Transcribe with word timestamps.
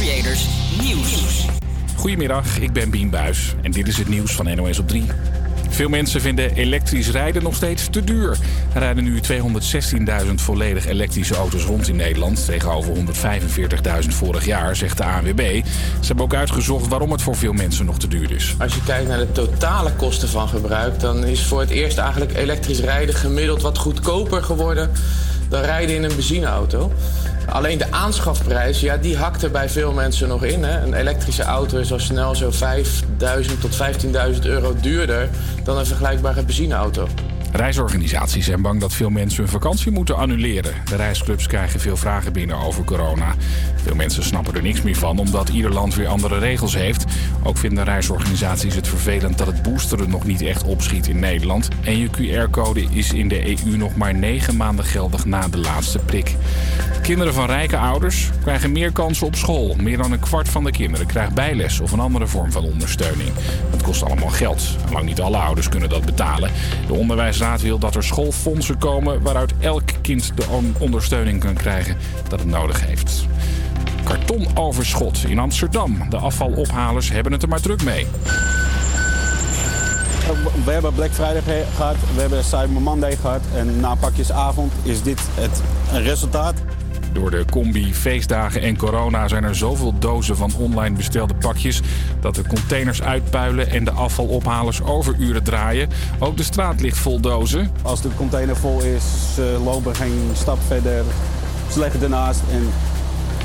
Creators 0.00 0.46
Nieuws. 0.82 1.46
Goedemiddag, 1.96 2.58
ik 2.58 2.72
ben 2.72 2.90
Bien 2.90 3.10
Buis 3.10 3.54
en 3.62 3.70
dit 3.70 3.88
is 3.88 3.96
het 3.96 4.08
nieuws 4.08 4.34
van 4.34 4.56
NOS 4.56 4.78
op 4.78 4.88
3. 4.88 5.04
Veel 5.68 5.88
mensen 5.88 6.20
vinden 6.20 6.54
elektrisch 6.54 7.10
rijden 7.10 7.42
nog 7.42 7.54
steeds 7.54 7.88
te 7.90 8.04
duur. 8.04 8.36
Er 8.74 8.80
rijden 8.80 9.04
nu 9.04 9.20
216.000 10.26 10.34
volledig 10.34 10.86
elektrische 10.86 11.34
auto's 11.34 11.64
rond 11.64 11.88
in 11.88 11.96
Nederland... 11.96 12.44
tegenover 12.44 12.94
145.000 12.94 14.08
vorig 14.08 14.44
jaar, 14.44 14.76
zegt 14.76 14.96
de 14.96 15.04
ANWB. 15.04 15.64
Ze 16.00 16.06
hebben 16.06 16.24
ook 16.24 16.34
uitgezocht 16.34 16.88
waarom 16.88 17.12
het 17.12 17.22
voor 17.22 17.36
veel 17.36 17.52
mensen 17.52 17.86
nog 17.86 17.98
te 17.98 18.08
duur 18.08 18.30
is. 18.30 18.54
Als 18.58 18.74
je 18.74 18.82
kijkt 18.82 19.08
naar 19.08 19.18
de 19.18 19.32
totale 19.32 19.92
kosten 19.92 20.28
van 20.28 20.48
gebruik... 20.48 21.00
dan 21.00 21.24
is 21.24 21.44
voor 21.44 21.60
het 21.60 21.70
eerst 21.70 21.98
eigenlijk 21.98 22.36
elektrisch 22.36 22.80
rijden 22.80 23.14
gemiddeld 23.14 23.62
wat 23.62 23.78
goedkoper 23.78 24.42
geworden... 24.42 24.90
dan 25.48 25.60
rijden 25.60 25.94
in 25.94 26.02
een 26.02 26.14
benzineauto. 26.14 26.92
Alleen 27.46 27.78
de 27.78 27.90
aanschafprijs, 27.90 28.80
ja, 28.80 28.96
die 28.96 29.16
hakt 29.16 29.42
er 29.42 29.50
bij 29.50 29.68
veel 29.68 29.92
mensen 29.92 30.28
nog 30.28 30.44
in. 30.44 30.64
Hè. 30.64 30.82
Een 30.82 30.94
elektrische 30.94 31.42
auto 31.42 31.78
is 31.78 31.92
al 31.92 31.98
snel 31.98 32.34
zo 32.34 32.50
5.000 32.50 33.60
tot 33.60 33.76
15.000 34.34 34.42
euro 34.42 34.74
duurder 34.80 35.28
dan 35.64 35.78
een 35.78 35.86
vergelijkbare 35.86 36.42
benzineauto. 36.42 37.08
Reisorganisaties 37.52 38.44
zijn 38.44 38.62
bang 38.62 38.80
dat 38.80 38.94
veel 38.94 39.10
mensen 39.10 39.42
hun 39.42 39.52
vakantie 39.52 39.90
moeten 39.92 40.16
annuleren. 40.16 40.72
De 40.84 40.96
reisclubs 40.96 41.46
krijgen 41.46 41.80
veel 41.80 41.96
vragen 41.96 42.32
binnen 42.32 42.56
over 42.56 42.84
corona. 42.84 43.34
Veel 43.82 43.94
mensen 43.94 44.22
snappen 44.22 44.54
er 44.54 44.62
niks 44.62 44.82
meer 44.82 44.96
van, 44.96 45.18
omdat 45.18 45.48
ieder 45.48 45.72
land 45.72 45.94
weer 45.94 46.06
andere 46.06 46.38
regels 46.38 46.74
heeft. 46.74 47.04
Ook 47.42 47.56
vinden 47.56 47.84
reisorganisaties 47.84 48.74
het 48.74 48.88
vervelend 48.88 49.38
dat 49.38 49.46
het 49.46 49.62
boosteren 49.62 50.10
nog 50.10 50.24
niet 50.24 50.42
echt 50.42 50.62
opschiet 50.62 51.08
in 51.08 51.18
Nederland. 51.18 51.68
En 51.82 51.98
je 51.98 52.08
QR-code 52.08 52.82
is 52.90 53.12
in 53.12 53.28
de 53.28 53.48
EU 53.48 53.76
nog 53.76 53.96
maar 53.96 54.14
negen 54.14 54.56
maanden 54.56 54.84
geldig 54.84 55.24
na 55.24 55.48
de 55.48 55.58
laatste 55.58 55.98
prik. 55.98 56.36
Kinderen 57.02 57.34
van 57.34 57.46
rijke 57.46 57.76
ouders 57.76 58.30
krijgen 58.42 58.72
meer 58.72 58.92
kansen 58.92 59.26
op 59.26 59.34
school. 59.34 59.74
Meer 59.80 59.96
dan 59.96 60.12
een 60.12 60.20
kwart 60.20 60.48
van 60.48 60.64
de 60.64 60.70
kinderen 60.70 61.06
krijgt 61.06 61.34
bijles 61.34 61.80
of 61.80 61.92
een 61.92 62.00
andere 62.00 62.26
vorm 62.26 62.52
van 62.52 62.64
ondersteuning. 62.64 63.30
Het 63.70 63.82
kost 63.82 64.02
allemaal 64.02 64.28
geld. 64.28 64.76
Lang 64.92 65.04
niet 65.04 65.20
alle 65.20 65.36
ouders 65.36 65.68
kunnen 65.68 65.88
dat 65.88 66.04
betalen. 66.04 66.50
De 66.86 66.94
wil 67.38 67.78
dat 67.78 67.94
er 67.94 68.04
schoolfondsen 68.04 68.78
komen 68.78 69.22
waaruit 69.22 69.52
elk 69.60 69.88
kind 70.02 70.32
de 70.34 70.44
ondersteuning 70.78 71.40
kan 71.40 71.54
krijgen 71.54 71.96
dat 72.28 72.40
het 72.40 72.48
nodig 72.48 72.86
heeft. 72.86 73.26
Kartonoverschot 74.04 75.24
in 75.24 75.38
Amsterdam. 75.38 76.10
De 76.10 76.16
afvalophalers 76.16 77.10
hebben 77.10 77.32
het 77.32 77.42
er 77.42 77.48
maar 77.48 77.60
druk 77.60 77.84
mee. 77.84 78.06
We 80.64 80.70
hebben 80.70 80.94
Black 80.94 81.10
Friday 81.10 81.64
gehad, 81.76 81.96
we 82.14 82.20
hebben 82.20 82.44
Cyber 82.44 82.82
Monday 82.82 83.16
gehad. 83.16 83.40
En 83.54 83.80
na 83.80 83.94
pakjesavond 83.94 84.72
is 84.82 85.02
dit 85.02 85.20
het 85.34 85.62
resultaat. 85.92 86.54
Door 87.12 87.30
de 87.30 87.44
combi, 87.50 87.94
feestdagen 87.94 88.62
en 88.62 88.76
corona 88.76 89.28
zijn 89.28 89.44
er 89.44 89.56
zoveel 89.56 89.98
dozen 89.98 90.36
van 90.36 90.52
online 90.58 90.96
bestelde 90.96 91.34
pakjes 91.34 91.80
dat 92.20 92.34
de 92.34 92.42
containers 92.46 93.02
uitpuilen 93.02 93.70
en 93.70 93.84
de 93.84 93.90
afvalophalers 93.90 94.82
overuren 94.82 95.42
draaien. 95.42 95.88
Ook 96.18 96.36
de 96.36 96.42
straat 96.42 96.80
ligt 96.80 96.98
vol 96.98 97.20
dozen. 97.20 97.70
Als 97.82 98.02
de 98.02 98.08
container 98.16 98.56
vol 98.56 98.82
is, 98.82 99.04
ze 99.34 99.60
lopen 99.64 99.94
geen 99.94 100.20
stap 100.32 100.58
verder. 100.66 101.04
Ze 101.72 101.78
leggen 101.78 102.02
ernaast 102.02 102.40
en 102.52 102.68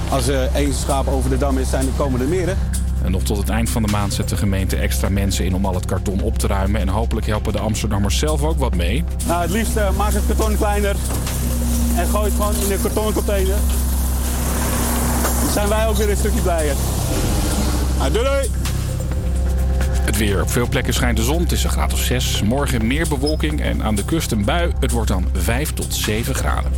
als 0.10 0.28
er 0.28 0.50
één 0.54 0.74
schaap 0.74 1.08
over 1.08 1.30
de 1.30 1.38
dam 1.38 1.58
is, 1.58 1.70
zijn 1.70 1.86
er 1.86 1.94
komen 1.98 2.22
er 2.22 2.28
meer. 2.28 2.56
En 3.04 3.12
nog 3.12 3.24
tot 3.24 3.38
het 3.38 3.50
eind 3.50 3.70
van 3.70 3.84
de 3.84 3.92
maand 3.92 4.14
zet 4.14 4.30
de 4.30 4.38
gemeente 4.38 4.76
extra 4.76 5.10
mensen 5.10 5.46
in 5.46 5.56
om 5.56 5.66
al 5.66 5.74
het 5.74 5.86
karton 5.86 6.22
op 6.22 6.38
te 6.38 6.48
ruimen. 6.48 6.82
En 6.82 6.88
hopelijk 6.88 7.28
helpen 7.28 7.54
de 7.54 7.60
Amsterdammers 7.60 8.18
zelf 8.18 8.44
ook 8.44 8.58
wat 8.58 8.76
mee. 8.76 9.04
Nou, 9.26 9.42
het 9.42 9.52
liefst 9.52 9.78
uh, 9.78 9.92
maak 9.92 10.14
het 10.14 10.24
karton 10.28 10.58
kleiner 10.58 10.96
en 11.98 12.08
gooi 12.08 12.24
het 12.24 12.34
gewoon 12.34 12.56
in 12.56 12.68
de 12.68 12.80
kartonnen 12.82 13.14
container. 13.14 13.56
Dan 15.44 15.52
zijn 15.54 15.70
wij 15.70 15.88
ook 15.88 15.96
weer 15.96 16.10
een 16.10 16.18
stukje 16.18 16.42
blijer. 16.42 16.76
Nou, 17.98 18.12
doei 18.12 18.26
doei! 18.26 18.50
Het 20.06 20.18
weer. 20.18 20.42
Op 20.42 20.50
veel 20.50 20.68
plekken 20.68 20.94
schijnt 20.94 21.18
de 21.18 21.24
zon. 21.24 21.42
Het 21.42 21.52
is 21.52 21.64
een 21.64 21.70
graad 21.70 21.94
of 21.94 22.00
6. 22.00 22.42
Morgen 22.42 22.88
meer 22.88 23.08
bewolking 23.08 23.62
en 23.62 23.84
aan 23.84 23.96
de 23.96 24.06
kust 24.06 24.32
een 24.32 24.46
bui. 24.46 24.72
Het 24.80 24.92
wordt 24.92 25.08
dan 25.08 25.28
5 25.34 25.74
tot 25.74 25.94
7 25.96 26.36
graden. 26.36 26.72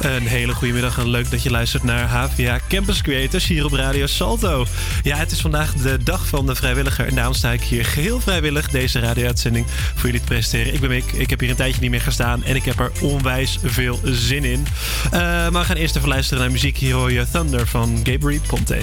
Een 0.00 0.26
hele 0.26 0.52
goede 0.52 0.72
middag 0.72 0.98
en 0.98 1.08
leuk 1.08 1.30
dat 1.30 1.42
je 1.42 1.50
luistert 1.50 1.82
naar 1.82 2.08
HVA 2.08 2.60
Campus 2.68 3.02
Creators 3.02 3.46
hier 3.46 3.64
op 3.64 3.72
Radio 3.72 4.06
Salto. 4.06 4.66
Ja, 5.02 5.16
het 5.16 5.30
is 5.30 5.40
vandaag 5.40 5.74
de 5.74 6.02
dag 6.02 6.26
van 6.26 6.46
de 6.46 6.54
vrijwilliger 6.54 7.06
en 7.06 7.14
daarom 7.14 7.34
sta 7.34 7.50
ik 7.50 7.62
hier 7.62 7.84
geheel 7.84 8.20
vrijwillig 8.20 8.70
deze 8.70 8.98
radio-uitzending 8.98 9.66
voor 9.94 10.04
jullie 10.04 10.20
te 10.20 10.26
presenteren. 10.26 10.74
Ik 10.74 10.80
ben 10.80 10.88
Mick, 10.88 11.12
ik 11.12 11.30
heb 11.30 11.40
hier 11.40 11.50
een 11.50 11.56
tijdje 11.56 11.80
niet 11.80 11.90
meer 11.90 12.00
gestaan 12.00 12.44
en 12.44 12.56
ik 12.56 12.64
heb 12.64 12.78
er 12.78 12.92
onwijs 13.00 13.58
veel 13.62 14.00
zin 14.04 14.44
in. 14.44 14.66
Uh, 15.04 15.10
maar 15.20 15.52
we 15.52 15.64
gaan 15.64 15.76
eerst 15.76 15.96
even 15.96 16.08
luisteren 16.08 16.42
naar 16.42 16.52
muziek. 16.52 16.76
Hier 16.76 16.94
hoor 16.94 17.12
je 17.12 17.26
Thunder 17.30 17.66
van 17.66 18.00
Gabriel 18.04 18.40
Ponte. 18.46 18.78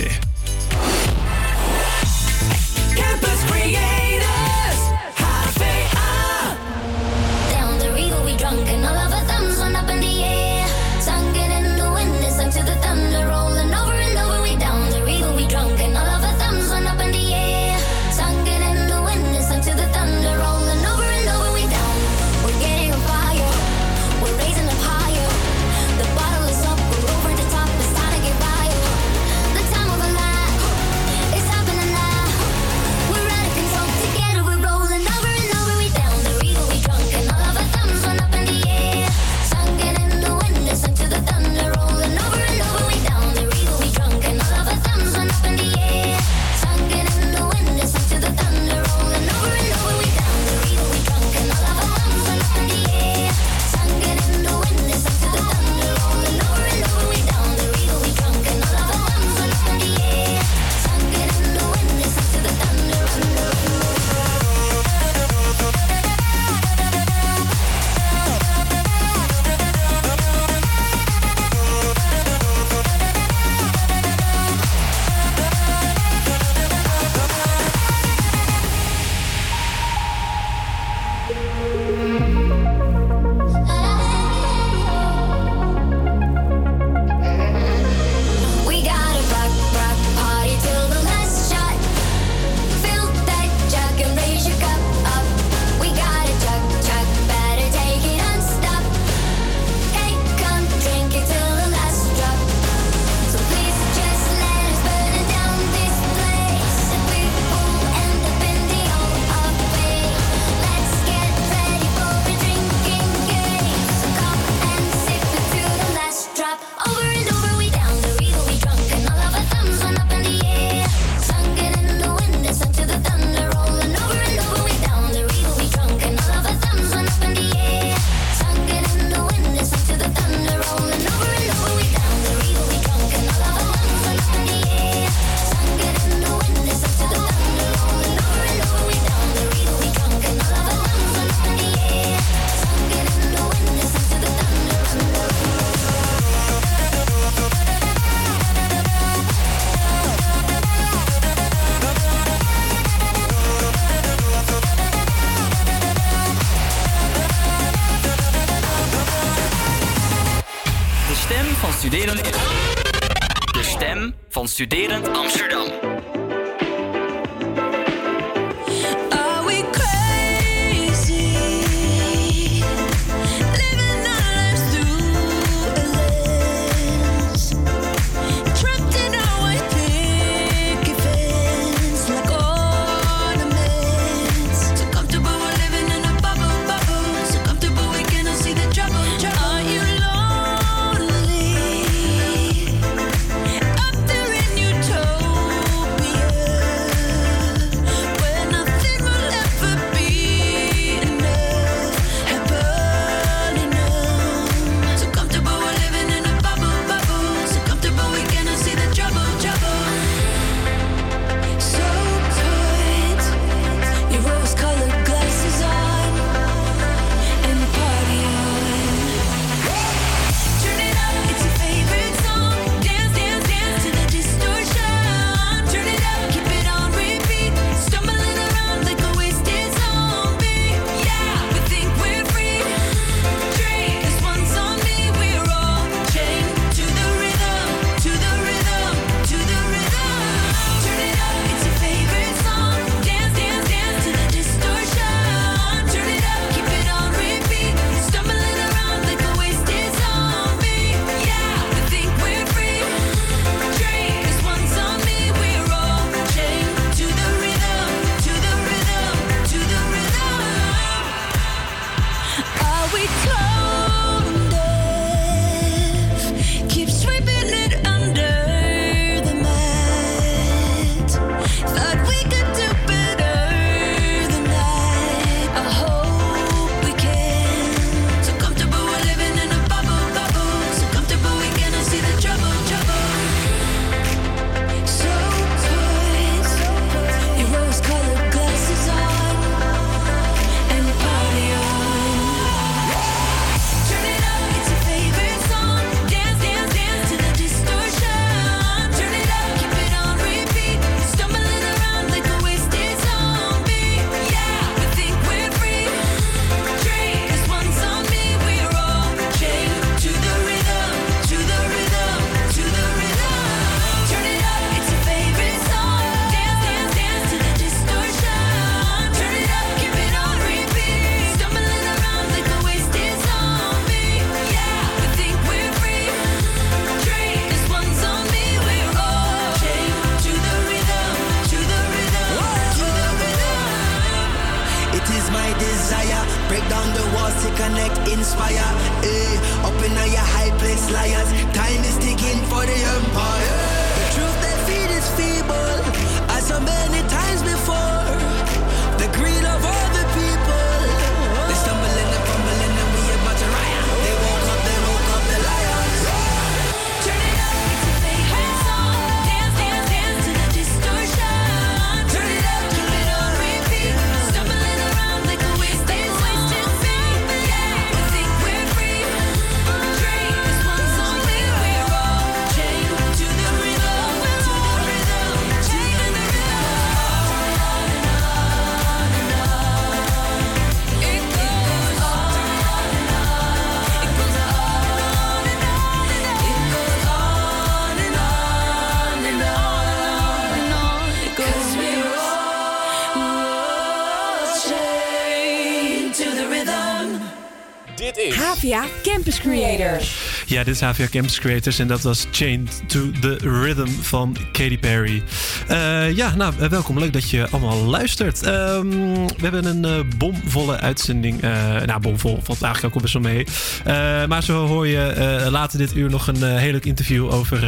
Ja, 400.57 400.63
dit 400.63 400.75
is 400.75 400.81
HVA 400.81 401.07
Campus 401.11 401.39
Creators 401.39 401.79
en 401.79 401.87
dat 401.87 402.01
was 402.01 402.27
Chained 402.31 402.81
to 402.87 403.11
the 403.19 403.37
Rhythm 403.41 403.87
van 403.87 404.37
Katy 404.51 404.77
Perry. 404.77 405.23
Eh, 405.67 406.15
ja, 406.15 406.35
nou, 406.35 406.53
eh, 406.59 406.69
welkom. 406.69 406.99
Leuk 406.99 407.13
dat 407.13 407.29
je 407.29 407.49
allemaal 407.49 407.83
luistert. 407.83 408.43
Ehm, 408.43 408.89
we 409.13 409.41
hebben 409.41 409.65
een 409.65 409.85
eh, 409.85 410.17
bomvolle 410.17 410.79
uitzending. 410.79 411.41
Nou, 411.85 411.99
bomvol 411.99 412.39
valt 412.43 412.61
eigenlijk 412.61 412.85
ook 412.85 412.93
al 412.93 413.01
best 413.01 413.13
wel 413.13 413.21
mee. 413.21 414.27
maar 414.27 414.43
zo 414.43 414.67
hoor 414.67 414.87
je 414.87 415.47
later 415.49 415.77
dit 415.77 415.95
uur 415.95 416.09
nog 416.09 416.27
een 416.27 416.43
heel 416.57 416.71
leuk 416.71 416.85
interview 416.85 417.33
over 417.33 417.65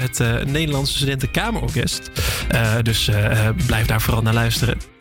het 0.00 0.46
Nederlandse 0.46 0.96
Studentenkamerorkest. 0.96 2.10
dus 2.82 3.10
blijf 3.66 3.86
daar 3.86 4.00
vooral 4.00 4.22
naar 4.22 4.34
luisteren. 4.34 4.95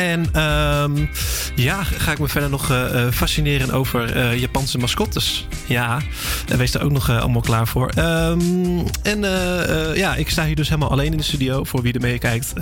En 0.00 0.26
ehm, 0.32 1.06
ja, 1.54 1.82
ga 1.82 2.12
ik 2.12 2.18
me 2.18 2.28
verder 2.28 2.50
nog 2.50 2.70
eh, 2.70 3.06
eh, 3.06 3.12
fascineren 3.12 3.70
over 3.70 4.16
eh, 4.16 4.38
Japanse 4.38 4.78
mascottes. 4.78 5.46
Ja, 5.66 6.00
wees 6.46 6.72
daar 6.72 6.82
ook 6.82 6.90
nog 6.90 7.10
allemaal 7.10 7.40
klaar 7.40 7.68
voor. 7.68 7.88
Ehm, 7.88 8.40
en 9.02 9.20
ja, 9.94 10.14
ik 10.14 10.30
sta 10.30 10.44
hier 10.44 10.56
dus 10.56 10.68
helemaal 10.68 10.90
alleen 10.90 11.12
in 11.12 11.16
de 11.16 11.22
studio. 11.22 11.64
Voor 11.64 11.82
wie 11.82 11.92
er 11.92 12.00
meekijkt, 12.00 12.52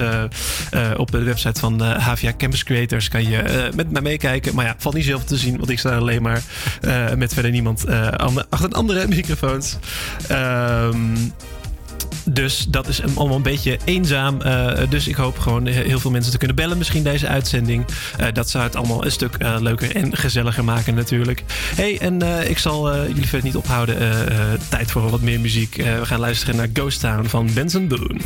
op 0.97 1.11
de 1.11 1.23
website 1.23 1.61
van 1.61 1.81
HVA 1.83 2.33
Campus 2.39 2.65
Creators 2.65 3.09
kan 3.09 3.29
je 3.29 3.71
met 3.75 3.91
mij 3.91 4.03
meekijken. 4.03 4.55
Maar 4.55 4.65
ja, 4.65 4.75
valt 4.79 4.95
niet 4.95 5.05
zoveel 5.05 5.27
te 5.27 5.37
zien, 5.37 5.57
want 5.57 5.71
ik 5.71 5.79
sta 5.79 5.97
alleen 5.97 6.23
maar 6.23 6.43
met 7.17 7.35
verder 7.35 7.51
niemand 7.51 7.85
achter 8.49 8.71
andere 8.71 9.09
microfoons. 9.09 9.77
Ehm 10.29 10.97
dus 12.25 12.67
dat 12.69 12.89
is 12.89 13.03
allemaal 13.15 13.37
een 13.37 13.43
beetje 13.43 13.79
eenzaam. 13.85 14.41
Eh, 14.41 14.79
dus 14.89 15.09
ik 15.09 15.15
hoop 15.15 15.39
gewoon 15.39 15.67
heel 15.67 15.99
veel 15.99 16.11
mensen 16.11 16.33
te 16.33 16.39
kunnen 16.39 16.57
bellen. 16.57 16.79
Misschien 16.79 17.03
deze 17.03 17.29
uitzending. 17.29 17.85
Eh, 18.19 18.27
dat 18.33 18.51
zou 18.51 18.65
het 18.65 18.77
allemaal 18.77 19.05
een 19.05 19.13
stuk 19.13 19.35
eh, 19.35 19.57
leuker 19.61 19.97
en 19.97 20.17
gezelliger 20.17 20.65
maken 20.65 20.95
natuurlijk. 20.95 21.45
hey, 21.75 21.99
en 22.01 22.23
ik 22.49 22.59
zal 22.59 22.97
jullie 23.07 23.27
verder 23.27 23.47
niet 23.47 23.57
ophouden. 23.57 23.97
tijd 24.69 24.91
voor 24.91 25.11
wat 25.11 25.21
meer 25.21 25.41
muziek. 25.41 25.77
we 25.77 26.07
gaan 26.07 26.21
luisteren 26.21 26.57
naar 26.57 26.69
Ghost 26.73 27.01
Town 27.01 27.25
van 27.25 27.51
Benson 27.55 27.89
Boone. 27.89 28.21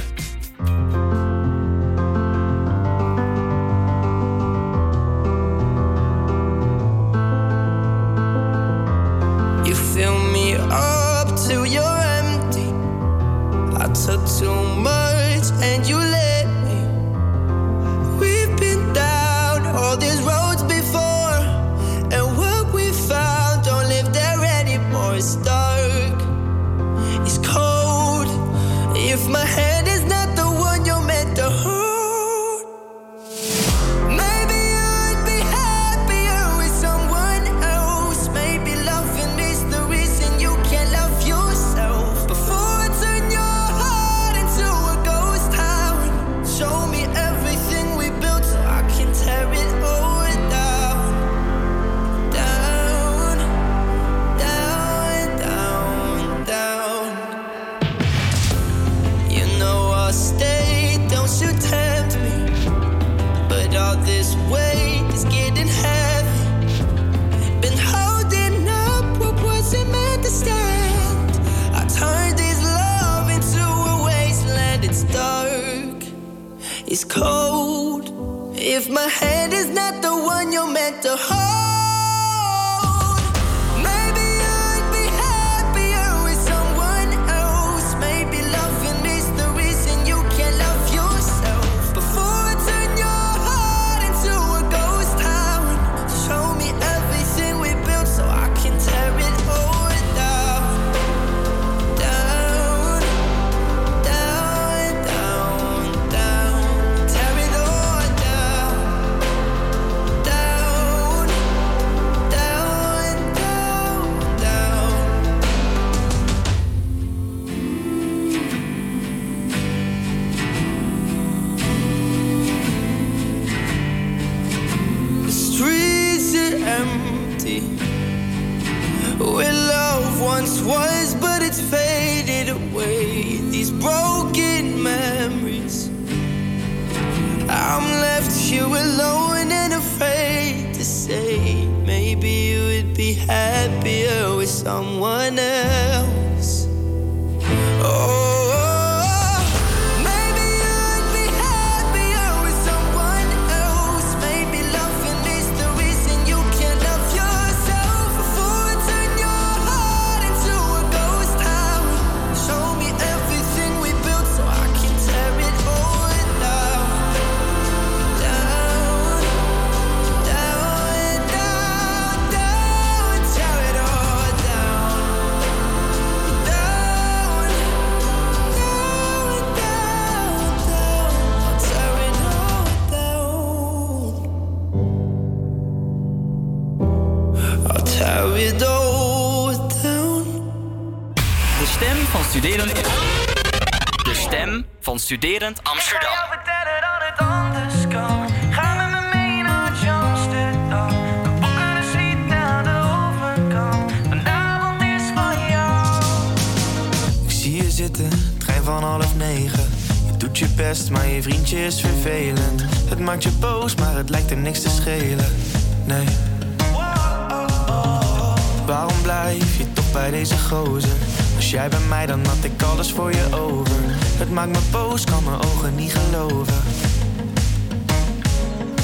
dan 221.93 222.27
had 222.27 222.45
ik 222.45 222.63
alles 222.63 222.93
voor 222.93 223.11
je 223.13 223.27
over. 223.35 223.77
Het 224.19 224.31
maakt 224.31 224.51
me 224.51 224.59
boos, 224.71 225.05
kan 225.05 225.25
mijn 225.25 225.41
ogen 225.43 225.75
niet 225.75 225.95
geloven. 225.95 226.63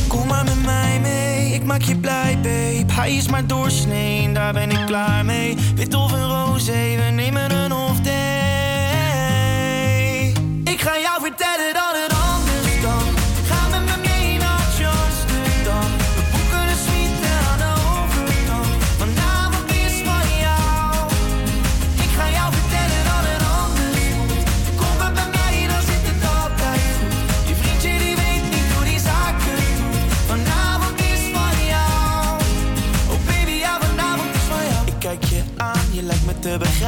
Kom 0.08 0.26
maar 0.26 0.44
met 0.44 0.64
mij 0.64 1.00
mee, 1.00 1.52
ik 1.52 1.64
maak 1.64 1.82
je 1.82 1.96
blij, 1.96 2.38
babe. 2.42 2.92
Hij 2.92 3.16
is 3.16 3.28
maar 3.28 3.46
doorsnee, 3.46 4.32
daar 4.32 4.52
ben 4.52 4.70
ik 4.70 4.86
klaar 4.86 5.24
mee. 5.24 5.56
Wit 5.74 5.94
of 5.94 6.12
een 6.12 6.28
roze, 6.28 6.72
we 6.72 7.10
nemen 7.12 7.50
een 7.50 7.72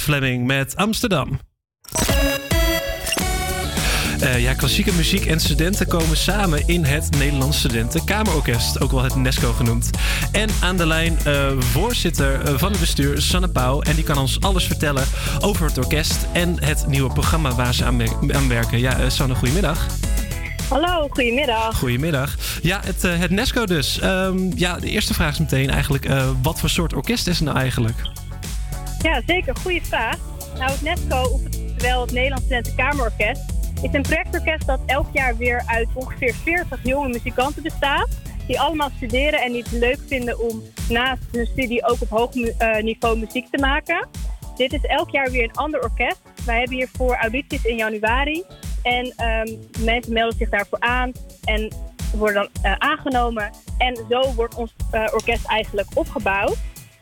was 0.00 0.16
Fleming 0.16 0.46
met 0.46 0.76
Amsterdam. 0.76 1.40
Eh, 4.20 4.42
ja, 4.42 4.54
klassieke 4.54 4.92
muziek 4.92 5.26
en 5.26 5.40
studenten 5.40 5.86
komen 5.86 6.16
samen 6.16 6.68
in 6.68 6.84
het 6.84 7.10
Nederlands 7.18 7.58
Studentenkamerorkest, 7.58 8.80
ook 8.80 8.90
wel 8.90 9.02
het 9.02 9.14
NESCO 9.14 9.52
genoemd. 9.52 9.90
En 10.32 10.48
aan 10.60 10.76
de 10.76 10.86
lijn 10.86 11.18
eh, 11.24 11.50
voorzitter 11.58 12.40
eh, 12.40 12.54
van 12.58 12.70
het 12.70 12.80
bestuur, 12.80 13.20
Sanne 13.20 13.48
Pauw. 13.48 13.80
En 13.80 13.94
die 13.94 14.04
kan 14.04 14.18
ons 14.18 14.40
alles 14.40 14.64
vertellen 14.64 15.04
over 15.40 15.66
het 15.66 15.78
orkest 15.78 16.26
en 16.32 16.62
het 16.64 16.86
nieuwe 16.86 17.12
programma 17.12 17.54
waar 17.54 17.74
ze 17.74 17.84
aan, 17.84 18.02
aan 18.34 18.48
werken. 18.48 18.78
Ja, 18.78 19.10
Sanne, 19.10 19.34
goedemiddag. 19.34 19.86
Hallo, 20.68 21.08
goedemiddag. 21.08 21.78
Goedemiddag. 21.78 22.36
Ja, 22.62 22.80
het, 22.84 23.02
het 23.02 23.30
NESCO 23.30 23.66
dus. 23.66 23.98
Ehm, 23.98 24.38
ja, 24.54 24.78
de 24.78 24.88
eerste 24.90 25.14
vraag 25.14 25.32
is 25.32 25.38
meteen 25.38 25.70
eigenlijk, 25.70 26.08
wat 26.42 26.60
voor 26.60 26.68
soort 26.70 26.94
orkest 26.94 27.26
is 27.26 27.36
het 27.36 27.44
nou 27.44 27.58
eigenlijk? 27.58 27.96
Ja, 29.02 29.22
zeker. 29.26 29.56
Goede 29.56 29.80
vraag. 29.82 30.18
Nou, 30.54 30.70
het 30.70 30.82
NESCO, 30.82 31.22
oftewel 31.22 32.00
het 32.00 32.12
Nederlands 32.12 32.44
Studentenkamerorkest, 32.44 33.42
is 33.82 33.92
een 33.92 34.02
projectorkest 34.02 34.66
dat 34.66 34.80
elk 34.86 35.06
jaar 35.12 35.36
weer 35.36 35.62
uit 35.66 35.88
ongeveer 35.94 36.34
40 36.34 36.80
jonge 36.82 37.08
muzikanten 37.08 37.62
bestaat. 37.62 38.08
Die 38.46 38.60
allemaal 38.60 38.90
studeren 38.96 39.40
en 39.40 39.52
die 39.52 39.62
het 39.62 39.72
leuk 39.72 39.98
vinden 40.06 40.38
om 40.38 40.62
naast 40.88 41.22
hun 41.32 41.46
studie 41.46 41.86
ook 41.86 42.00
op 42.00 42.08
hoog 42.08 42.34
eh, 42.34 42.82
niveau 42.82 43.18
muziek 43.18 43.46
te 43.50 43.58
maken. 43.58 44.08
Dit 44.56 44.72
is 44.72 44.82
elk 44.82 45.10
jaar 45.10 45.30
weer 45.30 45.42
een 45.42 45.54
ander 45.54 45.82
orkest. 45.82 46.20
Wij 46.44 46.58
hebben 46.58 46.76
hiervoor 46.76 47.14
audities 47.14 47.64
in 47.64 47.76
januari. 47.76 48.44
En 48.82 49.12
ehm, 49.16 49.56
mensen 49.84 50.12
melden 50.12 50.38
zich 50.38 50.48
daarvoor 50.48 50.80
aan 50.80 51.12
en 51.44 51.72
worden 52.16 52.34
dan 52.34 52.62
eh, 52.62 52.72
aangenomen. 52.78 53.50
En 53.78 53.96
zo 54.08 54.34
wordt 54.34 54.54
ons 54.54 54.74
eh, 54.90 55.04
orkest 55.12 55.46
eigenlijk 55.46 55.88
opgebouwd. 55.94 56.56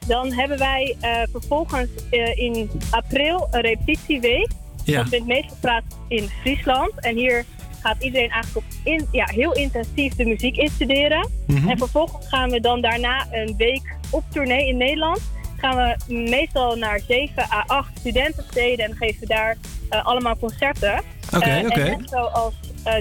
Dan 0.09 0.33
hebben 0.33 0.59
wij 0.59 0.97
eh, 1.01 1.11
vervolgens 1.33 1.89
eh, 2.11 2.39
in 2.39 2.71
april 2.91 3.49
een 3.51 3.61
repetitieweek. 3.61 4.49
Ja. 4.85 4.97
Dat 4.99 5.09
vindt 5.09 5.27
meestal 5.27 5.57
plaats 5.61 5.95
in 6.09 6.29
Friesland. 6.41 7.01
En 7.01 7.17
hier 7.17 7.45
gaat 7.81 8.03
iedereen 8.03 8.31
eigenlijk 8.31 8.67
op 8.67 8.73
in, 8.85 9.09
ja, 9.13 9.25
heel 9.25 9.53
intensief 9.53 10.15
de 10.15 10.25
muziek 10.25 10.57
instuderen. 10.57 11.31
Mhm. 11.47 11.69
En 11.69 11.79
vervolgens 11.79 12.29
gaan 12.29 12.51
we 12.51 12.61
dan 12.61 12.81
daarna 12.81 13.27
een 13.31 13.55
week 13.57 13.97
op 14.11 14.25
tournee 14.31 14.69
in 14.69 14.77
Nederland. 14.77 15.21
Gaan 15.57 15.77
we 15.77 16.15
meestal 16.15 16.77
naar 16.77 17.01
7 17.09 17.43
à 17.51 17.65
8 17.67 17.99
studentensteden 17.99 18.85
en 18.85 18.97
geven 18.97 19.27
daar 19.27 19.57
eh, 19.89 20.07
allemaal 20.07 20.37
concerten. 20.37 21.03
Oké, 21.35 21.45
Eh, 21.45 21.65
oké. 21.67 21.81
En 21.81 21.99
net 21.99 22.09
zoals 22.11 22.55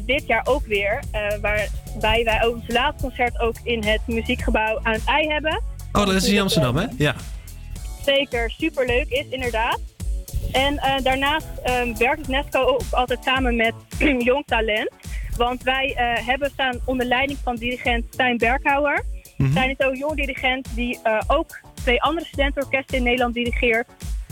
dit 0.06 0.24
jaar 0.28 0.46
ook 0.50 0.66
weer, 0.66 1.04
waarbij 1.42 2.24
wij 2.24 2.44
ook 2.44 2.56
ons 2.56 2.68
laatste 2.68 3.02
concert 3.08 3.40
ook 3.40 3.56
in 3.64 3.84
het 3.84 4.02
muziekgebouw 4.06 4.80
aan 4.84 4.94
het 4.94 5.06
ei 5.06 5.28
hebben. 5.28 5.62
Oh, 5.98 6.06
dat 6.06 6.16
is 6.16 6.30
in 6.30 6.40
Amsterdam, 6.40 6.76
hè? 6.76 6.86
Ja. 6.98 7.16
Zeker, 8.06 8.52
superleuk 8.52 9.10
is 9.10 9.26
inderdaad. 9.30 9.80
En 10.52 10.78
eh, 10.78 11.04
daarnaast 11.04 11.48
ehm, 11.64 11.98
werkt 11.98 12.18
het 12.18 12.28
NESCO 12.28 12.60
ook 12.60 12.82
altijd 12.92 13.24
samen 13.24 13.56
met 13.56 13.74
Jong 14.28 14.46
Talent. 14.46 14.90
Want 15.38 15.64
wij 15.64 15.94
eh, 15.96 16.26
hebben 16.28 16.50
staan 16.50 16.80
onder 16.86 17.06
leiding 17.06 17.40
van 17.44 17.56
dirigent 17.56 18.06
Stijn 18.14 18.38
Berghouwer. 18.38 19.04
Mhm. 19.38 19.52
Stijn 19.52 19.70
is 19.70 19.86
ook 19.86 19.92
een 19.92 19.98
jong 19.98 20.16
dirigent 20.16 20.68
die 20.76 21.00
eh, 21.04 21.20
ook 21.28 21.60
twee 21.74 22.02
andere 22.02 22.26
studentenorkesten 22.26 22.98
in 22.98 23.04
Nederland 23.04 23.34
dirigeert. 23.34 23.88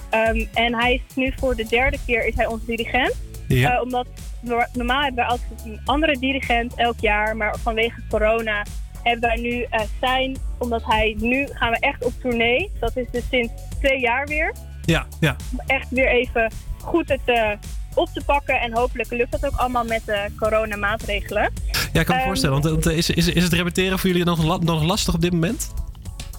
Ehm, 0.10 0.46
en 0.54 0.76
hij 0.76 0.94
is 0.94 1.16
nu 1.16 1.34
voor 1.40 1.56
de 1.56 1.66
derde 1.66 1.98
keer 2.06 2.26
is 2.26 2.36
hij 2.36 2.46
onze 2.46 2.66
dirigent. 2.66 3.14
Ja. 3.48 3.82
Omdat 3.82 4.08
no- 4.42 4.66
normaal 4.74 5.02
hebben 5.02 5.24
wij 5.24 5.32
altijd 5.32 5.50
een 5.66 5.82
andere 5.86 6.20
dirigent 6.20 6.74
elk 6.76 7.00
jaar. 7.00 7.38
Maar 7.38 7.56
vanwege 7.60 8.02
corona 8.10 8.66
hebben 9.10 9.30
wij 9.30 9.42
nu 9.42 9.62
eh 9.70 9.82
Stijn. 9.98 10.38
Omdat 10.58 10.84
hij 10.86 11.16
nu 11.20 11.48
gaan 11.52 11.72
we 11.72 11.78
echt 11.80 12.04
op 12.06 12.14
tournee. 12.22 12.72
Dat 12.80 12.98
is 12.98 13.06
dus 13.12 13.24
sinds 13.30 13.52
twee 13.80 14.00
jaar 14.00 14.26
weer. 14.28 14.54
Ja, 14.86 15.06
ja. 15.20 15.36
Om 15.52 15.60
echt 15.68 15.90
weer 15.90 16.08
even 16.08 16.52
goed 16.82 17.10
het 17.10 17.20
eh, 17.26 17.50
op 17.94 18.10
te 18.14 18.22
pakken. 18.26 18.60
En 18.60 18.74
hopelijk 18.74 19.12
lukt 19.12 19.32
dat 19.32 19.46
ook 19.46 19.56
allemaal 19.60 19.84
met 19.86 20.02
de 20.06 20.26
coronamaatregelen. 20.40 21.54
Ja, 21.94 22.00
ik 22.00 22.06
kan 22.06 22.16
me 22.16 22.22
Ehm, 22.22 22.30
voorstellen. 22.30 22.62
Want 22.62 22.86
is, 22.86 23.10
is, 23.10 23.28
is 23.28 23.44
het 23.44 23.54
repeteren 23.54 24.00
voor 24.00 24.10
jullie 24.10 24.26
nog, 24.26 24.62
nog 24.64 24.84
lastig 24.84 25.14
op 25.14 25.22
dit 25.22 25.32
moment? 25.32 25.74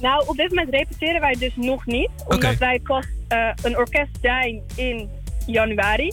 Nou, 0.00 0.24
op 0.26 0.36
dit 0.36 0.48
moment 0.48 0.70
repeteren 0.70 1.20
wij 1.20 1.36
dus 1.38 1.52
nog 1.54 1.86
niet. 1.86 2.10
Omdat 2.28 2.56
wij 2.56 2.80
pas 2.80 3.04
eh, 3.28 3.48
een 3.62 3.76
orkest 3.76 4.18
zijn 4.22 4.62
in 4.74 5.10
januari. 5.46 6.12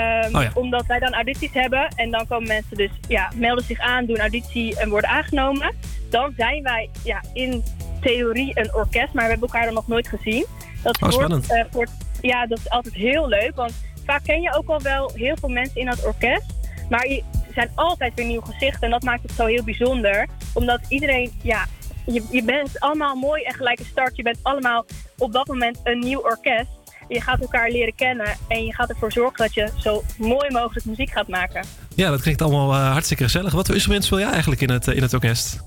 Ehm, 0.00 0.36
Oh 0.36 0.42
ja. 0.42 0.50
Omdat 0.54 0.86
wij 0.86 0.98
dan 0.98 1.12
audities 1.14 1.52
hebben. 1.52 1.88
En 1.88 2.10
dan 2.10 2.26
komen 2.26 2.48
mensen 2.48 2.76
dus, 2.76 2.90
ja, 3.08 3.30
melden 3.36 3.64
zich 3.64 3.78
aan, 3.80 4.04
doen 4.06 4.18
auditie 4.18 4.78
en 4.80 4.88
worden 4.90 5.10
aangenomen. 5.10 5.74
Dan 6.10 6.32
zijn 6.36 6.62
wij 6.62 6.90
ja, 7.04 7.22
in 7.32 7.64
theorie 8.00 8.58
een 8.58 8.74
orkest, 8.74 9.12
maar 9.12 9.24
we 9.24 9.30
hebben 9.30 9.48
elkaar 9.48 9.64
dan 9.64 9.74
nog 9.74 9.88
nooit 9.88 10.08
gezien. 10.08 10.46
Dat 10.82 11.02
Oh, 11.02 11.08
wordt, 11.10 11.50
eh, 11.50 11.64
wordt- 11.70 11.92
ja, 12.20 12.46
dat 12.46 12.58
is 12.58 12.70
altijd 12.70 12.94
heel 12.94 13.28
leuk. 13.28 13.52
Want 13.54 13.72
vaak 14.04 14.24
ken 14.24 14.40
je 14.40 14.54
ook 14.56 14.68
al 14.68 14.80
wel 14.82 15.10
heel 15.14 15.36
veel 15.36 15.48
mensen 15.48 15.80
in 15.80 15.86
dat 15.86 16.04
orkest. 16.06 16.46
Maar 16.90 17.08
je, 17.08 17.22
er 17.32 17.52
zijn 17.54 17.70
altijd 17.74 18.14
weer 18.14 18.26
nieuwe 18.26 18.44
gezichten. 18.46 18.80
En 18.82 18.90
dat 18.90 19.02
maakt 19.02 19.22
het 19.22 19.32
zo 19.32 19.46
heel 19.46 19.64
bijzonder. 19.64 20.26
Omdat 20.54 20.80
iedereen, 20.88 21.32
ja, 21.42 21.64
je, 22.06 22.26
je 22.30 22.42
bent 22.44 22.80
allemaal 22.80 23.14
mooi 23.14 23.42
en 23.42 23.54
gelijke 23.54 23.84
start. 23.84 24.16
Je 24.16 24.22
bent 24.22 24.38
allemaal 24.42 24.84
op 25.18 25.32
dat 25.32 25.46
moment 25.46 25.80
een 25.84 25.98
nieuw 25.98 26.20
orkest. 26.20 26.68
Je 27.08 27.20
gaat 27.20 27.40
elkaar 27.40 27.70
leren 27.70 27.94
kennen 27.94 28.36
en 28.48 28.64
je 28.64 28.74
gaat 28.74 28.88
ervoor 28.88 29.12
zorgen 29.12 29.36
dat 29.36 29.54
je 29.54 29.68
zo 29.78 30.02
mooi 30.18 30.50
mogelijk 30.50 30.86
muziek 30.86 31.10
gaat 31.10 31.28
maken. 31.28 31.64
Ja, 31.94 32.10
dat 32.10 32.20
klinkt 32.22 32.42
allemaal 32.42 32.72
eh, 32.72 32.90
hartstikke 32.92 33.22
gezellig. 33.22 33.52
Wat 33.52 33.66
voor 33.66 33.74
instrument 33.74 34.04
speel 34.04 34.18
jij 34.18 34.30
eigenlijk 34.30 34.60
in 34.60 34.70
het, 34.70 34.88
eh, 34.88 34.96
in 34.96 35.02
het 35.02 35.12
orkest? 35.12 35.60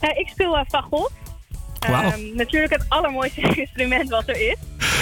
Eh, 0.00 0.18
ik 0.18 0.28
speel 0.28 0.56
uh, 0.56 0.62
fagot. 0.68 1.10
Ehm, 1.78 2.34
natuurlijk 2.34 2.72
het 2.72 2.84
allermooiste 2.88 3.40
instrument 3.60 4.10
wat 4.10 4.28
er 4.28 4.48
is. 4.50 4.56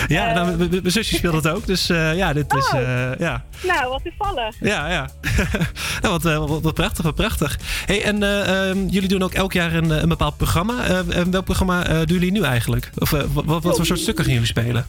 Ja, 0.09 0.33
nou, 0.33 0.51
m- 0.57 0.63
m- 0.63 0.69
mijn 0.71 0.91
zusje 0.91 1.15
speelt 1.15 1.35
het 1.35 1.49
ook. 1.49 1.67
Dus 1.67 1.87
ja, 1.87 2.33
dit 2.33 2.55
is... 2.55 2.71
Oh. 2.71 2.81
ja. 3.19 3.45
Nou, 3.63 3.89
wat 3.91 4.03
toevallig. 4.05 4.57
Ja, 4.61 4.91
ja. 4.91 5.09
nou, 6.03 6.19
wat, 6.19 6.49
wat, 6.49 6.63
wat 6.63 6.75
prachtig, 6.75 7.05
wat 7.05 7.15
prachtig. 7.15 7.59
Hey, 7.87 8.03
en 8.03 8.23
eh, 8.23 8.69
ehm, 8.69 8.87
jullie 8.87 9.09
doen 9.09 9.23
ook 9.23 9.33
elk 9.35 9.53
jaar 9.53 9.75
een, 9.75 9.91
een 9.91 10.09
bepaald 10.09 10.37
programma. 10.37 10.85
En 11.09 11.31
welk 11.31 11.45
programma 11.45 11.83
doen 11.85 12.19
jullie 12.19 12.33
nu 12.33 12.43
eigenlijk? 12.43 12.91
Of 12.99 13.11
wat, 13.11 13.27
wat, 13.33 13.63
wat 13.63 13.77
voor 13.77 13.87
soort 13.87 13.99
stukken 14.01 14.25
gaan 14.25 14.33
jullie 14.33 14.49
spelen? 14.49 14.87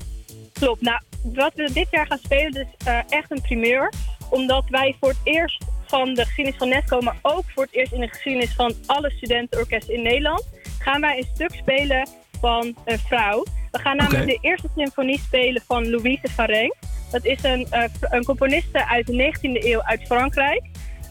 Klopt. 0.60 0.82
Nou, 0.82 1.00
wat 1.24 1.52
we 1.56 1.72
dit 1.74 1.88
jaar 1.92 2.08
gaan 2.08 2.18
spelen 2.18 2.62
is 2.62 2.86
eh, 2.86 3.00
echt 3.10 3.32
een 3.32 3.42
primeur. 3.42 3.94
Omdat 4.30 4.64
wij 4.70 4.96
voor 5.00 5.10
het 5.10 5.20
eerst 5.24 5.66
van 5.86 6.14
de 6.14 6.26
geschiedenis 6.26 6.60
van 6.60 6.70
NESCO, 6.70 7.02
maar 7.02 7.18
ook 7.22 7.44
voor 7.56 7.64
het 7.64 7.74
eerst 7.74 7.92
in 7.92 8.00
de 8.00 8.08
geschiedenis 8.08 8.54
van 8.54 8.74
alle 8.86 9.12
studentenorkesten 9.12 9.94
in 9.94 10.02
Nederland, 10.02 10.48
gaan 10.80 11.02
wij 11.02 11.18
een 11.18 11.30
stuk 11.34 11.52
spelen 11.54 12.08
van 12.40 12.76
een 12.86 13.00
vrouw. 13.00 13.46
We 13.72 13.80
gaan 13.80 13.98
namelijk 13.98 14.26
de 14.26 14.38
eerste 14.42 14.70
symfonie 14.76 15.20
spelen 15.20 15.62
van 15.68 15.90
Louise 15.90 16.28
Fareng. 16.30 16.74
Dat 17.12 17.26
is 17.26 17.44
een, 17.44 17.68
eh, 17.70 17.84
een 18.02 18.24
componiste 18.24 18.88
uit 18.88 19.08
de 19.08 19.14
19e 19.14 19.72
eeuw 19.72 19.82
uit 19.82 20.02
Frankrijk. 20.06 20.66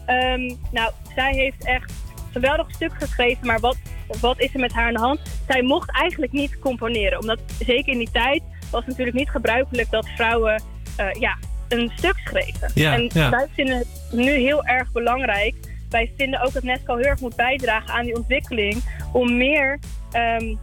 Ehm, 0.05 0.51
nou, 0.71 0.91
zij 1.15 1.33
heeft 1.33 1.65
echt 1.65 1.89
een 1.89 2.31
geweldig 2.31 2.71
stuk 2.71 2.93
geschreven, 2.93 3.47
maar 3.47 3.59
wat, 3.59 3.77
wat 4.19 4.39
is 4.39 4.53
er 4.53 4.59
met 4.59 4.73
haar 4.73 4.87
aan 4.87 4.93
de 4.93 4.99
hand? 4.99 5.19
Zij 5.47 5.61
mocht 5.61 5.91
eigenlijk 5.91 6.31
niet 6.31 6.59
componeren, 6.59 7.19
omdat 7.19 7.39
zeker 7.59 7.91
in 7.91 7.97
die 7.97 8.11
tijd 8.11 8.41
was 8.69 8.85
natuurlijk 8.85 9.17
niet 9.17 9.29
gebruikelijk 9.29 9.89
dat 9.89 10.07
vrouwen 10.15 10.63
eh, 10.95 11.11
ja, 11.19 11.37
een 11.67 11.91
stuk 11.95 12.15
schreven. 12.25 12.71
Ja, 12.73 12.93
en 12.93 13.09
ja. 13.13 13.29
wij 13.29 13.47
vinden 13.53 13.77
het 13.77 13.87
nu 14.11 14.31
heel 14.31 14.65
erg 14.65 14.91
belangrijk. 14.91 15.55
Wij 15.89 16.11
vinden 16.17 16.41
ook 16.41 16.53
dat 16.53 16.63
NESCO 16.63 16.95
heel 16.95 17.05
erg 17.05 17.19
moet 17.19 17.35
bijdragen 17.35 17.89
aan 17.93 18.05
die 18.05 18.15
ontwikkeling 18.15 18.83
om 19.13 19.37
meer 19.37 19.79
ehm, 20.11 20.55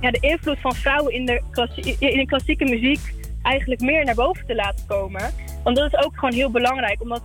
ja, 0.00 0.10
de 0.10 0.20
invloed 0.20 0.60
van 0.60 0.74
vrouwen 0.74 1.12
in 1.12 1.26
de, 1.26 1.42
klassie- 1.50 1.96
in 1.98 2.18
de 2.18 2.26
klassieke 2.26 2.64
muziek 2.64 3.14
eigenlijk 3.42 3.80
meer 3.80 4.04
naar 4.04 4.14
boven 4.14 4.46
te 4.46 4.54
laten 4.54 4.86
komen. 4.86 5.30
Want 5.64 5.76
dat 5.76 5.92
is 5.92 6.04
ook 6.04 6.14
gewoon 6.14 6.34
heel 6.34 6.50
belangrijk, 6.50 7.02
omdat 7.02 7.22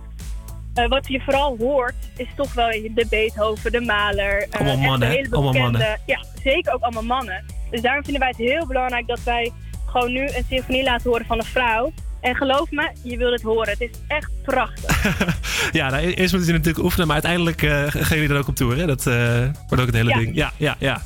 eh, 0.74 0.88
wat 0.88 1.08
je 1.08 1.20
vooral 1.20 1.56
hoort 1.58 1.94
is 2.16 2.28
toch 2.36 2.52
wel 2.54 2.70
de 2.70 3.06
Beethoven, 3.10 3.72
de 3.72 3.78
eh, 3.78 3.86
Allemaal 3.86 4.74
een 4.74 4.80
mannen, 4.80 5.08
hè? 5.08 5.14
hele 5.14 5.28
Allemaal 5.30 5.52
bekende- 5.52 5.78
mannen. 5.78 6.00
Ja, 6.06 6.24
zeker 6.42 6.74
ook 6.74 6.82
allemaal 6.82 7.02
mannen. 7.02 7.44
Dus 7.70 7.80
daarom 7.80 8.02
vinden 8.04 8.20
wij 8.22 8.30
het 8.36 8.38
heel 8.38 8.66
belangrijk 8.66 9.06
dat 9.06 9.22
wij 9.22 9.52
gewoon 9.98 10.12
nu 10.12 10.20
een 10.22 10.44
symfonie 10.48 10.82
laten 10.82 11.10
horen 11.10 11.26
van 11.26 11.38
een 11.38 11.44
vrouw. 11.44 11.92
En 12.20 12.34
geloof 12.36 12.70
me, 12.70 12.90
je 13.02 13.16
wil 13.16 13.32
het 13.32 13.42
horen. 13.42 13.68
Het 13.68 13.80
is 13.80 13.90
echt 14.08 14.30
prachtig. 14.42 14.94
Ja, 15.72 15.90
nou, 15.90 16.02
eerst 16.02 16.16
moeten 16.18 16.38
jullie 16.38 16.52
natuurlijk 16.52 16.84
oefenen, 16.84 17.06
maar 17.06 17.14
uiteindelijk 17.14 17.62
eh, 17.62 17.84
gaan 17.88 18.16
jullie 18.16 18.28
dan 18.28 18.36
ook 18.36 18.48
op 18.48 18.54
tour. 18.54 18.76
Hè? 18.76 18.86
Dat 18.86 19.06
eh, 19.06 19.38
wordt 19.68 19.80
ook 19.80 19.86
het 19.86 19.94
hele 19.94 20.08
Ja. 20.10 20.18
ding. 20.18 20.34
Ja, 20.34 20.52
ja, 20.56 20.76
ja. 20.78 21.02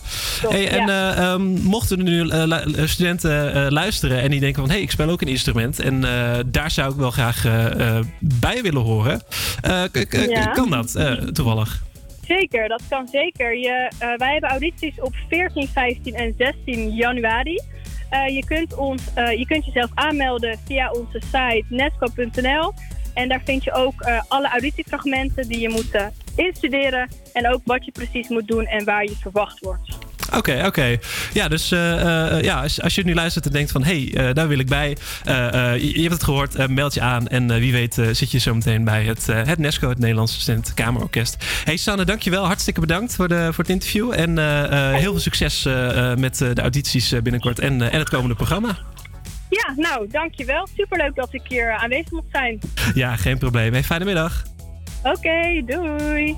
Hey, 0.48 0.68
en 0.68 0.86
ja. 0.86 1.14
eh, 1.14 1.32
ehm, 1.32 1.42
mochten 1.62 1.98
er 1.98 2.04
nu 2.04 2.88
studenten 2.88 3.72
luisteren 3.72 4.20
en 4.20 4.30
die 4.30 4.40
denken 4.40 4.60
van... 4.60 4.68
hé, 4.68 4.74
hey, 4.74 4.82
ik 4.84 4.90
speel 4.90 5.08
ook 5.08 5.20
een 5.20 5.28
instrument 5.28 5.80
en 5.80 6.00
daar 6.46 6.70
zou 6.70 6.92
ik 6.92 6.96
wel 6.98 7.10
graag 7.10 7.42
bij 8.18 8.62
willen 8.62 8.82
horen. 8.82 9.22
Ja. 10.28 10.46
Kan 10.52 10.70
dat 10.70 10.98
toevallig? 11.34 11.82
Zeker, 12.26 12.68
dat 12.68 12.82
kan 12.88 13.08
zeker. 13.08 13.56
Je, 13.58 13.90
wij 14.16 14.32
hebben 14.32 14.50
audities 14.50 15.00
op 15.00 15.14
14, 15.28 15.68
15 15.68 16.14
en 16.14 16.34
16 16.38 16.90
januari. 16.90 17.60
Eh, 18.10 18.28
je, 18.34 18.44
kunt 18.44 18.74
ons, 18.74 19.02
eh, 19.14 19.38
je 19.38 19.46
kunt 19.46 19.64
jezelf 19.64 19.90
aanmelden 19.94 20.58
via 20.64 20.90
onze 20.90 21.20
site 21.20 21.64
nesco.nl. 21.68 22.72
En 23.14 23.28
daar 23.28 23.42
vind 23.44 23.64
je 23.64 23.72
ook 23.72 24.00
eh, 24.00 24.22
alle 24.28 24.48
auditiefragmenten 24.48 25.48
die 25.48 25.60
je 25.60 25.68
moet 25.68 26.10
instuderen. 26.36 27.08
En 27.32 27.48
ook 27.48 27.60
wat 27.64 27.84
je 27.84 27.90
precies 27.90 28.28
moet 28.28 28.48
doen 28.48 28.66
en 28.66 28.84
waar 28.84 29.04
je 29.04 29.16
verwacht 29.16 29.60
wordt. 29.60 30.09
Oké, 30.36 30.62
oké. 30.66 30.98
Ja, 31.32 31.48
dus 31.48 31.72
eh, 31.72 32.36
eh, 32.36 32.42
ja, 32.42 32.62
als, 32.62 32.82
als 32.82 32.94
je 32.94 33.04
nu 33.04 33.14
luistert 33.14 33.46
en 33.46 33.52
denkt 33.52 33.70
van... 33.70 33.84
hé, 33.84 34.04
hey, 34.04 34.28
eh, 34.28 34.34
daar 34.34 34.48
wil 34.48 34.58
ik 34.58 34.68
bij. 34.68 34.96
Je, 35.24 35.92
je 35.94 36.00
hebt 36.00 36.12
het 36.12 36.22
gehoord, 36.22 36.54
eh, 36.54 36.66
meld 36.66 36.94
je 36.94 37.00
aan. 37.00 37.28
En 37.28 37.58
wie 37.58 37.72
weet 37.72 37.94
zit 38.12 38.30
je 38.30 38.38
zo 38.38 38.54
meteen 38.54 38.84
bij 38.84 39.04
het, 39.04 39.26
het 39.26 39.58
NESCO, 39.58 39.88
het 39.88 39.98
Nederlandse 39.98 40.40
Student 40.40 40.74
Kamerorkest. 40.74 41.36
hey 41.64 41.76
Sanne, 41.76 42.04
dankjewel. 42.04 42.46
Hartstikke 42.46 42.80
bedankt 42.80 43.14
voor, 43.14 43.28
de, 43.28 43.48
voor 43.52 43.64
het 43.64 43.72
interview. 43.72 44.12
En 44.12 44.38
heel 44.94 45.10
veel 45.10 45.20
succes 45.20 45.62
met 46.16 46.38
de 46.38 46.60
audities 46.60 47.08
binnenkort 47.22 47.58
en, 47.58 47.90
en 47.90 47.98
het 47.98 48.08
komende 48.08 48.34
programma. 48.34 48.78
Ja, 49.48 49.74
nou, 49.76 50.08
dankjewel. 50.08 50.68
Superleuk 50.76 51.14
dat 51.14 51.28
ik 51.34 51.42
hier 51.48 51.72
aanwezig 51.72 52.10
mocht 52.10 52.28
zijn. 52.32 52.58
Ja, 52.94 53.16
geen 53.16 53.38
probleem. 53.38 53.72
Hey, 53.72 53.82
fijne 53.82 54.04
middag. 54.04 54.42
Oké, 55.02 55.62
doei. 55.66 56.36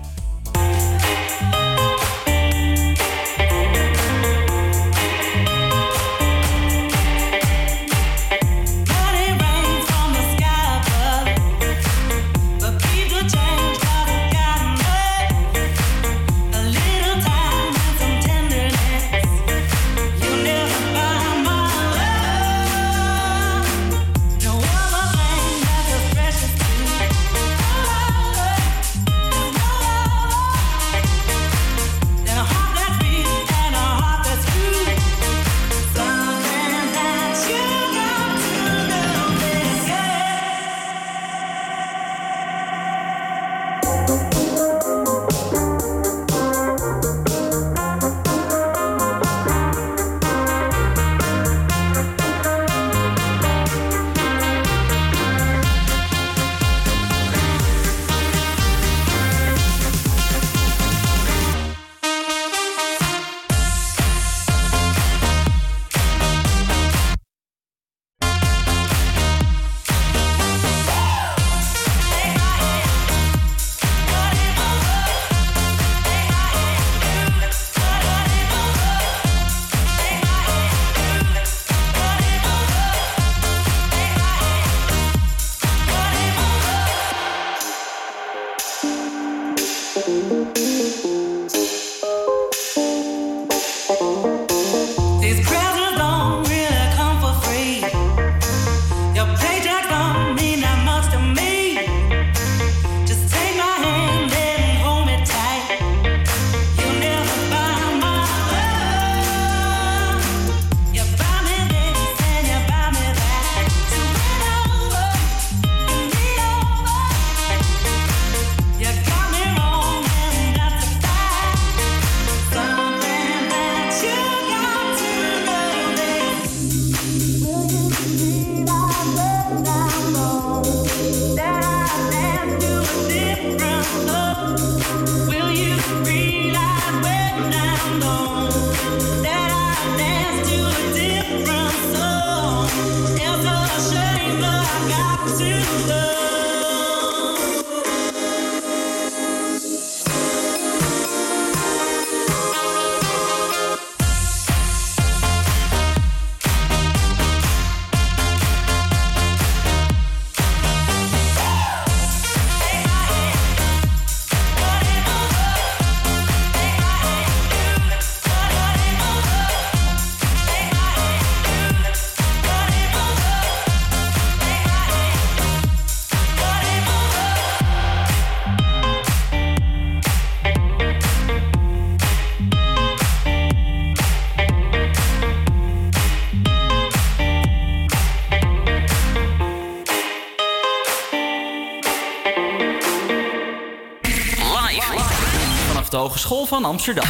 Hogeschool 196.23 196.47
van 196.47 196.65
Amsterdam. 196.65 197.05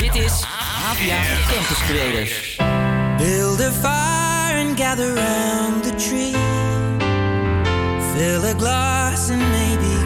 Dit 0.00 0.14
is 0.14 0.42
APA 0.88 1.52
Campus 1.52 1.78
Creators. 1.78 2.56
Build 3.16 3.60
a 3.60 3.72
fire 3.72 4.58
and 4.58 4.76
gather 4.76 5.14
round 5.14 5.84
the 5.84 5.94
tree. 5.94 6.34
Fill 8.14 8.44
a 8.44 8.54
glass 8.54 9.28
and 9.28 9.42
maybe 9.50 9.97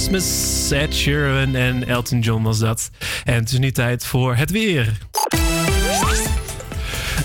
Christmas. 0.00 0.70
Ed 0.70 1.06
en 1.54 1.88
Elton 1.88 2.20
John 2.20 2.42
was 2.42 2.58
dat. 2.58 2.90
En 3.24 3.34
het 3.34 3.52
is 3.52 3.58
nu 3.58 3.72
tijd 3.72 4.04
voor 4.04 4.36
het 4.36 4.50
weer. 4.50 4.98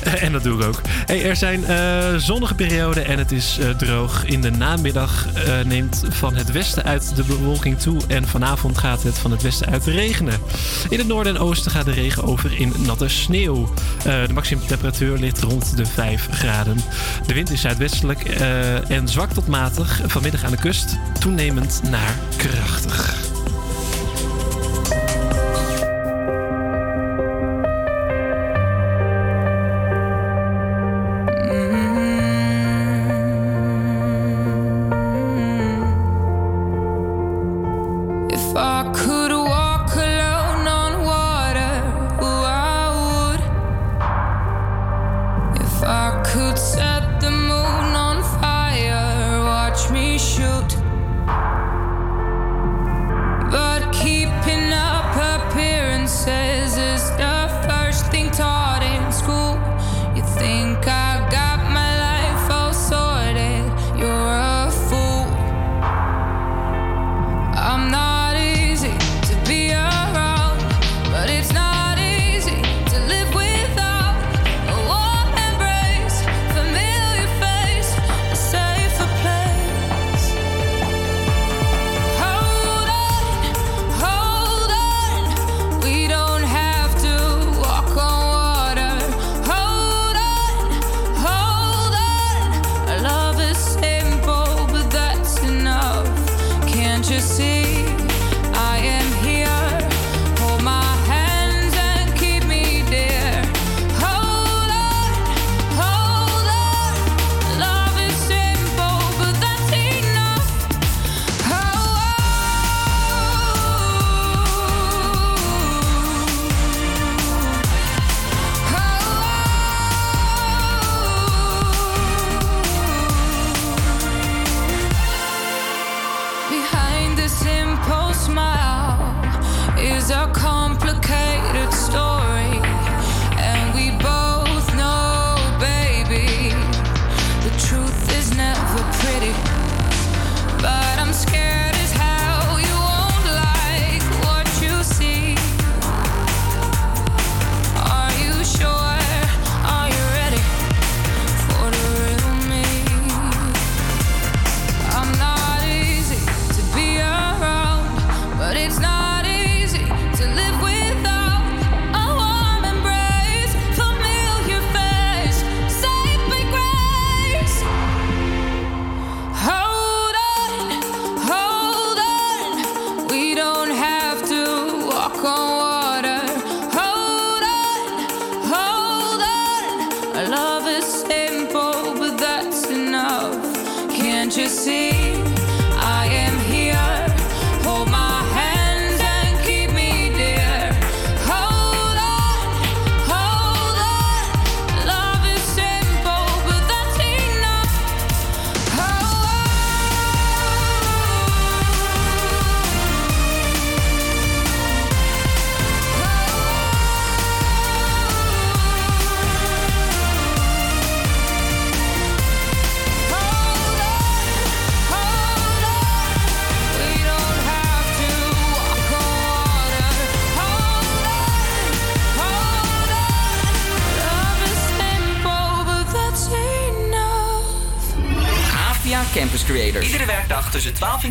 En 0.26 0.32
dat 0.32 0.44
doe 0.44 0.60
ik 0.60 0.66
ook. 0.66 0.82
Hey, 1.06 1.24
er 1.26 1.36
zijn 1.36 1.66
eh, 1.66 2.16
zonnige 2.16 2.56
perioden 2.56 3.06
en 3.06 3.18
het 3.18 3.32
is 3.32 3.58
eh, 3.60 3.70
droog. 3.70 4.26
In 4.26 4.42
de 4.42 4.52
namiddag 4.52 5.28
eh, 5.34 5.66
neemt 5.66 6.04
van 6.10 6.36
het 6.36 6.52
westen 6.52 6.84
uit 6.84 7.16
de 7.16 7.24
bewolking 7.24 7.80
toe. 7.80 8.02
En 8.08 8.28
vanavond 8.28 8.78
gaat 8.78 9.04
het 9.04 9.18
van 9.18 9.32
het 9.32 9.42
westen 9.42 9.70
uit 9.70 9.86
regenen. 9.86 10.40
In 10.90 10.98
het 10.98 11.08
noorden 11.08 11.36
en 11.36 11.42
oosten 11.42 11.72
gaat 11.72 11.86
de 11.86 11.92
regen 11.92 12.24
over 12.24 12.60
in 12.60 12.74
natte 12.86 13.08
sneeuw. 13.08 13.74
de 14.04 14.34
maximumtemperatuur 14.34 15.18
ligt 15.18 15.42
rond 15.42 15.78
de 15.78 15.86
5 15.86 16.28
graden. 16.32 16.78
De 17.28 17.34
wind 17.34 17.52
is 17.52 17.62
zuidwestelijk 17.62 18.24
en 18.88 19.08
zwak 19.08 19.32
tot 19.32 19.48
matig. 19.48 20.02
Vanmiddag 20.06 20.44
aan 20.44 20.52
de 20.52 20.58
kust, 20.58 20.98
toenemend 21.20 21.82
naar 21.90 22.16
Krachtig. 22.46 23.25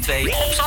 2. 0.04 0.26
Op 0.26 0.63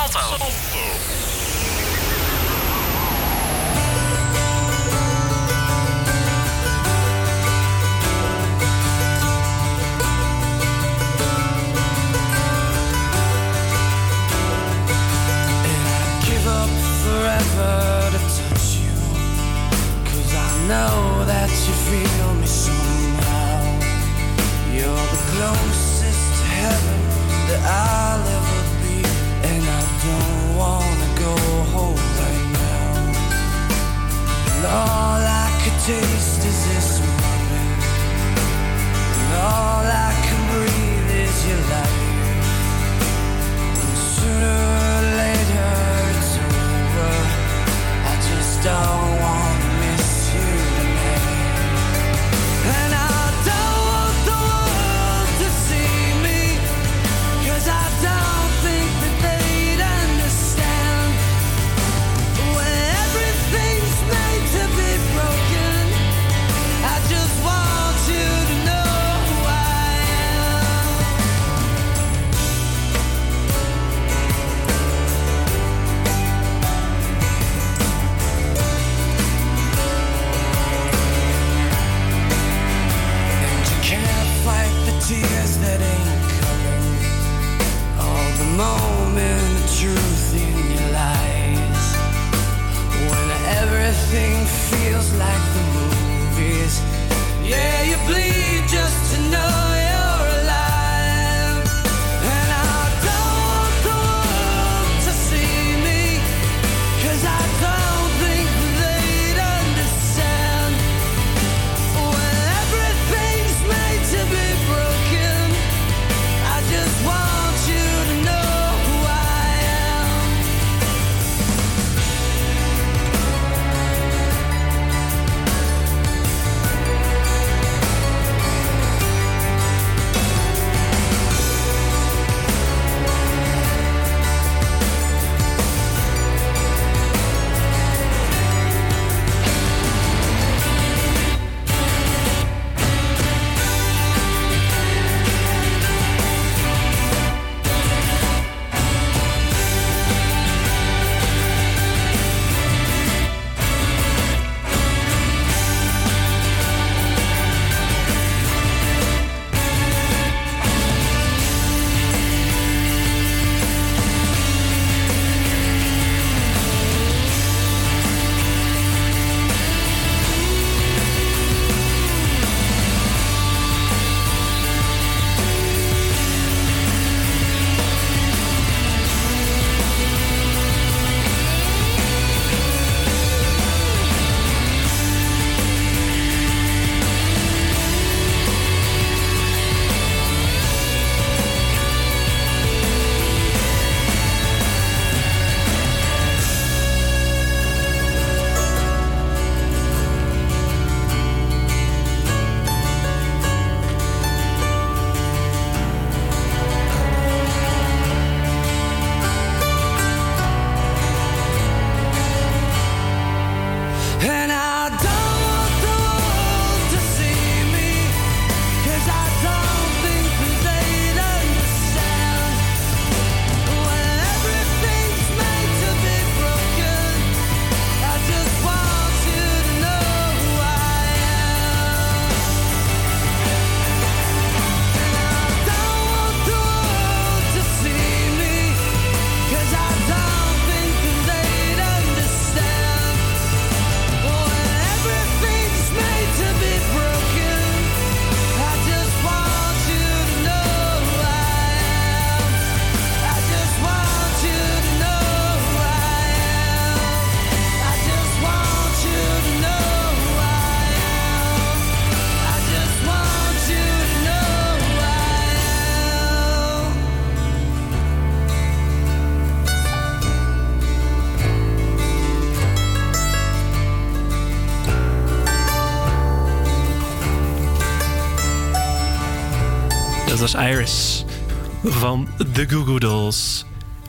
van 282.07 282.27
The 282.53 282.65
Goo. 282.69 283.31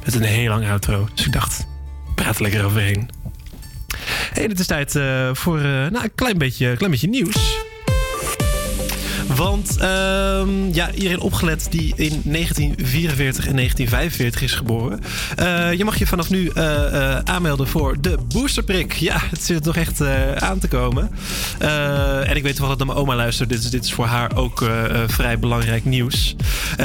Met 0.05 0.14
een 0.14 0.22
heel 0.22 0.49
lang 0.49 0.68
outro. 0.68 1.09
Dus 1.14 1.26
ik 1.26 1.32
dacht, 1.32 1.66
praat 2.14 2.36
er 2.36 2.42
lekker 2.42 2.64
overheen. 2.64 3.11
Hey, 4.32 4.44
het 4.44 4.59
is 4.59 4.66
tijd 4.66 4.96
eh, 4.96 5.30
voor 5.32 5.57
eh, 5.57 5.64
nou, 5.64 6.05
een 6.05 6.14
klein 6.14 6.38
beetje, 6.38 6.76
klein 6.76 6.90
beetje 6.90 7.09
nieuws. 7.09 7.57
Want 9.39 9.76
ehm, 9.76 10.72
ja, 10.72 10.93
iedereen 10.93 11.20
opgelet 11.20 11.66
die 11.70 11.93
in 11.97 12.22
1944 12.24 13.47
en 13.47 13.57
1945 13.57 14.43
is 14.43 14.53
geboren. 14.53 15.01
Eh, 15.36 15.72
je 15.72 15.84
mag 15.84 15.99
je 15.99 16.07
vanaf 16.07 16.30
nu 16.30 16.49
eh, 16.49 17.14
eh, 17.14 17.20
aanmelden 17.24 17.68
voor 17.68 18.01
de 18.01 18.18
boosterprik. 18.34 18.93
Ja, 18.93 19.16
het 19.30 19.43
zit 19.43 19.62
toch 19.62 19.76
echt 19.76 20.03
aan 20.41 20.59
te 20.59 20.68
komen. 20.68 21.11
En 21.59 22.36
ik 22.36 22.43
weet 22.43 22.57
toevallig 22.57 22.78
dat 22.78 22.86
mijn 22.86 22.99
oma 22.99 23.14
luistert. 23.14 23.49
Dus 23.49 23.70
dit 23.70 23.84
is 23.84 23.93
voor 23.93 24.07
haar 24.07 24.36
ook 24.36 24.70
vrij 25.07 25.39
belangrijk 25.39 25.84
nieuws. 25.84 26.36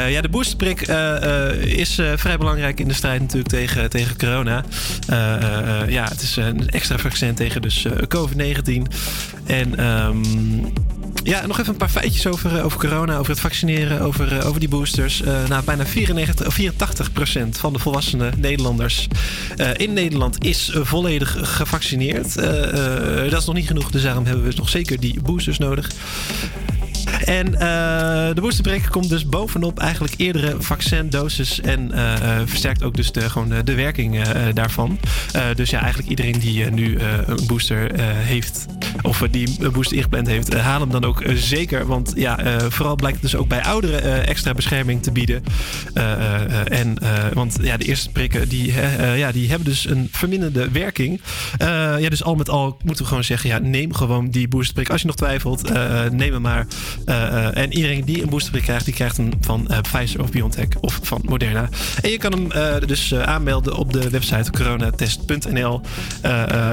Ja, 0.07 0.21
de 0.21 0.29
boosterprik 0.29 0.81
is 1.61 1.99
vrij 2.15 2.37
belangrijk 2.37 2.79
in 2.79 2.87
de 2.87 2.93
strijd 2.93 3.21
natuurlijk 3.21 3.49
tegen, 3.49 3.89
tegen 3.89 4.17
corona. 4.17 4.63
Ja, 5.87 6.03
het 6.03 6.21
is 6.21 6.35
een 6.35 6.69
extra 6.69 6.97
vaccin 6.97 7.35
tegen 7.35 7.61
dus 7.61 7.85
eh, 7.85 7.91
COVID-19. 8.07 8.81
En 9.45 9.77
ehm, 9.77 10.21
ja, 11.23 11.45
nog 11.45 11.59
even 11.59 11.71
een 11.71 11.77
paar 11.77 11.89
feitjes 11.89 12.27
over, 12.27 12.57
eh, 12.57 12.65
over 12.65 12.79
corona, 12.79 13.17
over 13.17 13.31
het 13.31 13.39
vaccineren, 13.39 14.01
over, 14.01 14.37
eh, 14.37 14.47
over 14.47 14.59
die 14.59 14.69
boosters. 14.69 15.21
Nou, 15.47 15.63
bijna 15.63 15.85
94, 15.85 16.47
of 16.47 16.53
84% 16.53 17.57
van 17.57 17.73
de 17.73 17.79
volwassene 17.79 18.31
Nederlanders 18.37 19.07
in 19.73 19.93
Nederland 19.93 20.45
is 20.45 20.71
volledig 20.81 21.37
gevaccineerd. 21.41 22.35
Dat 23.29 23.39
is 23.39 23.45
nog 23.45 23.55
niet 23.55 23.67
genoeg, 23.67 23.91
dus 23.91 24.01
daarom 24.01 24.25
hebben 24.25 24.43
we 24.43 24.53
nog 24.55 24.69
zeker 24.69 24.99
die 24.99 25.21
boosters 25.21 25.57
nodig. 25.57 25.91
En 27.25 27.53
eh, 27.53 28.35
de 28.35 28.41
boosterprik 28.41 28.87
komt 28.89 29.09
dus 29.09 29.25
bovenop 29.25 29.79
eigenlijk 29.79 30.13
eerdere 30.17 30.55
vaccindoses 30.59 31.61
en 31.61 31.91
eh, 31.91 32.13
eh, 32.13 32.47
versterkt 32.47 32.83
ook 32.83 32.95
dus 32.95 33.11
de, 33.11 33.29
gewoon 33.29 33.53
de, 33.63 33.75
werking 33.75 34.21
daarvan. 34.53 34.99
Dus 35.55 35.69
ja, 35.69 35.79
eigenlijk 35.79 36.09
iedereen 36.09 36.39
die 36.39 36.65
nu 36.71 36.99
een 36.99 37.45
booster 37.47 37.99
heeft 38.01 38.65
of 39.01 39.23
die 39.31 39.55
een 39.59 39.71
booster 39.71 39.97
ingepland 39.97 40.27
heeft, 40.27 40.53
haal 40.53 40.79
hem 40.79 40.91
dan 40.91 41.05
ook 41.05 41.23
zeker. 41.33 41.85
Want 41.85 42.13
ja, 42.15 42.59
vooral 42.69 42.95
blijkt 42.95 43.21
het 43.21 43.31
dus 43.31 43.39
ook 43.39 43.47
bij 43.47 43.63
ouderen 43.63 44.27
extra 44.27 44.53
bescherming 44.53 45.03
te 45.03 45.11
bieden. 45.11 45.43
En, 46.65 46.97
want 47.33 47.57
ja, 47.61 47.77
de 47.77 47.85
eerste 47.85 48.09
prikken 48.09 48.49
die, 48.49 48.73
ja, 49.15 49.31
die 49.31 49.49
hebben 49.49 49.67
dus 49.67 49.89
een 49.89 50.07
verminderde 50.11 50.69
werking. 50.71 51.21
Ja, 51.99 52.09
dus 52.09 52.23
al 52.23 52.35
met 52.35 52.49
al 52.49 52.77
moeten 52.83 53.03
we 53.03 53.09
gewoon 53.09 53.23
zeggen, 53.23 53.49
ja, 53.49 53.57
neem 53.57 53.93
gewoon 53.93 54.29
die 54.29 54.47
boosterprik. 54.47 54.89
Als 54.89 55.01
je 55.01 55.07
nog 55.07 55.15
twijfelt, 55.15 55.71
neem 56.11 56.33
hem 56.33 56.41
maar. 56.41 56.67
Eh, 57.05 57.47
eh, 57.47 57.57
en 57.57 57.73
iedereen 57.73 58.05
die 58.05 58.21
een 58.21 58.29
boosterprik 58.29 58.63
krijgt, 58.63 58.85
die 58.85 58.93
krijgt 58.93 59.17
hem 59.17 59.29
van 59.41 59.67
eh, 59.67 59.77
Pfizer 59.81 60.21
of 60.21 60.31
BioNTech 60.31 60.67
of 60.79 60.99
van 61.01 61.21
Moderna. 61.25 61.69
En 62.01 62.09
je 62.09 62.17
kan 62.17 62.31
hem 62.31 62.49
dus 62.85 63.13
aanmelden 63.15 63.75
op 63.75 63.93
de 63.93 64.09
website 64.09 64.51
coronatest.nl. 64.51 65.81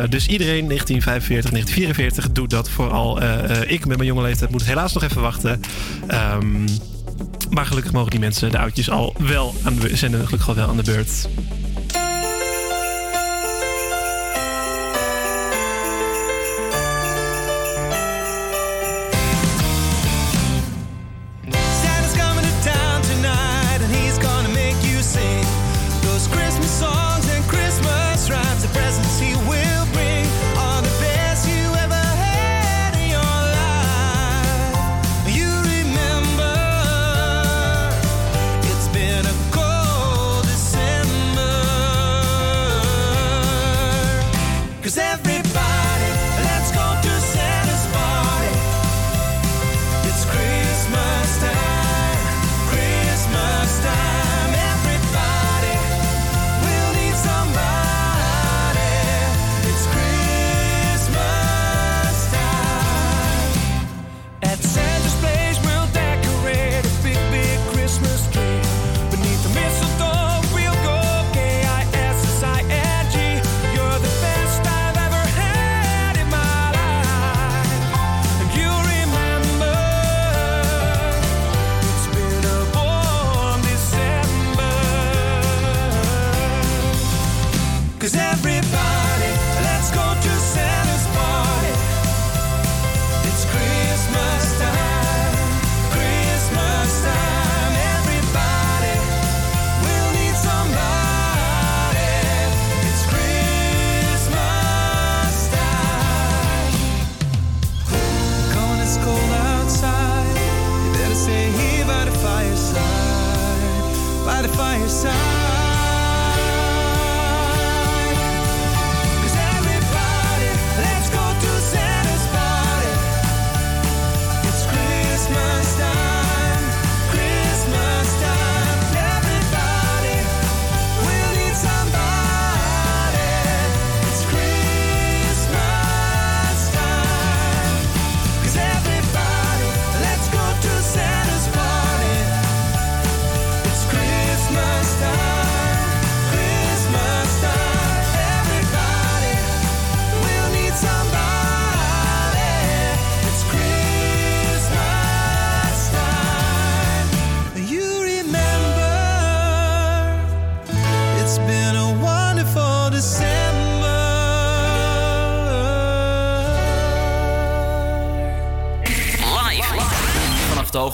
Dus 0.09 0.26
iedereen 0.26 0.66
1945, 0.66 1.51
1944 1.51 2.33
doet 2.33 2.51
dat. 2.51 2.70
Vooral 2.70 3.22
ik 3.66 3.87
met 3.87 3.97
mijn 3.97 4.09
jonge 4.09 4.22
leeftijd 4.22 4.51
moet 4.51 4.64
helaas 4.64 4.93
nog 4.93 5.03
even 5.03 5.20
wachten. 5.20 5.61
Ehm, 6.07 6.66
maar 7.51 7.66
gelukkig 7.66 7.93
mogen 7.93 8.11
die 8.11 8.20
mensen, 8.20 8.51
de 8.51 8.59
oudjes, 8.59 8.91
al 8.91 9.14
wel 9.18 9.55
zijn 9.93 10.12
gelukkig 10.12 10.49
al 10.49 10.55
wel 10.55 10.68
aan 10.68 10.76
de 10.76 10.83
beurt. 10.83 11.28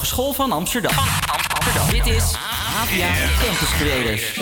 Hogeschool 0.07 0.32
van 0.32 0.52
Amsterdam. 0.52 0.92
Amsterdam. 1.54 1.90
Dit 1.90 2.07
is 2.07 2.34
APA 2.80 3.14
Campus 3.44 3.70
Creators. 3.78 4.34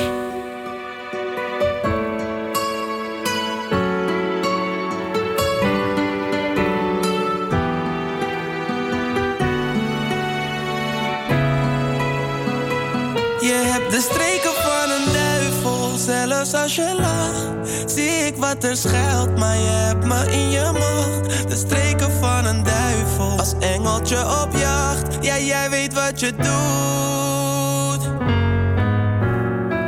Je 13.41 13.63
hebt 13.73 13.91
de 13.91 14.01
streken 14.01 14.53
van 14.53 14.91
een 14.91 15.13
duivel 15.13 15.97
Zelfs 16.05 16.55
als 16.55 16.75
je 16.75 16.95
lacht, 16.99 17.91
zie 17.91 18.27
ik 18.27 18.37
wat 18.37 18.65
er 18.65 18.77
schuilt. 18.77 19.39
Maar 19.39 19.57
je 19.57 19.69
hebt 19.69 20.05
me 20.05 20.33
in 20.33 20.51
je 20.51 20.71
macht. 20.73 21.49
De 21.49 21.57
streken 21.57 22.11
van 22.21 22.45
een 22.45 22.63
duivel. 22.63 23.39
Als 23.39 23.55
engeltje 23.61 24.43
op 24.43 24.49
jacht. 24.57 25.04
Ja, 25.25 25.39
jij 25.39 25.71
weet 25.71 25.95
wat 25.95 26.21
je 26.21 26.33
doet. 26.35 28.03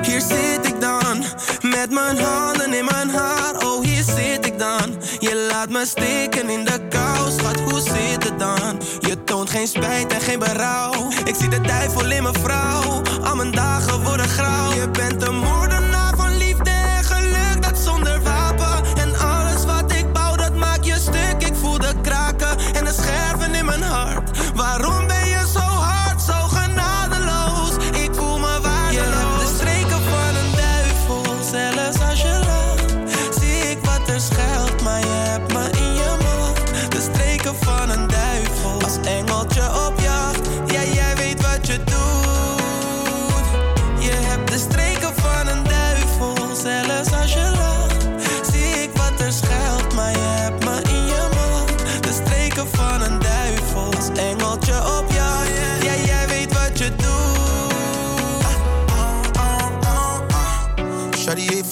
Hier 0.06 0.20
zit 0.20 0.66
ik 0.66 0.80
dan, 0.80 1.24
met 1.70 1.90
mijn 1.90 2.18
handen 2.18 2.72
in 2.74 2.84
mijn 2.84 3.10
haar. 3.10 3.64
Oh, 3.64 3.84
hier 3.84 4.02
zit 4.02 4.46
ik 4.46 4.58
dan. 4.58 4.94
Je 5.18 5.46
laat 5.50 5.68
me 5.68 5.86
steken 5.86 6.48
in 6.50 6.64
de 6.64 6.88
kou, 6.88 7.30
schat, 7.30 7.60
hoe 7.60 7.80
zit 7.80 8.24
het 8.24 8.38
dan? 8.38 8.80
Je 9.00 9.24
toont 9.24 9.50
geen 9.50 9.66
spijt 9.66 10.12
en 10.12 10.20
geen 10.20 10.38
berouw. 10.38 10.92
Ik 11.24 11.34
zie 11.34 11.48
de 11.48 11.60
duivel 11.60 12.10
in 12.10 12.22
mijn 12.22 12.34
vrouw. 12.34 13.02
Al 13.24 13.36
mijn 13.36 13.52
dagen 13.52 14.02
worden 14.02 14.28
grauw. 14.28 14.72
Je 14.72 14.88
bent 14.90 15.22
een 15.22 15.36
moordenaar 15.36 16.16
van 16.16 16.36
liefde 16.36 16.70
en 16.70 17.04
geluk, 17.04 17.62
dat 17.62 17.78
zonder 17.78 18.22
wapen. 18.22 18.84
En 18.96 19.18
alles 19.18 19.64
wat 19.64 19.92
ik 19.92 20.12
bouw, 20.12 20.36
dat 20.36 20.54
maak 20.54 20.84
je 20.84 20.94
stuk. 20.94 21.48
Ik 21.48 21.54
voel 21.54 21.78
de 21.78 21.92
kraken 22.02 22.58
en 22.72 22.84
de 22.84 22.92
scherven 22.92 23.54
in 23.54 23.64
mijn 23.64 23.82
hart. 23.82 24.30
Waarom 24.54 24.95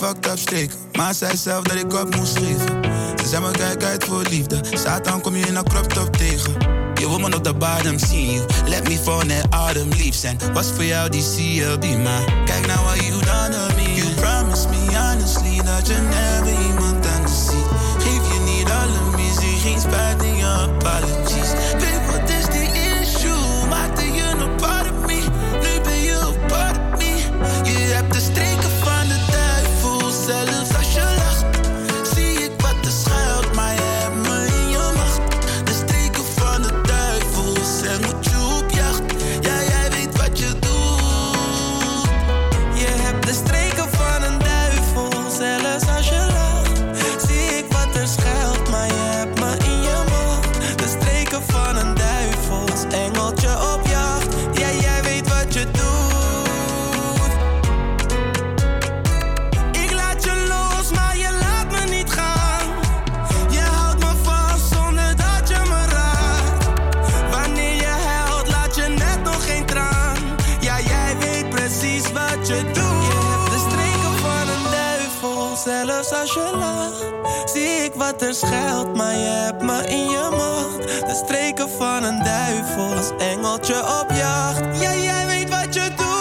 fucked 0.04 0.26
up 0.26 0.38
steken, 0.38 0.76
maar 0.92 1.14
zei 1.14 1.36
zelf 1.36 1.64
dat 1.64 1.76
ik 1.76 1.92
op 1.92 2.16
moest 2.16 2.38
geven. 2.38 2.84
Ze 3.16 3.28
zei 3.28 3.42
me 3.42 3.50
kijk 3.50 3.82
uit 3.82 4.04
voor 4.04 4.22
liefde, 4.30 4.60
Satan 4.72 5.20
kom 5.20 5.36
je 5.36 5.46
in 5.46 5.56
een 5.56 5.64
crop 5.64 5.92
top 5.92 6.16
tegen. 6.16 6.52
Je 6.94 7.08
wil 7.08 7.18
me 7.18 7.36
op 7.36 7.44
de 7.44 7.54
bodem 7.54 7.98
zien, 7.98 8.32
you 8.32 8.46
let 8.66 8.88
me 8.88 8.98
fall 8.98 9.24
net 9.26 9.46
adem 9.50 9.88
lief 9.88 10.14
zijn. 10.14 10.38
Was 10.52 10.66
voor 10.66 10.84
jou 10.84 11.10
die 11.10 11.22
CLB, 11.22 11.84
maar 12.02 12.24
kijk 12.44 12.66
nou 12.66 12.84
wat 12.84 13.04
you 13.04 13.24
done 13.24 13.50
to 13.50 13.74
me. 13.76 13.94
You 13.94 14.14
promised 14.14 14.68
me 14.70 14.98
honestly 14.98 15.62
dat 15.62 15.86
je 15.86 15.94
never 15.94 16.63
Er 78.34 78.46
schuilt, 78.46 78.96
maar 78.96 79.16
je 79.16 79.26
hebt 79.26 79.62
me 79.62 79.86
in 79.86 80.10
je 80.10 80.28
macht. 80.30 81.06
De 81.06 81.22
streken 81.24 81.68
van 81.68 82.04
een 82.04 82.22
duivel, 82.22 82.94
als 82.96 83.10
engeltje 83.18 83.76
op 84.00 84.10
jacht. 84.10 84.80
Ja, 84.80 84.94
jij 84.94 85.26
weet 85.26 85.50
wat 85.50 85.74
je 85.74 85.88
doet. 85.96 86.13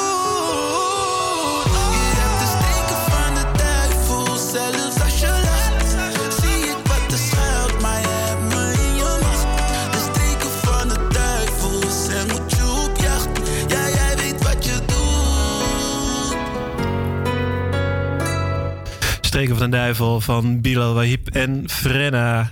Streken 19.34 19.58
van 19.58 19.72
de 19.72 19.78
Duivel 19.78 20.22
van 20.22 20.62
Bilal 20.62 20.94
Wahib 20.94 21.28
en 21.28 21.64
Frenna. 21.70 22.52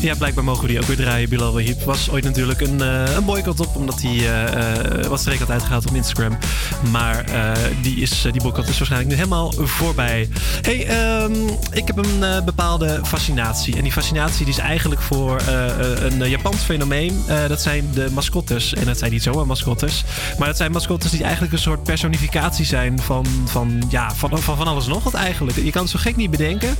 Ja, 0.00 0.14
blijkbaar 0.14 0.44
mogen 0.44 0.62
we 0.62 0.68
die 0.68 0.78
ook 0.78 0.86
weer 0.86 0.96
draaien. 0.96 1.28
Bilal 1.28 1.52
Wahib 1.52 1.82
was 1.82 2.10
ooit 2.10 2.24
natuurlijk 2.24 2.60
een, 2.60 2.80
eh, 2.80 3.14
een 3.14 3.24
boycott 3.24 3.60
op, 3.60 3.76
omdat 3.76 4.02
hij 4.02 4.16
eh, 4.16 5.06
wat 5.06 5.20
streek 5.20 5.38
had 5.38 5.50
uitgehaald 5.50 5.86
op 5.86 5.94
Instagram. 5.94 6.38
Maar 6.90 7.24
die, 7.82 7.96
is, 7.96 8.26
die 8.32 8.42
boycott 8.42 8.68
is 8.68 8.78
waarschijnlijk 8.78 9.10
nu 9.10 9.16
helemaal 9.16 9.52
voorbij. 9.56 10.28
hey, 10.60 10.86
ehm, 10.86 11.32
ik 11.72 11.86
heb 11.86 11.96
een 11.96 12.44
bepaalde 12.44 13.00
fascinatie. 13.04 13.76
En 13.76 13.82
die 13.82 13.92
fascinatie 13.92 14.44
die 14.44 14.54
is 14.54 14.60
eigenlijk 14.60 15.00
voor 15.00 15.42
een 16.00 16.28
Japans 16.28 16.62
fenomeen. 16.62 17.24
Dat 17.48 17.60
zijn 17.60 17.90
de 17.94 18.08
mascottes. 18.10 18.74
En 18.74 18.84
dat 18.84 18.98
zijn 18.98 19.10
niet 19.10 19.22
zomaar 19.22 19.46
mascottes. 19.46 20.04
Maar 20.38 20.46
dat 20.48 20.56
zijn 20.56 20.72
mascottes 20.72 21.10
die 21.10 21.22
eigenlijk 21.22 21.52
een 21.52 21.58
soort 21.58 21.82
personificatie 21.82 22.64
zijn 22.64 22.98
van, 22.98 23.26
van, 23.44 23.82
ja, 23.88 24.14
van, 24.14 24.38
van, 24.38 24.56
van 24.56 24.66
alles 24.66 24.86
nog 24.86 25.04
wat 25.04 25.14
eigenlijk. 25.14 25.56
Je 25.56 25.70
kan 25.70 25.82
het 25.82 25.90
zo 25.90 25.98
gek 25.98 26.16
niet 26.16 26.30
bedenken. 26.30 26.76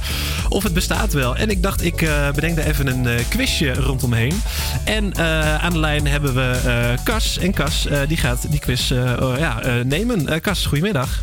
Of 0.48 0.62
het 0.62 0.74
bestaat 0.74 1.12
wel. 1.12 1.36
En 1.36 1.50
ik 1.50 1.62
dacht, 1.62 1.84
ik 1.84 2.08
bedenk 2.34 2.56
daar 2.56 2.66
even 2.66 2.86
een 2.86 3.09
quizje 3.28 3.74
rondomheen. 3.74 4.42
En 4.84 5.12
eh, 5.12 5.64
aan 5.64 5.72
de 5.72 5.78
lijn 5.78 6.06
hebben 6.06 6.34
we 6.34 6.60
eh, 6.64 7.04
Cas. 7.04 7.38
En 7.38 7.52
Cas, 7.52 7.86
eh, 7.86 8.00
die 8.08 8.16
gaat 8.16 8.50
die 8.50 8.60
quiz 8.60 8.90
eh, 8.90 9.16
oh, 9.20 9.38
ja, 9.38 9.60
eh, 9.62 9.84
nemen. 9.84 10.28
Eh, 10.28 10.40
Cas, 10.40 10.66
goedemiddag. 10.66 11.22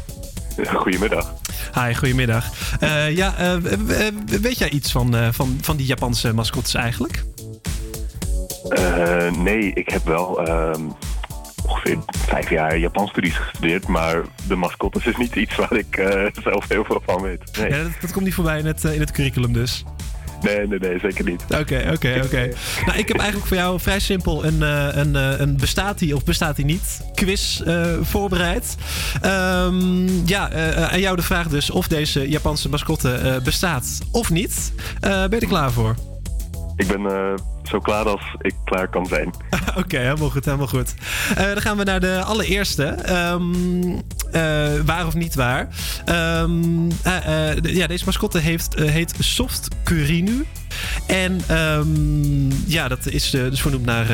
Goedemiddag. 0.73 1.33
Hi, 1.73 1.93
goedemiddag. 1.95 2.45
Eh, 2.79 3.15
ja, 3.15 3.35
eh, 3.37 3.55
weet 4.41 4.57
jij 4.57 4.69
iets 4.69 4.91
van, 4.91 5.15
eh, 5.15 5.27
van, 5.31 5.57
van 5.61 5.75
die 5.77 5.85
Japanse 5.85 6.33
mascottes 6.33 6.73
eigenlijk? 6.73 7.23
Eh, 8.69 9.31
nee, 9.31 9.71
ik 9.73 9.89
heb 9.89 10.05
wel 10.05 10.45
ehm, 10.47 10.81
ongeveer 11.67 11.97
vijf 12.27 12.49
jaar 12.49 12.77
Japans 12.77 13.09
studies 13.09 13.35
gestudeerd, 13.37 13.87
maar 13.87 14.21
de 14.47 14.55
mascottes 14.55 15.05
is 15.05 15.17
niet 15.17 15.35
iets 15.35 15.55
waar 15.55 15.73
ik 15.73 15.97
eh, 15.97 16.25
zelf 16.43 16.67
heel 16.67 16.83
veel 16.85 17.01
van 17.05 17.21
weet. 17.21 17.57
Nee, 17.57 17.69
Ja, 17.69 17.83
dat, 17.83 17.91
dat 18.01 18.11
komt 18.11 18.25
niet 18.25 18.33
voorbij 18.33 18.59
in 18.59 18.65
het, 18.65 18.85
eh, 18.85 18.93
in 18.93 18.99
het 18.99 19.11
curriculum 19.11 19.53
dus. 19.53 19.83
Nee, 20.41 20.67
nee, 20.67 20.79
nee 20.79 20.99
zeker 20.99 21.23
niet. 21.23 21.43
Oké, 21.43 21.89
oké, 21.93 22.21
oké. 22.23 22.49
Nou, 22.85 22.97
ik 22.97 23.07
heb 23.07 23.17
eigenlijk 23.17 23.47
voor 23.47 23.57
jou 23.57 23.79
vrij 23.79 23.99
simpel 23.99 24.45
een, 24.45 24.63
eh, 24.63 24.87
een, 24.91 25.15
eh, 25.15 25.39
een 25.39 25.57
bestaat 25.57 25.99
die 25.99 26.15
of 26.15 26.23
bestaat 26.23 26.55
die 26.55 26.65
niet 26.65 27.01
quiz 27.13 27.61
eh, 27.61 27.93
voorbereid. 28.01 28.75
Ehm, 29.21 30.25
ja, 30.25 30.51
aan 30.89 30.99
jou 30.99 31.15
de 31.15 31.21
vraag 31.21 31.47
dus 31.47 31.69
of 31.69 31.87
deze 31.87 32.29
Japanse 32.29 32.69
mascotte 32.69 33.39
bestaat 33.43 33.99
of 34.11 34.29
niet. 34.29 34.71
Ben 34.99 35.29
je 35.29 35.39
er 35.39 35.47
klaar 35.47 35.71
voor? 35.71 36.16
Ik 36.77 36.87
ben 36.87 37.05
eh, 37.05 37.33
zo 37.63 37.79
klaar 37.79 38.05
als 38.09 38.21
ik 38.41 38.53
klaar 38.65 38.87
kan 38.87 39.05
zijn. 39.05 39.33
Oké, 39.77 39.97
helemaal 39.97 40.29
goed, 40.29 40.45
helemaal 40.45 40.67
goed. 40.67 40.93
Eh, 41.35 41.45
dan 41.45 41.61
gaan 41.61 41.77
we 41.77 41.83
naar 41.83 41.99
de 41.99 42.23
allereerste. 42.23 42.83
Ehm, 42.85 43.43
eh, 44.31 44.73
waar 44.85 45.05
of 45.05 45.13
niet 45.13 45.35
waar. 45.35 45.67
Ehm, 46.05 46.89
eh, 47.03 47.51
eh, 47.51 47.63
ja, 47.63 47.87
deze 47.87 48.05
mascotte 48.05 48.39
heeft, 48.39 48.75
heet 48.79 49.13
Soft 49.19 49.67
Curinu. 49.83 50.45
En 51.07 51.41
ehm, 51.47 52.49
ja, 52.65 52.87
dat 52.87 53.05
is 53.05 53.29
dus 53.29 53.61
vernoemd 53.61 53.85
naar 53.85 54.05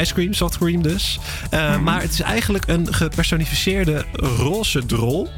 ice 0.00 0.14
cream, 0.14 0.32
soft 0.32 0.58
cream 0.58 0.82
dus. 0.82 1.18
Eh, 1.50 1.78
Maar 1.78 2.00
het 2.02 2.12
is 2.12 2.20
eigenlijk 2.20 2.66
een 2.66 2.94
gepersonificeerde 2.94 4.04
roze 4.12 4.86
drol. 4.86 5.28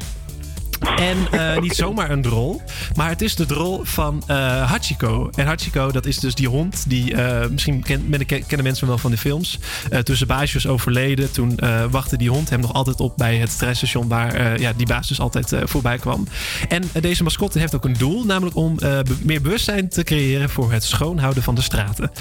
En 0.81 1.17
eh, 1.31 1.61
niet 1.61 1.75
zomaar 1.75 2.09
een 2.09 2.21
drol, 2.21 2.61
maar 2.95 3.09
het 3.09 3.21
is 3.21 3.35
de 3.35 3.45
drol 3.45 3.81
van 3.83 4.23
eh, 4.27 4.37
Hachiko. 4.69 5.29
En 5.35 5.45
Hachiko, 5.45 5.91
dat 5.91 6.05
is 6.05 6.19
dus 6.19 6.35
die 6.35 6.47
hond 6.47 6.89
die 6.89 7.15
eh, 7.15 7.49
misschien 7.49 7.83
kennen 8.27 8.63
mensen 8.63 8.87
wel 8.87 8.97
van 8.97 9.11
de 9.11 9.17
films. 9.17 9.59
Toen 10.03 10.15
zijn 10.15 10.29
baasje 10.29 10.53
was 10.53 10.67
overleden, 10.67 11.31
toen 11.31 11.59
wachtte 11.89 12.17
die 12.17 12.29
hond 12.29 12.49
hem 12.49 12.59
nog 12.59 12.73
altijd 12.73 12.99
op 12.99 13.17
bij 13.17 13.37
het 13.37 13.57
treinstation 13.57 14.07
waar 14.07 14.59
ja, 14.59 14.73
die 14.73 14.85
baas 14.85 15.07
dus 15.07 15.19
altijd 15.19 15.55
voorbij 15.63 15.97
kwam. 15.97 16.27
En 16.69 16.83
deze 17.01 17.23
mascotte 17.23 17.59
heeft 17.59 17.75
ook 17.75 17.85
een 17.85 17.97
doel, 17.97 18.23
namelijk 18.25 18.55
om 18.55 18.77
meer 19.23 19.41
bewustzijn 19.41 19.89
te 19.89 20.03
creëren 20.03 20.49
voor 20.49 20.71
het 20.71 20.83
schoonhouden 20.83 21.43
van 21.43 21.55
de 21.55 21.61
straten. 21.61 22.11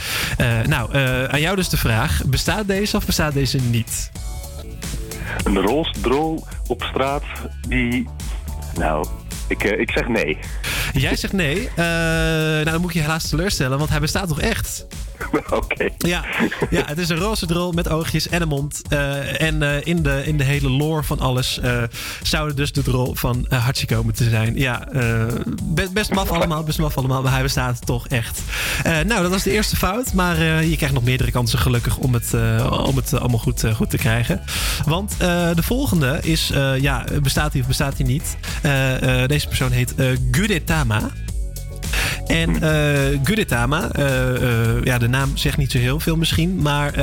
Nou, 0.66 0.96
aan 1.28 1.40
jou 1.40 1.56
dus 1.56 1.68
de 1.68 1.76
vraag: 1.76 2.22
bestaat 2.26 2.66
deze 2.66 2.96
of 2.96 3.06
bestaat 3.06 3.32
deze 3.32 3.58
niet? 3.58 4.10
Een 5.44 5.58
rolsdrol 5.58 6.44
op 6.66 6.82
straat 6.82 7.24
die... 7.68 8.08
Nou, 8.76 9.06
ik, 9.48 9.64
eh, 9.64 9.80
ik 9.80 9.90
zeg 9.90 10.08
nee. 10.08 10.38
Jij 10.92 11.16
zegt 11.16 11.32
nee. 11.32 11.68
Eh, 11.68 11.84
nou, 11.84 12.64
dan 12.64 12.80
moet 12.80 12.92
je 12.92 13.00
helaas 13.00 13.28
teleurstellen, 13.28 13.78
want 13.78 13.90
hij 13.90 14.00
bestaat 14.00 14.28
toch 14.28 14.40
echt? 14.40 14.86
Oké. 15.50 15.88
Ja, 15.98 16.24
ja, 16.70 16.82
het 16.86 16.98
is 16.98 17.08
een 17.08 17.18
roze 17.18 17.46
drol 17.46 17.72
met 17.72 17.88
oogjes 17.88 18.28
en 18.28 18.42
een 18.42 18.48
mond. 18.48 18.82
Eh, 18.88 19.40
en 19.40 19.62
eh, 19.62 19.86
in, 19.86 20.02
de, 20.02 20.22
in 20.24 20.36
de 20.36 20.44
hele 20.44 20.70
lore 20.70 21.02
van 21.02 21.20
alles 21.20 21.58
eh, 21.60 21.82
zou 22.22 22.54
dus 22.54 22.72
de 22.72 22.82
drol 22.82 23.14
van 23.14 23.46
uh, 23.48 23.64
Hachiko 23.64 24.02
moeten 24.02 24.30
zijn. 24.30 24.56
Ja, 24.56 24.88
best, 25.62 25.92
best 25.92 26.14
maf 26.14 26.30
allemaal, 26.30 26.62
best 26.62 26.78
maf 26.78 26.96
allemaal, 26.96 27.22
maar 27.22 27.32
hij 27.32 27.42
bestaat 27.42 27.86
toch 27.86 28.08
echt. 28.08 28.42
Nou, 28.84 29.22
dat 29.22 29.30
was 29.30 29.42
de 29.42 29.50
eerste 29.50 29.76
fout, 29.76 30.12
maar 30.12 30.64
je 30.64 30.76
krijgt 30.76 30.94
nog 30.94 31.04
meerdere 31.04 31.30
kansen 31.30 31.58
gelukkig 31.58 31.96
om 31.96 32.14
het, 32.14 32.34
om 32.86 32.96
het 32.96 33.14
allemaal 33.14 33.38
goed, 33.38 33.64
goed 33.74 33.90
te 33.90 33.96
krijgen. 33.96 34.40
Want 34.86 35.18
de 35.54 35.62
volgende 35.62 36.18
is, 36.22 36.52
ja, 36.80 37.04
bestaat 37.22 37.52
hij 37.52 37.60
of 37.60 37.66
bestaat 37.66 37.96
hij 37.96 38.06
niet? 38.06 38.36
Deze 39.26 39.48
persoon 39.48 39.70
heet 39.70 39.94
Gudetama. 40.30 41.10
En 42.26 42.62
eh 42.62 43.18
Gudetama, 43.22 43.90
eh, 43.92 44.34
eh, 44.34 44.84
ja, 44.84 44.98
de 44.98 45.08
naam 45.08 45.36
zegt 45.36 45.56
niet 45.56 45.70
zo 45.70 45.78
heel 45.78 46.00
veel 46.00 46.16
misschien, 46.16 46.56
maar, 46.62 46.94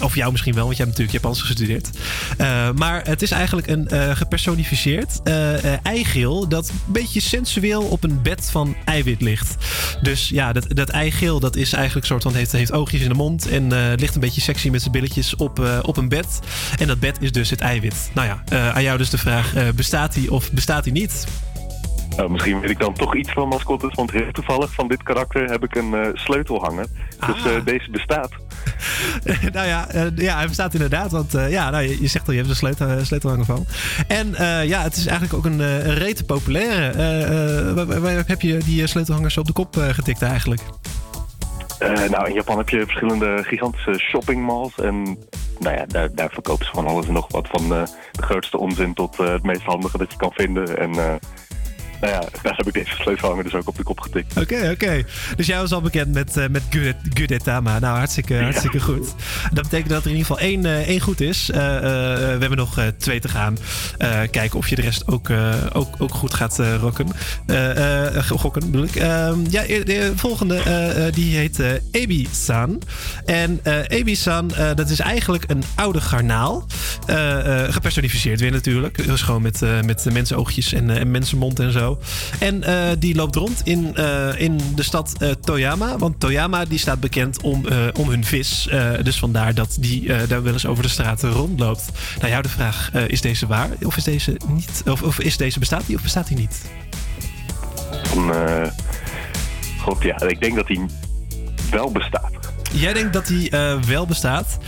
of 0.00 0.14
jou 0.14 0.30
misschien 0.30 0.54
wel, 0.54 0.64
want 0.64 0.76
jij 0.76 0.86
hebt 0.86 0.98
natuurlijk 0.98 1.24
Japans 1.24 1.42
gestudeerd. 1.42 1.90
Maar 2.74 3.02
het 3.04 3.22
is 3.22 3.30
eigenlijk 3.30 3.66
een 3.66 4.16
gepersonificeerd 4.16 5.20
eigeel 5.82 6.48
dat 6.48 6.68
een 6.68 6.92
beetje 6.92 7.20
sensueel 7.20 7.82
op 7.82 8.04
een 8.04 8.22
bed 8.22 8.48
van 8.50 8.76
eiwit 8.84 9.20
ligt. 9.20 9.56
Dus 10.02 10.28
ja, 10.28 10.52
dat, 10.52 10.66
dat 10.68 10.88
eigeel 10.88 11.40
dat 11.40 11.56
is 11.56 11.72
eigenlijk 11.72 12.06
soort 12.06 12.22
van, 12.22 12.34
heeft, 12.34 12.52
heeft 12.52 12.72
oogjes 12.72 13.00
in 13.00 13.08
de 13.08 13.14
mond 13.14 13.48
en 13.48 13.94
ligt 13.96 14.14
een 14.14 14.20
beetje 14.20 14.40
sexy 14.40 14.68
met 14.68 14.80
zijn 14.80 14.92
billetjes 14.92 15.36
op, 15.36 15.82
op 15.82 15.96
een 15.96 16.08
bed. 16.08 16.40
En 16.78 16.86
dat 16.86 17.00
bed 17.00 17.16
is 17.20 17.32
dus 17.32 17.50
het 17.50 17.60
eiwit. 17.60 18.10
Nou 18.14 18.28
ja, 18.28 18.72
aan 18.72 18.82
jou 18.82 18.98
dus 18.98 19.10
de 19.10 19.18
vraag, 19.18 19.52
bestaat 19.74 20.14
die 20.14 20.32
of 20.32 20.52
bestaat 20.52 20.84
die 20.84 20.92
niet? 20.92 21.26
Nou, 22.16 22.30
misschien 22.30 22.60
weet 22.60 22.70
ik 22.70 22.78
dan 22.78 22.94
toch 22.94 23.16
iets 23.16 23.32
van 23.32 23.48
mascottes, 23.48 23.94
want 23.94 24.10
heel 24.10 24.32
toevallig 24.32 24.72
van 24.74 24.88
dit 24.88 25.02
karakter 25.02 25.50
heb 25.50 25.64
ik 25.64 25.74
een 25.74 25.94
eh, 25.94 26.08
sleutelhanger. 26.14 26.86
Dus 27.26 27.44
eh, 27.44 27.64
deze 27.64 27.90
bestaat. 27.90 28.30
nou 29.52 29.66
ja, 29.66 29.88
eh, 29.88 30.06
ja, 30.16 30.36
hij 30.36 30.46
bestaat 30.46 30.74
inderdaad. 30.74 31.10
Want 31.10 31.32
ja, 31.32 31.70
nou, 31.70 31.82
je, 31.82 32.00
je 32.00 32.06
zegt 32.06 32.26
al, 32.26 32.32
je 32.32 32.38
hebt 32.38 32.50
er 32.50 32.56
sleutel, 32.56 33.04
sleutelhanger 33.04 33.44
van. 33.44 33.66
En 34.08 34.34
ja, 34.66 34.82
het 34.82 34.96
is 34.96 35.06
eigenlijk 35.06 35.34
ook 35.38 35.52
een, 35.52 35.60
een 35.60 35.94
rete 35.94 36.24
populaire. 36.24 38.00
Waar, 38.00 38.24
heb 38.26 38.40
je 38.40 38.58
die 38.58 38.86
sleutelhangers 38.86 39.38
op 39.38 39.46
de 39.46 39.52
kop 39.52 39.76
getikt 39.76 40.22
eigenlijk? 40.22 40.60
Nou, 42.10 42.28
in 42.28 42.34
Japan 42.34 42.58
heb 42.58 42.68
je 42.68 42.84
verschillende 42.84 43.42
gigantische 43.42 43.98
shoppingmalls. 43.98 44.74
En 44.74 45.18
nou 45.58 45.76
ja, 45.76 45.84
daar, 45.86 46.14
daar 46.14 46.30
verkopen 46.30 46.66
ze 46.66 46.70
van 46.74 46.86
alles 46.86 47.06
en 47.06 47.12
nog 47.12 47.26
wat. 47.32 47.48
Van 47.48 47.68
de 47.68 47.84
grootste 48.12 48.58
onzin 48.58 48.94
tot 48.94 49.16
het 49.16 49.42
meest 49.42 49.62
handige 49.62 49.98
dat 49.98 50.10
je 50.10 50.18
kan 50.18 50.32
vinden. 50.32 50.78
En 50.78 51.20
nou 52.02 52.14
ja, 52.14 52.22
daar 52.42 52.56
heb 52.56 52.66
ik 52.66 52.72
deze 52.72 52.94
sleutelhanger 52.94 53.44
dus 53.44 53.54
ook 53.54 53.68
op 53.68 53.76
de 53.76 53.82
kop 53.82 54.00
getikt. 54.00 54.36
Oké, 54.40 54.70
oké. 54.72 55.02
Dus 55.36 55.46
jij 55.46 55.58
was 55.58 55.72
al 55.72 55.80
bekend 55.80 56.12
met, 56.12 56.36
eh 56.36 56.48
met 56.48 56.62
Gudet- 56.70 56.96
Gudetama. 57.14 57.78
Nou, 57.78 57.96
hartstikke, 57.98 58.34
hartstikke 58.42 58.80
goed. 58.80 59.14
Dat 59.52 59.62
betekent 59.62 59.88
dat 59.90 60.04
er 60.04 60.10
in 60.10 60.16
ieder 60.16 60.26
geval 60.26 60.42
één, 60.48 60.64
eh, 60.64 60.88
één 60.88 61.00
goed 61.00 61.20
is. 61.20 61.50
Eh, 61.50 61.58
we 61.58 62.36
hebben 62.40 62.56
nog 62.56 62.80
twee 62.96 63.20
te 63.20 63.28
gaan. 63.28 63.56
Kijken 64.30 64.58
of 64.58 64.68
je 64.68 64.74
de 64.76 64.82
rest 64.82 65.06
ook, 65.06 65.30
ook, 65.72 65.94
ook 65.98 66.14
goed 66.14 66.34
gaat 66.34 66.58
rocken. 66.80 67.06
Gokken, 68.28 68.70
bedoel 68.70 68.84
ik. 68.84 68.96
Ehm, 68.96 69.38
ja, 69.50 69.62
de, 69.62 69.82
de 69.84 70.12
volgende, 70.16 70.60
die 71.14 71.36
heet 71.36 71.62
Ebi-san. 71.90 72.82
En 73.24 73.60
Ebi-san, 73.88 74.50
dat 74.74 74.88
is 74.90 74.98
eigenlijk 75.00 75.44
een 75.46 75.62
oude 75.74 76.00
garnaal. 76.00 76.66
Gepersonificeerd 77.68 78.40
weer 78.40 78.50
natuurlijk. 78.52 79.06
Dus 79.06 79.22
gewoon 79.22 79.42
met, 79.42 79.60
met 79.84 80.06
mensenoogjes 80.12 80.72
en, 80.72 80.90
en 80.90 81.10
mensenmond 81.10 81.58
en 81.60 81.72
zo. 81.72 81.91
En 82.38 82.62
eh, 82.62 82.90
die 82.98 83.14
loopt 83.14 83.34
rond 83.34 83.60
in, 83.64 83.96
eh, 83.96 84.40
in 84.40 84.60
de 84.74 84.82
stad 84.82 85.14
eh, 85.18 85.30
Toyama. 85.30 85.98
Want 85.98 86.20
Toyama 86.20 86.64
die 86.64 86.78
staat 86.78 87.00
bekend 87.00 87.42
om, 87.42 87.66
om 87.98 88.08
hun 88.08 88.24
vis. 88.24 88.68
Dus 89.02 89.18
vandaar 89.18 89.54
dat 89.54 89.76
die 89.80 90.26
daar 90.26 90.42
wel 90.42 90.52
eens 90.52 90.66
over 90.66 90.82
de 90.82 90.88
straten 90.88 91.30
rondloopt. 91.30 91.84
Nou, 92.18 92.30
jou 92.30 92.42
de 92.42 92.48
vraag, 92.48 92.90
is 93.06 93.20
deze 93.20 93.46
waar? 93.46 93.68
Of 93.82 93.96
is 93.96 94.04
deze 94.04 94.36
niet? 94.48 94.82
Of, 94.86 95.02
of 95.02 95.20
is 95.20 95.36
deze, 95.36 95.58
bestaat 95.58 95.86
die 95.86 95.96
of 95.96 96.02
bestaat 96.02 96.28
die 96.28 96.36
niet? 96.36 96.60
God, 99.78 100.02
ja, 100.02 100.20
ik 100.20 100.40
denk 100.40 100.54
dat 100.54 100.68
hij 100.68 100.80
wel 101.70 101.90
bestaat. 101.90 102.42
Jij 102.72 102.92
denkt 102.92 103.12
dat 103.12 103.26
die 103.26 103.50
eh, 103.50 103.80
wel 103.82 104.06
bestaat. 104.06 104.58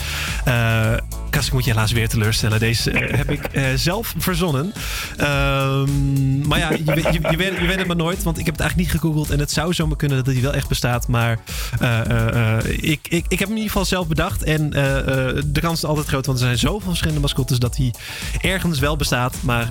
Kas, 1.35 1.47
ik 1.47 1.53
moet 1.53 1.65
je 1.65 1.71
helaas 1.71 1.93
weer 1.93 2.09
teleurstellen. 2.09 2.59
Deze 2.61 2.91
eh, 2.91 3.17
heb 3.19 3.31
ik 3.31 3.45
eh, 3.45 3.65
zelf 3.75 4.15
verzonnen. 4.19 4.73
Ehm, 5.17 6.47
maar 6.49 6.59
ja, 6.59 6.71
je, 6.71 6.85
weet- 6.85 7.05
je, 7.05 7.21
je, 7.31 7.37
weet, 7.37 7.59
je 7.61 7.67
weet 7.67 7.77
het 7.79 7.87
maar 7.87 7.97
nooit. 7.97 8.23
Want 8.23 8.39
ik 8.39 8.45
heb 8.45 8.55
het 8.55 8.63
eigenlijk 8.63 8.91
niet 8.93 9.01
gegoogeld. 9.01 9.31
En 9.31 9.39
het 9.39 9.51
zou 9.51 9.73
zomaar 9.75 9.97
kunnen 9.97 10.25
dat 10.25 10.35
hij 10.35 10.43
wel 10.43 10.53
echt 10.55 10.69
bestaat. 10.69 11.09
Maar 11.09 11.39
eh, 11.81 12.57
ik, 12.67 13.09
ik, 13.09 13.25
ik 13.29 13.39
heb 13.39 13.39
hem 13.39 13.49
in 13.49 13.55
ieder 13.55 13.71
geval 13.71 13.85
zelf 13.85 14.07
bedacht. 14.07 14.43
En 14.43 14.71
de 14.71 15.61
kans 15.61 15.79
is 15.79 15.85
altijd 15.85 16.07
groot. 16.07 16.27
Want 16.27 16.39
er 16.39 16.45
zijn 16.45 16.59
zoveel 16.59 16.89
verschillende 16.89 17.21
mascottes 17.21 17.59
dat 17.59 17.77
hij 17.77 17.95
ergens 18.41 18.79
wel 18.79 18.97
bestaat. 18.97 19.35
Maar 19.41 19.69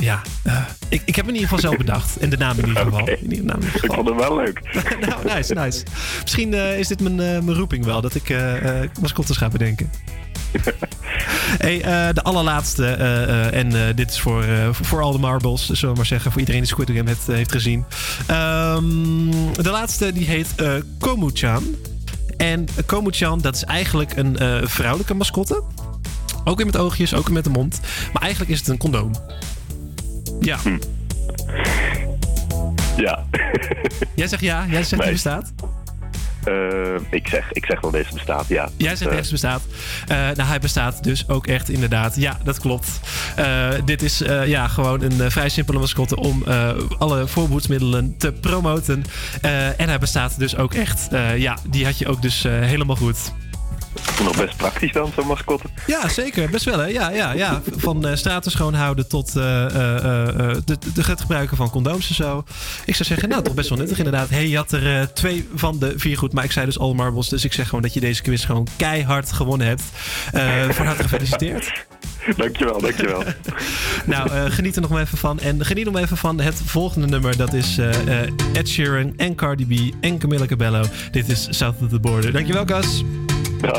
ja, 0.00 0.20
ik, 0.88 1.02
ik 1.04 1.14
heb 1.16 1.26
hem 1.26 1.34
in 1.34 1.40
ieder 1.40 1.48
geval 1.48 1.58
zelf 1.58 1.76
bedacht. 1.76 2.16
En 2.16 2.30
de 2.30 2.36
naam 2.36 2.58
in 2.58 2.66
ieder 2.66 2.82
geval. 2.84 3.08
In 3.08 3.32
ieder- 3.32 3.44
naam 3.44 3.60
in 3.60 3.66
ieder 3.66 3.84
Ik 3.84 3.92
vond 3.92 4.08
hem 4.08 4.16
wel 4.18 4.36
leuk. 4.36 4.60
nou, 5.08 5.34
nice, 5.34 5.54
nice. 5.54 5.82
Misschien 6.22 6.54
is 6.54 6.88
dit 6.88 7.00
mijn, 7.00 7.14
mijn 7.16 7.54
roeping 7.54 7.84
wel, 7.84 8.00
dat 8.00 8.14
ik 8.14 8.36
mascottes 9.00 9.36
ga 9.36 9.48
bedenken. 9.48 9.90
hey, 11.58 11.82
eh, 11.82 12.14
de 12.14 12.22
allerlaatste, 12.22 12.86
eh, 12.86 13.22
eh, 13.22 13.54
en 13.54 13.96
dit 13.96 14.10
is 14.10 14.20
voor, 14.20 14.44
voor, 14.70 15.00
al 15.02 15.12
de 15.12 15.18
marbles, 15.18 15.64
zullen 15.66 15.90
we 15.90 15.96
maar 15.96 16.06
zeggen, 16.06 16.30
voor 16.30 16.40
iedereen 16.40 16.60
die 16.60 16.70
Squid 16.70 16.90
Game 16.90 17.08
heeft, 17.08 17.26
heeft 17.26 17.52
gezien. 17.52 17.84
Ehm, 18.26 19.30
de 19.52 19.70
laatste, 19.70 20.12
die 20.12 20.26
heet 20.26 20.54
Komu-chan. 20.98 21.76
En 22.36 22.66
Komu-chan, 22.86 23.40
dat 23.40 23.54
is 23.54 23.64
eigenlijk 23.64 24.16
een 24.16 24.38
vrouwelijke 24.68 25.14
mascotte. 25.14 25.62
Ook 26.44 26.56
weer 26.56 26.66
met 26.66 26.76
oogjes, 26.76 27.14
ook 27.14 27.24
weer 27.24 27.34
met 27.34 27.44
de 27.44 27.50
mond. 27.50 27.80
Maar 28.12 28.22
eigenlijk 28.22 28.52
is 28.52 28.58
het 28.58 28.68
een 28.68 28.78
condoom. 28.78 29.12
Ja. 30.40 30.58
Ja. 32.96 33.24
Jij 34.14 34.26
zegt 34.26 34.42
ja, 34.42 34.66
jij 34.70 34.82
zegt 34.82 34.90
die 34.90 35.00
Nee. 35.00 35.12
bestaat. 35.12 35.52
Eh, 36.44 36.94
ik, 37.10 37.28
zeg, 37.28 37.52
ik 37.52 37.64
zeg 37.64 37.80
wel 37.80 37.90
deze 37.90 38.12
bestaat, 38.12 38.48
ja. 38.48 38.68
Jij 38.76 38.96
zegt 38.96 39.10
Eh, 39.10 39.18
echt 39.18 39.30
bestaat. 39.30 39.62
Eh, 40.06 40.16
nou, 40.16 40.42
hij 40.42 40.58
bestaat 40.58 41.04
dus 41.04 41.28
ook 41.28 41.46
echt 41.46 41.68
inderdaad. 41.68 42.16
Ja, 42.16 42.38
dat 42.44 42.58
klopt. 42.58 43.00
Dit 43.84 44.02
is 44.02 44.22
ja, 44.44 44.68
gewoon 44.68 45.02
een 45.02 45.30
vrij 45.30 45.48
simpele 45.48 45.78
mascotte 45.78 46.16
om 46.16 46.44
alle 46.98 47.26
voorbehoedsmiddelen 47.26 48.14
te 48.18 48.32
promoten. 48.32 49.04
En 49.76 49.88
hij 49.88 49.98
bestaat 49.98 50.38
dus 50.38 50.56
ook 50.56 50.74
echt. 50.74 51.08
Ja, 51.36 51.58
die 51.68 51.84
had 51.84 51.98
je 51.98 52.08
ook 52.08 52.22
dus 52.22 52.42
helemaal 52.42 52.96
goed. 52.96 53.32
Nog 54.22 54.36
best 54.36 54.56
praktisch 54.56 54.92
dan, 54.92 55.12
zo'n 55.16 55.26
mascotte. 55.26 55.66
Ja, 55.86 56.08
zeker. 56.08 56.50
Best 56.50 56.64
wel, 56.64 56.78
hè? 56.78 56.86
Ja, 56.86 57.10
ja, 57.10 57.32
ja. 57.32 57.62
Van 57.76 58.06
eh, 58.06 58.16
straten 58.16 58.50
schoonhouden 58.50 59.08
tot 59.08 59.36
eh, 59.36 59.64
eh, 59.64 60.56
de, 60.64 60.78
de, 60.94 61.02
het 61.02 61.20
gebruiken 61.20 61.56
van 61.56 61.70
condooms 61.70 62.08
en 62.08 62.14
zo. 62.14 62.44
Ik 62.84 62.94
zou 62.94 63.08
zeggen, 63.08 63.28
nou, 63.28 63.42
toch 63.42 63.54
best 63.54 63.68
wel 63.68 63.78
nuttig 63.78 63.98
inderdaad. 63.98 64.28
hey, 64.28 64.48
je 64.48 64.56
had 64.56 64.72
er 64.72 65.12
twee 65.12 65.48
van 65.54 65.78
de 65.78 65.92
vier 65.96 66.18
goed, 66.18 66.32
maar 66.32 66.44
ik 66.44 66.52
zei 66.52 66.66
dus 66.66 66.78
all 66.78 66.92
marbles. 66.92 67.28
Dus 67.28 67.44
ik 67.44 67.52
zeg 67.52 67.66
gewoon 67.66 67.82
dat 67.82 67.94
je 67.94 68.00
deze 68.00 68.22
quiz 68.22 68.46
gewoon 68.46 68.66
keihard 68.76 69.32
gewonnen 69.32 69.66
hebt. 69.66 69.82
Van 70.74 70.86
harte 70.86 71.02
gefeliciteerd. 71.02 71.72
Dankjewel, 72.36 72.80
dankjewel. 72.80 73.22
Nou, 74.04 74.50
geniet 74.50 74.76
er 74.76 74.82
nog 74.82 74.90
maar 74.90 75.02
even 75.02 75.18
van. 75.18 75.40
En 75.40 75.64
geniet 75.64 75.84
nog 75.84 75.96
even 75.96 76.16
van 76.16 76.40
het 76.40 76.60
volgende 76.64 77.06
nummer. 77.06 77.36
Dat 77.36 77.52
is 77.52 77.78
Ed 78.52 78.68
Sheeran 78.68 79.12
en 79.16 79.34
Cardi 79.34 79.66
B 79.66 79.94
en 80.00 80.18
Camila 80.18 80.46
Cabello. 80.46 80.84
Dit 81.10 81.28
is 81.28 81.46
South 81.50 81.74
of 81.82 81.88
the 81.88 82.00
Border. 82.00 82.32
Dankjewel, 82.32 82.64
Cas. 82.64 83.02
She 83.64 83.70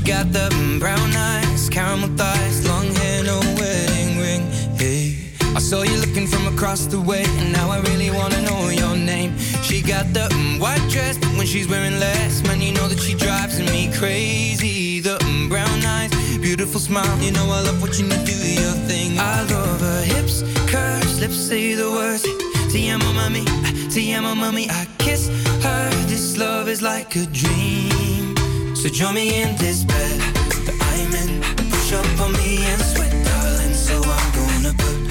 got 0.00 0.32
the 0.32 0.50
brown 0.80 1.14
eyes, 1.14 1.68
caramel 1.68 2.08
thighs, 2.16 2.66
long 2.66 2.92
hair, 2.96 3.22
no 3.22 3.38
wedding 3.56 4.18
ring. 4.18 4.50
Hey, 4.76 5.30
I 5.54 5.60
saw 5.60 5.82
you 5.82 5.96
looking 5.98 6.26
from 6.26 6.48
across 6.52 6.86
the 6.86 7.00
way, 7.00 7.22
and 7.38 7.52
now 7.52 7.70
I 7.70 7.78
really 7.82 8.10
wanna 8.10 8.42
know 8.42 8.70
your 8.70 8.96
name. 8.96 9.38
She 9.62 9.82
got 9.82 10.12
the 10.12 10.28
white 10.58 10.84
dress, 10.90 11.16
but 11.16 11.30
when 11.36 11.46
she's 11.46 11.68
wearing 11.68 12.00
less, 12.00 12.42
man, 12.42 12.60
you 12.60 12.72
know 12.72 12.88
that 12.88 12.98
she 12.98 13.14
drives 13.14 13.60
me 13.60 13.92
crazy. 13.92 14.98
The 14.98 15.18
brown 15.48 15.84
eyes, 15.84 16.10
beautiful 16.38 16.80
smile, 16.80 17.20
you 17.20 17.30
know 17.30 17.44
I 17.44 17.60
love 17.60 17.80
watching 17.80 18.10
you 18.10 18.18
do 18.24 18.34
your 18.34 18.74
thing. 18.88 19.16
I 19.16 19.44
love 19.44 19.80
her 19.80 20.02
hips, 20.02 20.42
curves, 20.66 21.20
lips 21.20 21.36
say 21.36 21.74
the 21.74 21.88
words. 21.88 22.26
Te 22.72 22.88
amo, 22.88 23.12
mami, 23.12 23.44
te 23.92 24.14
amo, 24.14 24.34
mami. 24.34 24.66
I 24.70 24.86
kiss 24.96 25.28
her. 25.62 25.90
This 26.06 26.38
love 26.38 26.68
is 26.68 26.80
like 26.80 27.14
a 27.16 27.26
dream. 27.26 28.34
So 28.74 28.88
join 28.88 29.14
me 29.14 29.42
in 29.42 29.54
this 29.56 29.84
bed 29.84 30.18
that 30.64 30.76
I'm 30.80 31.12
in. 31.22 31.42
Push 31.70 31.92
up 31.92 32.20
on 32.22 32.32
me 32.32 32.64
and 32.64 32.80
sweat, 32.80 33.12
darling. 33.26 33.74
So 33.74 34.00
I'm 34.02 34.32
gonna 34.32 34.72
put 34.72 35.01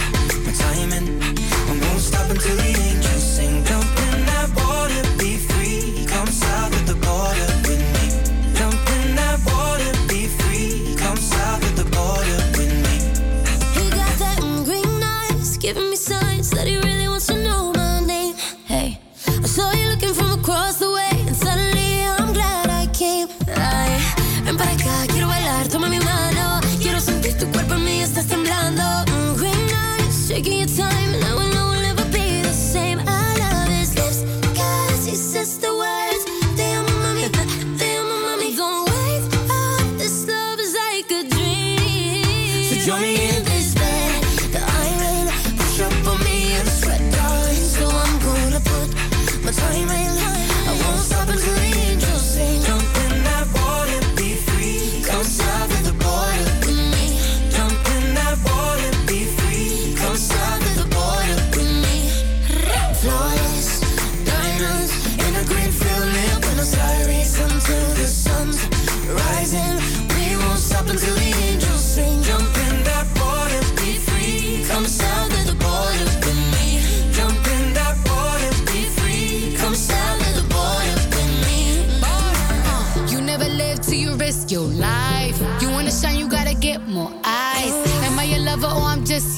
eyes, 30.32 30.38
shaking 30.38 30.59
your 30.59 30.67
time, 30.67 31.00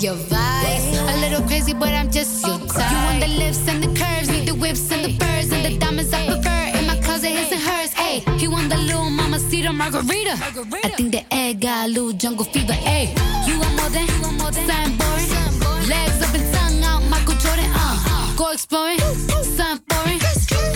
your 0.03 0.15
vice? 0.15 0.99
A 0.99 1.15
little 1.21 1.41
crazy, 1.47 1.73
but 1.73 1.89
I'm 1.89 2.11
just 2.11 2.45
your 2.45 2.59
type. 2.67 2.91
You 2.91 2.97
want 3.07 3.19
the 3.21 3.27
lips 3.39 3.65
and 3.69 3.81
the 3.81 3.87
curves, 3.97 4.29
need 4.29 4.45
the 4.45 4.53
whips 4.53 4.91
and 4.91 5.05
the 5.05 5.11
furs 5.17 5.49
and 5.51 5.63
the 5.63 5.77
diamonds 5.77 6.11
I 6.13 6.27
prefer. 6.27 6.77
In 6.77 6.87
my 6.87 6.97
closet, 6.97 7.29
his 7.29 7.51
and 7.53 7.61
hers. 7.61 7.93
Hey, 7.93 8.19
he 8.37 8.49
want 8.49 8.69
the 8.69 8.77
little 8.77 9.09
mama 9.09 9.39
cedar 9.39 9.71
margarita. 9.71 10.35
I 10.83 10.89
think 10.97 11.13
the 11.13 11.23
egg 11.31 11.61
got 11.61 11.85
a 11.85 11.87
little 11.87 12.11
jungle 12.11 12.43
fever. 12.43 12.73
Hey, 12.73 13.15
you 13.47 13.57
want 13.59 13.75
more 13.77 13.89
than, 13.89 14.07
something 14.09 14.97
boring. 14.99 15.87
Legs 15.87 16.21
up 16.21 16.35
and 16.35 16.53
tongue 16.53 16.83
out, 16.83 17.01
Michael 17.09 17.35
Jordan. 17.35 17.71
Uh, 17.73 18.35
go 18.35 18.51
exploring, 18.51 18.99
something 18.99 19.79
foreign. 19.89 20.19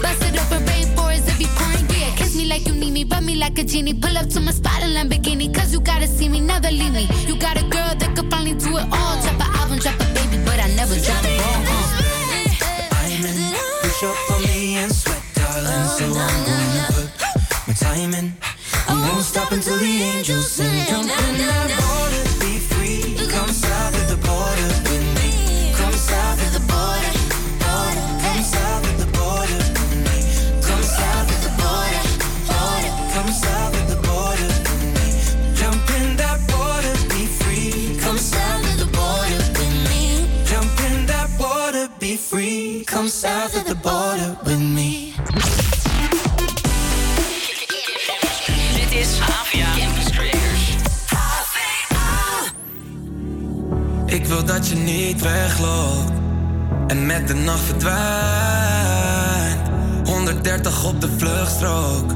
Bust 0.02 0.24
it 0.24 0.40
open, 0.40 0.64
rainforest 0.72 1.28
if 1.28 1.42
you 1.42 1.48
pouring. 1.58 1.86
Yeah, 2.00 2.16
kiss 2.16 2.36
me 2.38 2.46
like 2.46 2.66
you 2.66 2.74
need 2.74 2.94
me, 2.94 3.04
rub 3.04 3.24
me 3.24 3.36
like 3.36 3.60
a 3.60 3.64
genie. 3.66 3.94
Pull 3.94 4.18
up 4.18 4.30
to 4.30 4.40
my 4.40 4.52
spot 4.52 4.82
in 4.84 4.92
Lamborghini, 4.96 5.54
cause 5.54 5.74
you 5.74 5.82
gotta 5.82 6.08
see 6.08 6.30
me, 6.30 6.40
never 6.40 6.72
leave 6.72 6.94
me. 6.94 7.10
You 7.28 7.36
got 7.38 7.62
a 7.62 7.64
girl 7.64 7.87
could 8.18 8.32
finally 8.32 8.56
do 8.56 8.78
it 8.78 8.88
all. 8.92 9.22
Drop 9.22 9.36
an 9.36 9.56
album, 9.60 9.78
drop 9.78 9.96
a 9.96 10.06
baby, 10.16 10.44
but 10.44 10.60
I 10.60 10.68
never 10.76 10.96
drop 10.96 11.24
a 11.24 11.38
ball. 11.38 11.62
Uh. 11.70 12.08
Push 13.82 14.04
up 14.04 14.32
on 14.32 14.42
me 14.42 14.76
and 14.78 14.92
sweat, 14.92 15.22
darling. 15.36 15.88
So 15.98 16.06
I'm 16.06 16.46
gonna 16.48 16.88
put 16.98 17.68
my 17.68 17.74
time 17.74 18.14
in. 18.16 18.34
I 18.88 18.94
won't 18.94 19.24
stop 19.24 19.52
until 19.52 19.78
the 19.78 19.94
angels 20.16 20.52
sing. 20.52 20.86
Jump 20.88 21.10
in 21.10 21.87
south 43.18 43.56
of 43.56 43.66
the 43.66 43.76
border 43.76 44.38
with 44.44 44.60
me. 44.60 45.14
Dit 48.74 48.92
is 48.92 49.20
Avia 49.20 49.66
Campus 49.78 50.10
Creators. 50.12 50.76
Ik 54.06 54.26
wil 54.26 54.46
dat 54.46 54.68
je 54.68 54.76
niet 54.76 55.22
wegloopt 55.22 56.12
en 56.88 57.06
met 57.06 57.28
de 57.28 57.34
nacht 57.34 57.64
verdwijnt. 57.64 57.98
130 60.08 60.86
op 60.86 61.02
de 61.02 61.10
vluchtstrook 61.18 62.12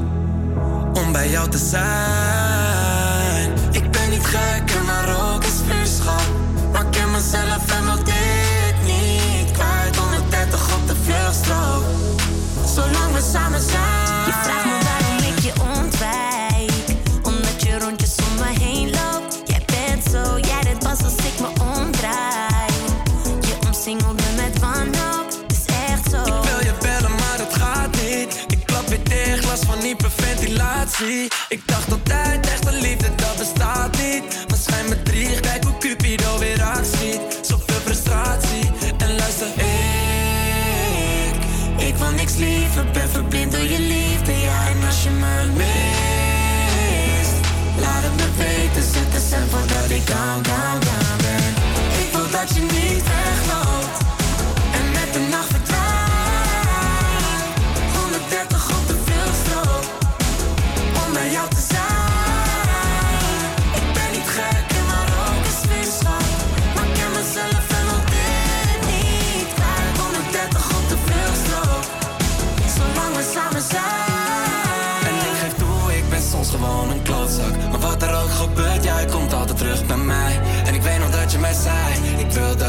om 0.92 1.12
bij 1.12 1.30
jou 1.30 1.50
te 1.50 1.58
zijn. 1.58 1.82
Ik 3.70 3.90
ben 3.90 4.10
niet 4.10 4.24
gek 4.24 4.70
en 4.76 4.84
maar 4.84 5.34
ook 5.34 5.44
een 5.44 5.50
vuurschap. 5.68 6.22
Maar 6.72 6.82
ik 6.82 6.90
ken 6.90 7.10
mezelf 7.10 7.78
en 7.78 7.84
wil 7.84 8.11
we 13.22 13.28
samen 13.30 13.60
zijn. 13.60 14.26
Je 14.26 14.32
vraagt 14.42 14.64
me 14.64 14.78
waarom 14.88 15.18
ik 15.32 15.38
je 15.38 15.52
ontwijk. 15.76 16.72
Omdat 17.22 17.62
je 17.62 17.78
rondjes 17.78 18.14
om 18.16 18.34
me 18.34 18.64
heen 18.64 18.90
loopt. 18.90 19.42
Jij 19.44 19.62
bent 19.66 20.04
zo, 20.10 20.38
jij 20.38 20.60
dit 20.60 20.78
pas 20.78 21.02
als 21.04 21.16
ik 21.16 21.40
me 21.40 21.46
omdraai. 21.46 22.72
Je 23.40 23.54
omsingelt 23.66 24.20
me 24.20 24.42
met 24.42 24.58
wanhoop, 24.58 25.26
het 25.26 25.52
is 25.52 25.74
echt 25.90 26.10
zo. 26.10 26.20
Ik 26.20 26.42
wil 26.50 26.62
je 26.68 26.74
bellen, 26.80 27.10
maar 27.10 27.38
het 27.38 27.54
gaat 27.54 27.90
niet. 28.02 28.44
Ik 28.48 28.66
klap 28.66 28.86
weer 28.88 29.04
dicht, 29.04 29.44
last 29.44 29.64
van 29.64 29.78
hyperventilatie. 29.78 31.30
Ik 31.48 31.62
dacht 31.66 31.92
altijd, 31.92 32.46
echte 32.46 32.72
liefde, 32.72 33.14
dat 33.14 33.36
bestaat 33.38 33.96
niet. 33.98 34.24
Niks 42.38 42.50
liever. 42.50 42.84
Ben 42.92 43.08
verblind 43.08 43.52
door 43.52 43.62
je 43.62 43.78
liefde, 43.78 44.32
ja. 44.32 44.66
En 44.68 44.86
als 44.86 45.02
je 45.02 45.10
me 45.10 45.46
mist, 45.56 45.72
laat 47.80 48.02
het 48.02 48.16
me 48.16 48.28
weten. 48.36 48.82
Zet 48.82 49.12
de 49.12 49.20
stem 49.26 49.48
voordat 49.48 49.90
ik 49.90 50.06
down, 50.06 50.42
down, 50.42 50.80
down 50.80 51.16
ben. 51.22 51.54
Ik 52.02 52.12
wil 52.12 52.30
dat 52.30 52.54
je 52.54 52.60
niet 52.60 53.02
wegloopt. 53.02 53.41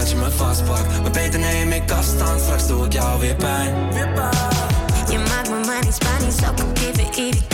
Dat 0.03 0.11
je 0.11 0.17
me 0.17 0.31
vastpakt 0.31 1.01
Maar 1.01 1.11
beter 1.11 1.39
neem 1.39 1.71
ik 1.71 1.91
afstand, 1.91 2.41
straks 2.41 2.67
doe 2.67 2.85
ik 2.85 2.93
jou 2.93 3.19
weer 3.19 3.35
pijn 3.35 3.73
Je 5.09 5.17
maakt 5.17 5.49
me 5.49 5.59
maar 5.65 5.83
niet 5.83 5.93
Spanisch, 5.93 6.49
ook 6.49 6.59
al 6.59 6.67
geven 6.73 7.03
irritaties. 7.03 7.52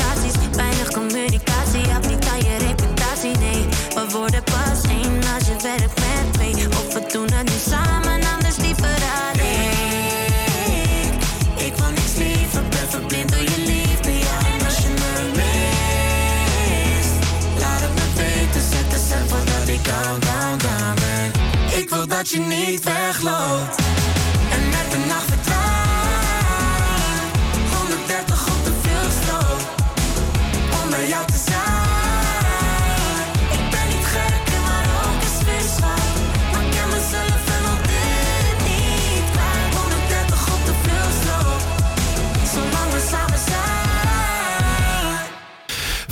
Dat 22.29 22.37
je 22.37 22.45
niet 22.45 22.83
wegloopt. 22.83 23.78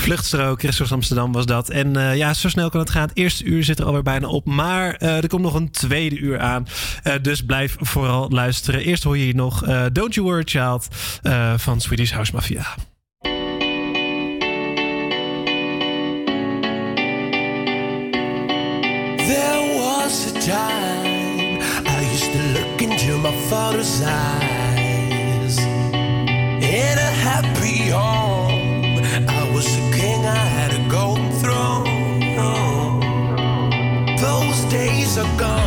Vluchtstrook, 0.07 0.59
Christus 0.59 0.91
Amsterdam 0.91 1.31
was 1.31 1.45
dat. 1.45 1.69
En 1.69 1.95
eh, 1.95 2.15
ja, 2.15 2.33
zo 2.33 2.49
snel 2.49 2.69
kan 2.69 2.79
het 2.79 2.89
gaan. 2.89 3.07
Het 3.07 3.17
eerste 3.17 3.43
uur 3.43 3.63
zit 3.63 3.79
er 3.79 3.85
alweer 3.85 4.03
bijna 4.03 4.27
op. 4.27 4.45
Maar 4.45 4.95
eh, 4.95 5.17
er 5.17 5.27
komt 5.27 5.41
nog 5.41 5.53
een 5.53 5.71
tweede 5.71 6.17
uur 6.17 6.39
aan. 6.39 6.67
Eh, 7.03 7.13
dus 7.21 7.45
blijf 7.45 7.75
vooral 7.79 8.29
luisteren. 8.29 8.81
Eerst 8.81 9.03
hoor 9.03 9.17
je 9.17 9.23
hier 9.23 9.35
nog 9.35 9.63
Don't 9.91 10.13
You 10.13 10.27
Worry 10.27 10.43
Child 10.45 10.87
van 11.57 11.81
Swedish 11.81 12.11
House 12.11 12.33
Mafia. 12.33 12.65
There 19.17 19.79
was 19.79 20.25
a 20.27 20.39
time 20.39 21.61
I 21.87 22.11
used 22.13 22.31
to 22.31 22.39
look 22.53 22.81
into 22.81 23.17
my 23.17 23.33
father's 23.47 24.01
eyes. 24.01 25.57
In 26.59 26.97
a 26.97 27.11
happy 27.23 27.89
home, 27.89 28.26
golden 30.89 31.31
throne. 31.31 31.85
Those 34.17 34.59
days 34.71 35.17
are 35.17 35.37
gone, 35.37 35.66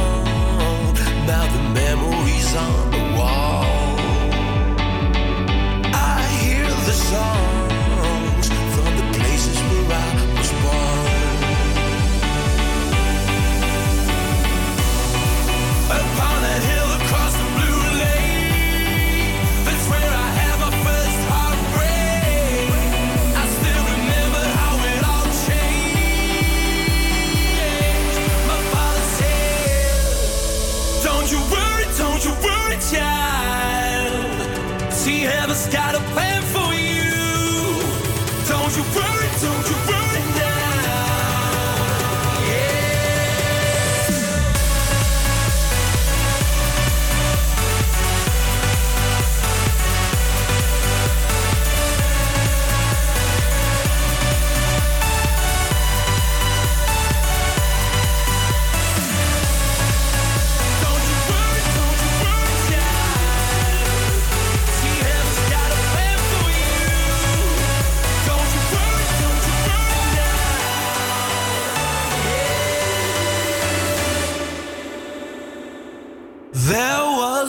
got 35.70 35.94
a 35.94 36.00
plan. 36.12 36.29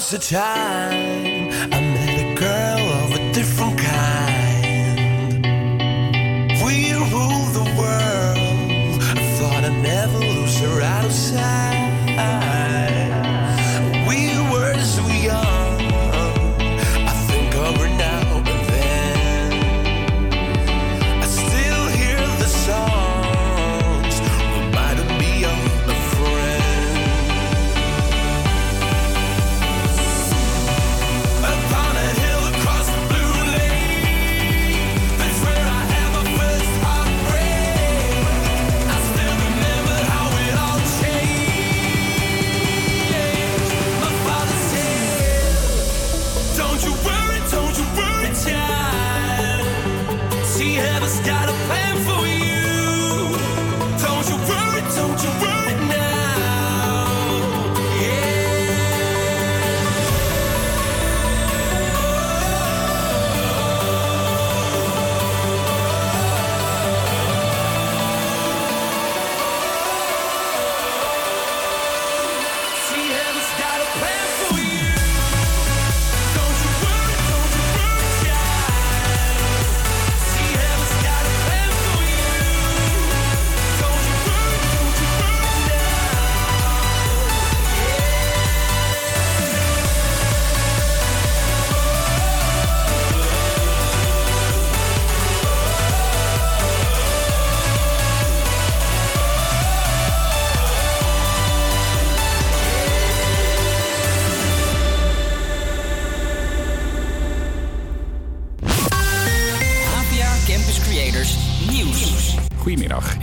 There 0.02 0.18
was 0.18 0.32
a 0.32 0.34
time 0.34 1.31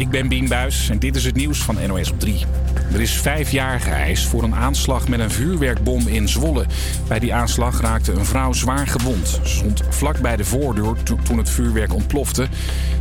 ik 0.09 0.15
ben 0.15 0.29
Bien 0.29 0.49
Buis 0.49 0.89
en 0.91 0.99
dit 0.99 1.17
is 1.17 1.25
het 1.25 1.35
nieuws 1.35 1.59
van 1.59 1.77
NOS 1.87 2.11
op 2.11 2.21
3. 2.21 2.45
Er 2.93 3.01
is 3.01 3.13
vijf 3.13 3.51
jaar 3.51 3.81
geëist 3.81 4.27
voor 4.27 4.43
een 4.43 4.55
aanslag 4.55 5.09
met 5.09 5.21
een 5.21 5.31
vuurwerkbom 5.31 6.07
in 6.07 6.29
Zwolle. 6.29 6.67
Bij 7.09 7.19
die 7.19 7.35
aanslag 7.35 7.81
raakte 7.81 8.13
een 8.13 8.25
vrouw 8.25 8.53
zwaar 8.53 8.87
gewond. 8.87 9.29
Ze 9.29 9.57
stond 9.57 9.83
vlak 9.89 10.21
bij 10.21 10.37
de 10.37 10.45
voordeur 10.45 10.95
to- 11.03 11.19
toen 11.23 11.39
het 11.39 11.51
vuurwerk 11.51 11.95
ontplofte. 11.95 12.47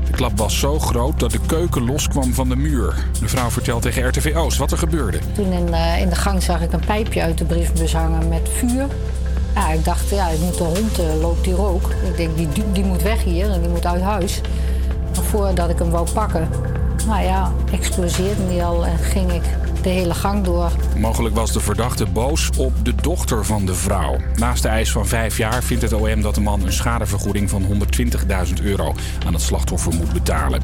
De 0.05 0.11
klap 0.11 0.37
was 0.37 0.59
zo 0.59 0.79
groot 0.79 1.19
dat 1.19 1.31
de 1.31 1.39
keuken 1.45 1.85
loskwam 1.85 2.33
van 2.33 2.49
de 2.49 2.55
muur. 2.55 2.95
De 3.19 3.27
vrouw 3.27 3.49
vertelt 3.49 3.81
tegen 3.81 4.07
RTV 4.07 4.33
Oost 4.35 4.57
wat 4.57 4.71
er 4.71 4.77
gebeurde. 4.77 5.19
Toen 5.33 5.51
in, 5.51 5.73
eh, 5.73 6.01
in 6.01 6.09
de 6.09 6.15
gang 6.15 6.43
zag 6.43 6.61
ik 6.61 6.73
een 6.73 6.85
pijpje 6.85 7.21
uit 7.21 7.37
de 7.37 7.45
brievenbus 7.45 7.93
hangen 7.93 8.27
met 8.29 8.49
vuur. 8.57 8.85
Ik 9.73 9.85
dacht, 9.85 10.09
ja, 10.09 10.29
ik 10.29 10.39
moet 10.39 10.57
de 10.57 10.63
hond 10.63 10.99
eh, 10.99 11.19
loopt 11.21 11.45
hier 11.45 11.61
ook. 11.61 11.91
Ik 12.09 12.17
denk, 12.17 12.37
die, 12.37 12.63
die 12.73 12.83
moet 12.83 13.01
weg 13.01 13.23
hier 13.23 13.49
en 13.49 13.61
die 13.61 13.69
moet 13.69 13.85
uit 13.85 14.01
huis. 14.01 14.41
Voordat 15.11 15.69
ik 15.69 15.79
hem 15.79 15.89
wou 15.89 16.07
pakken, 16.13 16.49
nou 17.07 17.23
ja, 17.23 17.51
exploseerde 17.71 18.47
die 18.47 18.63
al 18.63 18.85
en 18.85 18.97
ging 18.97 19.31
ik 19.31 19.43
de 19.81 19.89
hele 19.89 20.13
gang 20.13 20.43
door. 20.43 20.71
Mogelijk 20.99 21.35
was 21.35 21.51
de 21.51 21.59
verdachte 21.59 22.05
boos 22.05 22.49
op 22.57 22.85
de 22.85 22.95
dochter 23.01 23.45
van 23.45 23.65
de 23.65 23.75
vrouw. 23.75 24.17
Naast 24.35 24.61
de 24.61 24.67
eis 24.67 24.91
van 24.91 25.07
vijf 25.07 25.37
jaar 25.37 25.63
vindt 25.63 25.83
het 25.83 25.93
OM 25.93 26.21
dat 26.21 26.35
de 26.35 26.41
man 26.41 26.65
een 26.65 26.73
schadevergoeding 26.73 27.49
van 27.49 27.63
120.000 28.47 28.63
euro 28.63 28.95
aan 29.25 29.33
het 29.33 29.41
slachtoffer 29.41 29.93
moet 29.93 30.13
betalen. 30.13 30.61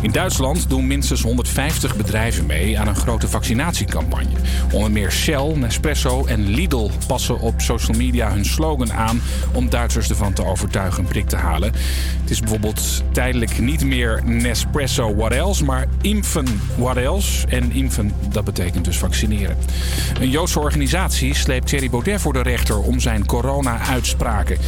In 0.00 0.12
Duitsland 0.12 0.68
doen 0.68 0.86
minstens 0.86 1.22
150 1.22 1.96
bedrijven 1.96 2.46
mee 2.46 2.78
aan 2.78 2.88
een 2.88 2.96
grote 2.96 3.28
vaccinatiecampagne. 3.28 4.36
Onder 4.72 4.90
meer 4.90 5.12
Shell, 5.12 5.52
Nespresso 5.54 6.24
en 6.24 6.46
Lidl 6.46 6.90
passen 7.06 7.40
op 7.40 7.60
social 7.60 7.96
media 7.96 8.30
hun 8.30 8.44
slogan 8.44 8.92
aan 8.92 9.20
om 9.52 9.70
Duitsers 9.70 10.08
ervan 10.08 10.32
te 10.32 10.44
overtuigen 10.44 11.02
een 11.02 11.08
prik 11.08 11.28
te 11.28 11.36
halen. 11.36 11.72
Het 12.20 12.30
is 12.30 12.40
bijvoorbeeld 12.40 13.02
tijdelijk 13.12 13.58
niet 13.58 13.84
meer 13.84 14.22
Nespresso 14.24 15.14
what 15.14 15.32
else, 15.32 15.64
maar 15.64 15.86
impfen 16.00 16.60
what 16.76 16.96
else. 16.96 17.46
En 17.46 17.72
impfen, 17.72 18.12
dat 18.30 18.44
betekent 18.44 18.84
dus 18.84 18.98
vaccineren. 18.98 19.56
Een 20.20 20.30
Joodse 20.30 20.60
organisatie 20.60 21.34
sleept 21.34 21.66
Thierry 21.66 21.90
Baudet 21.90 22.20
voor 22.20 22.32
de 22.32 22.42
rechter 22.42 22.78
om 22.78 23.00
zijn 23.00 23.26
corona-uitspraken. 23.26 24.58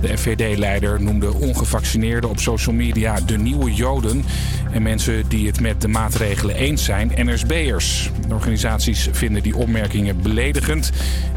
De 0.00 0.18
FVD-leider 0.18 1.02
noemde 1.02 1.34
ongevaccineerden 1.34 2.30
op 2.30 2.38
social 2.38 2.74
media 2.74 3.20
de 3.20 3.38
nieuwe 3.38 3.74
Joden. 3.74 4.24
En 4.70 4.82
mensen 4.82 5.28
die 5.28 5.46
het 5.46 5.60
met 5.60 5.80
de 5.80 5.88
maatregelen 5.88 6.54
eens 6.54 6.84
zijn, 6.84 7.12
NSB'ers. 7.14 8.10
De 8.28 8.34
organisaties 8.34 9.08
vinden 9.12 9.42
die 9.42 9.56
opmerkingen 9.56 10.22
beledigend 10.22 10.90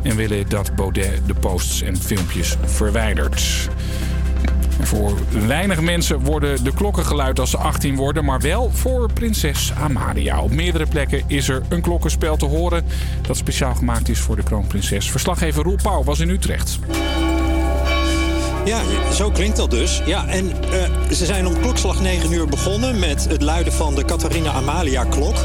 en 0.03 0.15
willen 0.15 0.49
dat 0.49 0.75
Baudet 0.75 1.21
de 1.25 1.33
posts 1.33 1.81
en 1.81 1.97
filmpjes 1.97 2.57
verwijdert. 2.65 3.69
Voor 4.83 5.17
weinig 5.47 5.81
mensen 5.81 6.19
worden 6.19 6.63
de 6.63 6.73
klokken 6.73 7.05
geluid 7.05 7.39
als 7.39 7.49
ze 7.49 7.57
18 7.57 7.95
worden, 7.95 8.25
maar 8.25 8.39
wel 8.39 8.71
voor 8.73 9.13
prinses 9.13 9.73
Amalia. 9.73 10.41
Op 10.41 10.51
meerdere 10.51 10.85
plekken 10.85 11.23
is 11.27 11.49
er 11.49 11.61
een 11.69 11.81
klokkenspel 11.81 12.37
te 12.37 12.45
horen 12.45 12.85
dat 13.21 13.37
speciaal 13.37 13.75
gemaakt 13.75 14.09
is 14.09 14.19
voor 14.19 14.35
de 14.35 14.43
kroonprinses. 14.43 15.11
Verslaggever 15.11 15.63
Roel 15.63 15.79
Pauw 15.83 16.03
was 16.03 16.19
in 16.19 16.29
Utrecht. 16.29 16.79
Ja, 18.65 18.81
zo 19.13 19.31
klinkt 19.31 19.57
dat 19.57 19.71
dus. 19.71 20.01
Ja, 20.05 20.27
en 20.27 20.51
eh, 20.71 21.11
ze 21.11 21.25
zijn 21.25 21.47
om 21.47 21.59
klokslag 21.59 22.01
9 22.01 22.31
uur 22.31 22.47
begonnen 22.47 22.99
met 22.99 23.25
het 23.29 23.41
luiden 23.41 23.73
van 23.73 23.95
de 23.95 24.05
Catharina 24.05 24.51
Amalia-klok. 24.51 25.35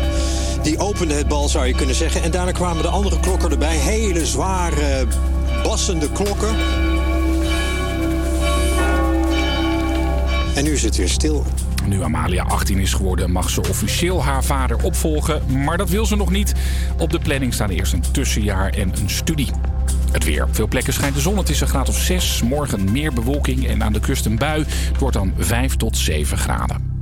Die 0.62 0.78
opende 0.78 1.14
het 1.14 1.28
bal, 1.28 1.49
zou 1.49 1.66
je 1.66 1.74
kunnen 1.74 1.95
zeggen. 1.95 2.22
En 2.22 2.30
daarna 2.30 2.53
kwamen 2.53 2.82
de 2.82 2.89
andere 2.89 3.20
klokken 3.20 3.51
erbij. 3.51 3.76
Hele 3.76 4.26
zware, 4.26 5.07
bassende 5.62 6.12
klokken. 6.12 6.57
En 10.57 10.65
nu 10.65 10.73
is 10.73 10.83
het 10.83 10.97
weer 10.97 11.09
stil. 11.09 11.45
Nu 11.87 12.03
Amalia 12.03 12.45
18 12.45 12.79
is 12.79 12.93
geworden, 12.93 13.31
mag 13.31 13.51
ze 13.51 13.61
officieel 13.69 14.25
haar 14.25 14.45
vader 14.45 14.83
opvolgen. 14.83 15.63
Maar 15.63 15.77
dat 15.77 15.91
wil 15.91 16.07
ze 16.07 16.17
nog 16.17 16.31
niet. 16.31 16.55
Op 16.99 17.11
de 17.11 17.19
planning 17.19 17.55
staan 17.55 17.71
eerst 17.71 17.93
een 17.93 18.05
tussenjaar 18.13 18.71
en 18.71 18.93
een 18.99 19.11
studie. 19.11 19.51
Het 20.11 20.25
weer. 20.25 20.45
Op 20.45 20.55
veel 20.55 20.69
plekken 20.69 20.93
schijnt 20.93 21.15
de 21.15 21.21
zon. 21.21 21.37
Het 21.37 21.49
is 21.49 21.61
een 21.61 21.69
graad 21.69 21.89
of 21.89 21.99
6. 21.99 22.43
Morgen 22.43 22.93
meer 22.93 23.13
bewolking 23.13 23.67
en 23.67 23.83
aan 23.83 23.93
de 23.93 24.01
kust 24.01 24.27
een 24.27 24.39
bui. 24.39 24.65
Het 24.69 24.99
wordt 24.99 25.17
dan 25.17 25.33
5 25.39 25.77
tot 25.77 25.97
7 25.97 26.39
graden. 26.39 27.01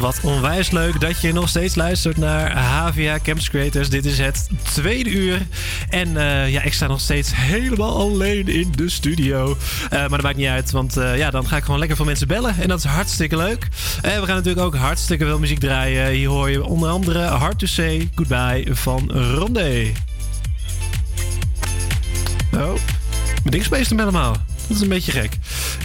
Wat 0.00 0.20
onwijs 0.22 0.70
leuk 0.70 1.00
dat 1.00 1.20
je 1.20 1.32
nog 1.32 1.48
steeds 1.48 1.74
luistert 1.74 2.16
naar 2.16 2.58
HVA 2.58 3.18
Campus 3.22 3.50
Creators. 3.50 3.88
Dit 3.88 4.04
is 4.04 4.18
het 4.18 4.48
tweede 4.62 5.10
uur. 5.10 5.46
En 5.88 6.16
eh, 6.16 6.52
ja, 6.52 6.62
ik 6.62 6.72
sta 6.72 6.86
nog 6.86 7.00
steeds 7.00 7.30
helemaal 7.34 7.96
alleen 7.96 8.48
in 8.48 8.72
de 8.72 8.88
studio. 8.88 9.56
Eh, 9.90 9.98
maar 9.98 10.08
dat 10.08 10.22
maakt 10.22 10.36
niet 10.36 10.46
uit, 10.46 10.70
want 10.70 10.96
eh, 10.96 11.16
ja, 11.16 11.30
dan 11.30 11.46
ga 11.46 11.56
ik 11.56 11.64
gewoon 11.64 11.78
lekker 11.78 11.96
veel 11.96 12.06
mensen 12.06 12.28
bellen. 12.28 12.54
En 12.60 12.68
dat 12.68 12.78
is 12.78 12.84
hartstikke 12.84 13.36
leuk. 13.36 13.68
En 14.02 14.20
we 14.20 14.26
gaan 14.26 14.36
natuurlijk 14.36 14.66
ook 14.66 14.76
hartstikke 14.76 15.24
veel 15.24 15.38
muziek 15.38 15.58
draaien. 15.58 16.10
Hier 16.10 16.28
hoor 16.28 16.50
je 16.50 16.64
onder 16.64 16.88
andere 16.88 17.24
Hard 17.24 17.58
to 17.58 17.66
Say 17.66 18.08
Goodbye 18.14 18.66
van 18.70 19.10
Rondé. 19.10 19.92
Oh, 22.52 22.74
mijn 23.42 23.50
ding 23.50 23.64
speest 23.64 23.88
hem 23.88 23.98
helemaal. 23.98 24.36
Dat 24.68 24.76
is 24.76 24.82
een 24.82 24.88
beetje 24.88 25.12
gek. 25.12 25.36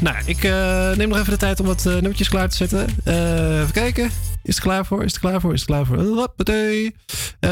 Nou, 0.02 0.18
ik 0.26 0.44
eh, 0.44 0.92
neem 0.92 1.10
nog 1.10 1.18
even 1.18 1.32
de 1.32 1.38
tijd 1.38 1.60
om 1.60 1.66
wat 1.66 1.86
uh, 1.86 1.94
nummertjes 1.94 2.30
klaar 2.30 2.50
te 2.50 2.56
zetten. 2.56 2.88
Eh, 3.04 3.60
even 3.60 3.72
kijken. 3.72 4.10
Is 4.44 4.56
het 4.56 4.64
klaar 4.64 4.86
voor? 4.86 5.04
Is 5.04 5.12
het 5.12 5.22
klaar 5.22 5.42
voor? 5.42 5.54
Is 5.54 5.60
het 5.60 5.70
klaar 5.70 5.86
voor? 5.86 5.98
Hoppatee. 5.98 6.96
Eh, 7.40 7.50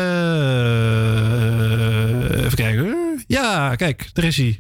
even 2.38 2.56
kijken. 2.56 3.24
Ja, 3.28 3.76
kijk, 3.76 4.10
daar 4.14 4.26
is 4.26 4.38
hij. 4.38 4.60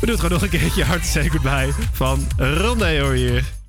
We 0.00 0.06
doen 0.06 0.10
het 0.10 0.20
gewoon 0.20 0.40
nog 0.40 0.42
een 0.42 0.58
keertje 0.58 0.84
hard 0.84 1.06
say 1.06 1.28
goodbye 1.28 1.72
van 1.92 2.26
Rondé 2.36 3.00
hoor 3.00 3.12
hier. 3.12 3.59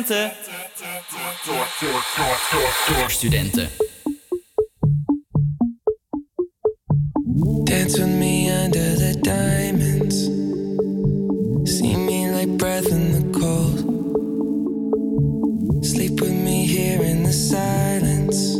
Voor 0.00 0.08
studenten. 0.08 0.32
Door, 1.46 1.66
door, 1.80 2.04
door, 2.16 2.38
door, 2.52 2.96
door 2.96 3.10
studenten. 3.10 3.68
Dance 7.64 7.98
with 7.98 8.08
me 8.08 8.50
under 8.64 8.96
the 8.96 9.18
diamonds. 9.20 10.24
See 11.76 11.96
me 11.96 12.30
like 12.30 12.56
breath 12.56 12.88
in 12.88 13.12
the 13.12 13.38
cold. 13.38 13.78
Sleep 15.84 16.20
with 16.20 16.32
me 16.32 16.66
here 16.66 17.04
in 17.04 17.22
the 17.22 17.32
silence. 17.32 18.58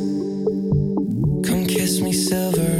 Come 1.48 1.66
kiss 1.66 2.00
me 2.00 2.12
silver 2.12 2.79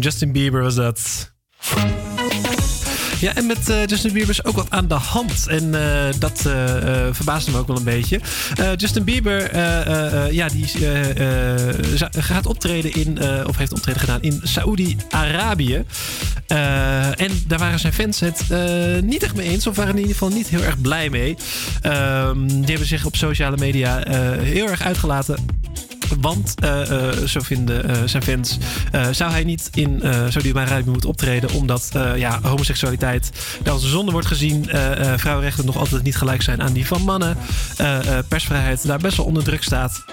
Justin 0.00 0.32
Bieber 0.32 0.62
was 0.62 0.74
dat. 0.74 1.32
Ja, 3.24 3.34
en 3.34 3.46
met 3.46 3.68
eh, 3.68 3.86
Justin 3.86 4.12
Bieber 4.12 4.30
is 4.30 4.44
ook 4.44 4.56
wat 4.56 4.70
aan 4.70 4.88
de 4.88 4.94
hand. 4.94 5.46
En 5.46 5.74
eh, 5.74 6.14
dat 6.18 6.46
eh, 6.46 6.54
verbaasde 7.10 7.50
me 7.50 7.58
ook 7.58 7.66
wel 7.66 7.76
een 7.76 7.84
beetje. 7.84 8.20
Justin 8.76 9.04
Bieber 9.04 9.56
ja, 10.32 10.48
die 10.48 10.66
gaat 12.10 12.46
optreden 12.46 12.92
in, 12.92 13.18
of 13.46 13.56
heeft 13.56 13.72
optreden 13.72 14.00
gedaan 14.00 14.22
in 14.22 14.40
Saoedi-Arabië. 14.42 15.84
En 17.16 17.42
daar 17.46 17.58
waren 17.58 17.78
zijn 17.78 17.92
fans 17.92 18.20
het 18.20 18.44
niet 19.02 19.22
echt 19.22 19.34
mee 19.34 19.48
eens, 19.48 19.66
of 19.66 19.76
waren 19.76 19.92
in 19.92 19.98
ieder 19.98 20.12
geval 20.12 20.28
niet 20.28 20.48
heel 20.48 20.62
erg 20.62 20.80
blij 20.80 21.10
mee. 21.10 21.36
Ehm, 21.80 22.46
die 22.46 22.64
hebben 22.64 22.86
zich 22.86 23.04
op 23.04 23.16
sociale 23.16 23.56
media 23.56 24.02
heel 24.40 24.68
erg 24.68 24.82
uitgelaten. 24.82 25.53
Want, 26.24 26.54
eh, 26.60 27.10
eh, 27.10 27.26
zo 27.26 27.40
vinden 27.40 27.88
eh, 27.88 27.96
zijn 28.04 28.22
fans, 28.22 28.58
zou 29.10 29.30
hij 29.30 29.44
niet 29.44 29.68
in 29.72 30.02
eh 30.02 30.24
Saudi-Arabië 30.28 30.90
moeten 30.90 31.08
optreden. 31.08 31.52
Omdat 31.52 31.88
ja, 32.16 32.38
homoseksualiteit 32.42 33.30
als 33.66 33.88
zonde 33.88 34.12
wordt 34.12 34.26
gezien. 34.26 34.68
vrouwenrechten 35.16 35.66
nog 35.66 35.76
altijd 35.76 36.02
niet 36.02 36.16
gelijk 36.16 36.42
zijn 36.42 36.62
aan 36.62 36.72
die 36.72 36.86
van 36.86 37.02
mannen. 37.02 37.36
persvrijheid 38.28 38.86
daar 38.86 38.98
best 38.98 39.16
wel 39.16 39.26
onder 39.26 39.44
druk 39.44 39.62
staat. 39.62 40.04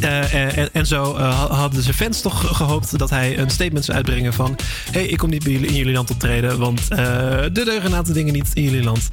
Eh, 0.00 0.58
eh, 0.58 0.68
en, 0.72 0.86
zo 0.86 1.14
eh, 1.14 1.38
ha- 1.38 1.54
hadden 1.54 1.82
zijn 1.82 1.94
fans 1.94 2.20
toch 2.20 2.56
gehoopt 2.56 2.98
dat 2.98 3.10
hij 3.10 3.38
een 3.38 3.50
statement 3.50 3.84
zou 3.84 3.96
uitbrengen 3.96 4.32
van... 4.32 4.56
hey, 4.90 5.06
ik 5.06 5.18
kom 5.18 5.30
niet 5.30 5.44
bij 5.44 5.52
jullie, 5.52 5.68
in 5.68 5.74
jullie 5.74 5.92
land 5.92 6.10
optreden, 6.10 6.58
want 6.58 6.80
eh 6.88 7.42
er 7.42 7.54
deugen 7.54 7.84
een 7.84 7.94
aantal 7.94 8.14
dingen 8.14 8.32
niet 8.32 8.48
in 8.52 8.62
jullie 8.62 8.82
land. 8.82 9.08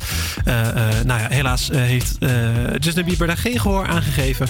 Nou 1.05 1.19
ja, 1.19 1.27
helaas 1.29 1.69
heeft 1.71 2.17
Justin 2.79 3.05
Bieber 3.05 3.27
daar 3.27 3.37
geen 3.37 3.59
gehoor 3.59 3.87
aan 3.87 4.01
gegeven. 4.01 4.47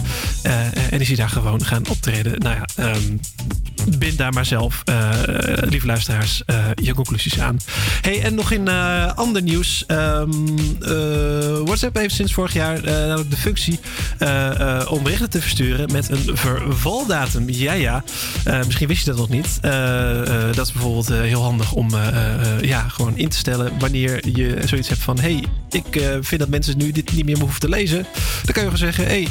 En 0.89 0.99
is 0.99 1.07
hij 1.07 1.15
daar 1.18 1.30
gewoon 1.30 1.65
gaan 1.65 1.88
optreden. 1.89 2.39
Nou 2.39 2.55
ja, 2.55 2.65
ehm, 2.76 3.18
bind 3.97 4.18
daar 4.18 4.34
maar 4.34 4.45
zelf, 4.45 4.81
eh, 4.84 5.10
lieve 5.61 5.85
luisteraars, 5.85 6.43
eh, 6.45 6.55
je 6.76 6.93
conclusies 6.93 7.39
aan. 7.39 7.60
Hey, 8.01 8.22
en 8.22 8.35
nog 8.35 8.51
in 8.51 8.68
eh, 8.68 9.14
ander 9.15 9.41
nieuws. 9.41 9.84
Ehm, 9.88 10.31
eh, 10.81 11.57
WhatsApp 11.64 11.95
heeft 11.95 12.15
sinds 12.15 12.34
vorig 12.34 12.53
jaar 12.53 12.81
namelijk 12.84 13.30
de 13.30 13.38
functie 13.38 13.80
om 14.89 15.03
berichten 15.03 15.30
te 15.30 15.41
versturen 15.41 15.91
met 15.91 16.10
een 16.10 16.38
vervaldatum. 16.38 17.49
Ja, 17.49 17.73
ja. 17.73 18.03
Misschien 18.65 18.88
wist 18.88 19.05
je 19.05 19.10
dat 19.10 19.19
nog 19.19 19.30
niet. 19.30 19.61
Dat 20.55 20.65
is 20.65 20.72
bijvoorbeeld 20.72 21.07
heel 21.07 21.41
handig 21.41 21.73
om 21.73 21.89
ja, 22.61 22.88
gewoon 22.88 23.18
in 23.18 23.30
te 23.30 23.38
stellen 23.38 23.72
wanneer 23.80 24.38
je 24.38 24.57
zoiets 24.65 24.89
hebt 24.89 25.01
van: 25.01 25.19
hey, 25.19 25.43
ik 25.69 26.01
vind 26.22 26.39
dat 26.39 26.49
mensen 26.49 26.77
nu 26.77 26.91
dit 26.91 27.14
niet 27.14 27.26
meer 27.26 27.39
hoeven 27.39 27.60
te 27.60 27.69
lezen. 27.69 28.05
Dan 28.43 28.53
kan 28.53 28.64
je 28.64 28.69
gewoon 28.69 28.93
zeggen: 28.93 29.05
hey, 29.05 29.27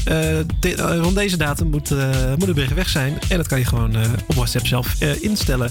rond 1.00 1.14
deze 1.14 1.36
datum 1.36 1.70
moet, 1.70 1.90
moet 2.38 2.46
de 2.46 2.54
bericht 2.54 2.74
weg 2.74 2.88
zijn. 2.88 3.18
En 3.28 3.36
dat 3.36 3.46
kan 3.46 3.58
je 3.58 3.64
gewoon 3.64 3.96
op 4.26 4.36
WhatsApp 4.42 4.66
zelf 4.66 5.00
eh, 5.00 5.22
instellen. 5.22 5.70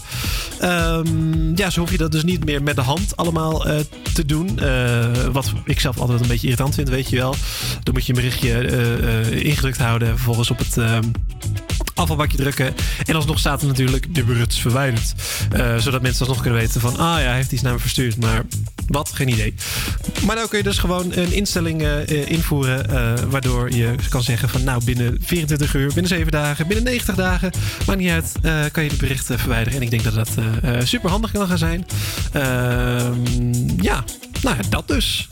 Ehm, 0.60 1.56
ja, 1.56 1.70
zo 1.70 1.80
hoef 1.80 1.92
je 1.92 1.98
dat 1.98 2.12
dus 2.12 2.24
niet 2.24 2.46
meer 2.46 2.64
met 2.64 2.76
de 2.76 2.82
hand 2.82 3.18
allemaal 3.18 3.68
eh, 3.68 3.80
te 4.14 4.26
doen. 4.26 4.60
Eh, 4.60 5.06
wat 5.32 5.54
ik 5.66 5.80
zelf 5.80 6.00
altijd 6.00 6.22
een 6.22 6.28
beetje 6.28 6.48
irritant 6.48 6.76
vind, 6.76 6.90
weet 6.90 7.10
je 7.10 7.16
wel. 7.16 7.36
Dan 7.84 7.94
moet 7.94 8.06
je 8.06 8.14
een 8.14 8.20
berichtje 8.20 9.44
ingedrukt 9.44 9.78
houden. 9.78 10.08
Vervolgens 10.08 10.52
op 10.52 10.58
het 10.58 10.78
ehm, 10.78 11.04
afvalbakje 12.02 12.38
drukken. 12.38 12.74
En 13.06 13.16
alsnog 13.16 13.40
staat 13.40 13.62
er 13.62 13.68
natuurlijk 13.68 14.16
de 14.16 14.46
is 14.48 14.60
verwijderd. 14.60 15.14
Eh, 15.52 15.78
zodat 15.78 16.02
mensen 16.02 16.20
alsnog 16.26 16.42
kunnen 16.42 16.60
weten 16.60 16.82
van... 16.82 16.98
ah 16.98 17.20
ja, 17.20 17.26
hij 17.26 17.36
heeft 17.36 17.52
iets 17.52 17.62
naar 17.62 17.74
me 17.74 17.80
verstuurd. 17.80 18.18
Maar 18.18 18.44
wat? 18.88 19.12
Geen 19.14 19.28
idee. 19.28 19.54
Maar 20.26 20.36
nou 20.36 20.48
kun 20.48 20.58
je 20.58 20.64
dus 20.64 20.78
gewoon 20.78 21.12
een 21.16 21.34
instelling 21.34 21.82
eh, 21.82 22.30
invoeren... 22.30 22.90
eh, 22.90 23.24
waardoor 23.30 23.72
je 23.72 23.96
kan 24.10 24.24
zeggen 24.24 24.50
van... 24.50 24.64
nou, 24.64 24.84
binnen 24.84 25.18
24 25.22 25.74
uur, 25.74 25.88
binnen 25.88 26.08
7 26.08 26.32
dagen, 26.32 26.68
binnen 26.68 26.86
90 26.86 27.16
dagen... 27.16 27.52
maakt 27.88 28.00
niet 28.00 28.10
uit, 28.10 28.32
kan 28.72 28.84
je 28.84 28.90
de 28.90 28.96
berichten 28.96 29.40
verwijderen. 29.40 29.80
En 29.80 29.84
ik 29.86 29.90
denk 29.90 30.04
dat 30.04 30.14
dat 30.14 30.30
super 30.88 31.10
handig 31.10 31.32
kan 31.32 31.48
gaan 31.48 31.58
zijn. 31.58 31.86
Ehm, 32.32 33.14
ja, 33.82 34.04
nou 34.42 34.56
ja, 34.58 34.70
dat 34.70 34.88
dus. 34.88 35.28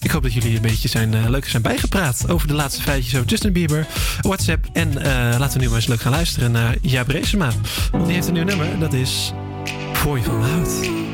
Ik 0.00 0.10
hoop 0.10 0.22
dat 0.22 0.32
jullie 0.32 0.56
een 0.56 0.62
beetje 0.62 0.88
zijn, 0.88 1.14
eh, 1.14 1.28
leuk 1.28 1.48
zijn 1.48 1.62
bijgepraat 1.62 2.28
over 2.28 2.48
de 2.48 2.54
laatste 2.54 2.82
feitjes 2.82 3.14
over 3.14 3.28
Justin 3.28 3.52
Bieber, 3.52 3.86
WhatsApp. 4.20 4.66
En 4.72 5.02
eh, 5.02 5.38
laten 5.38 5.58
we 5.58 5.64
nu 5.64 5.66
maar 5.66 5.76
eens 5.76 5.86
leuk 5.86 6.00
gaan 6.00 6.12
luisteren 6.12 6.52
naar 6.52 6.76
Jaap 6.80 7.08
Reesema. 7.08 7.50
Want 7.90 8.04
die 8.04 8.14
heeft 8.14 8.26
een 8.26 8.32
nieuw 8.32 8.44
nummer, 8.44 8.70
en 8.70 8.80
dat 8.80 8.92
is 8.92 9.32
Voor 9.92 10.18
je 10.18 10.24
van 10.24 10.38
me 10.38 10.46
houdt. 10.46 11.04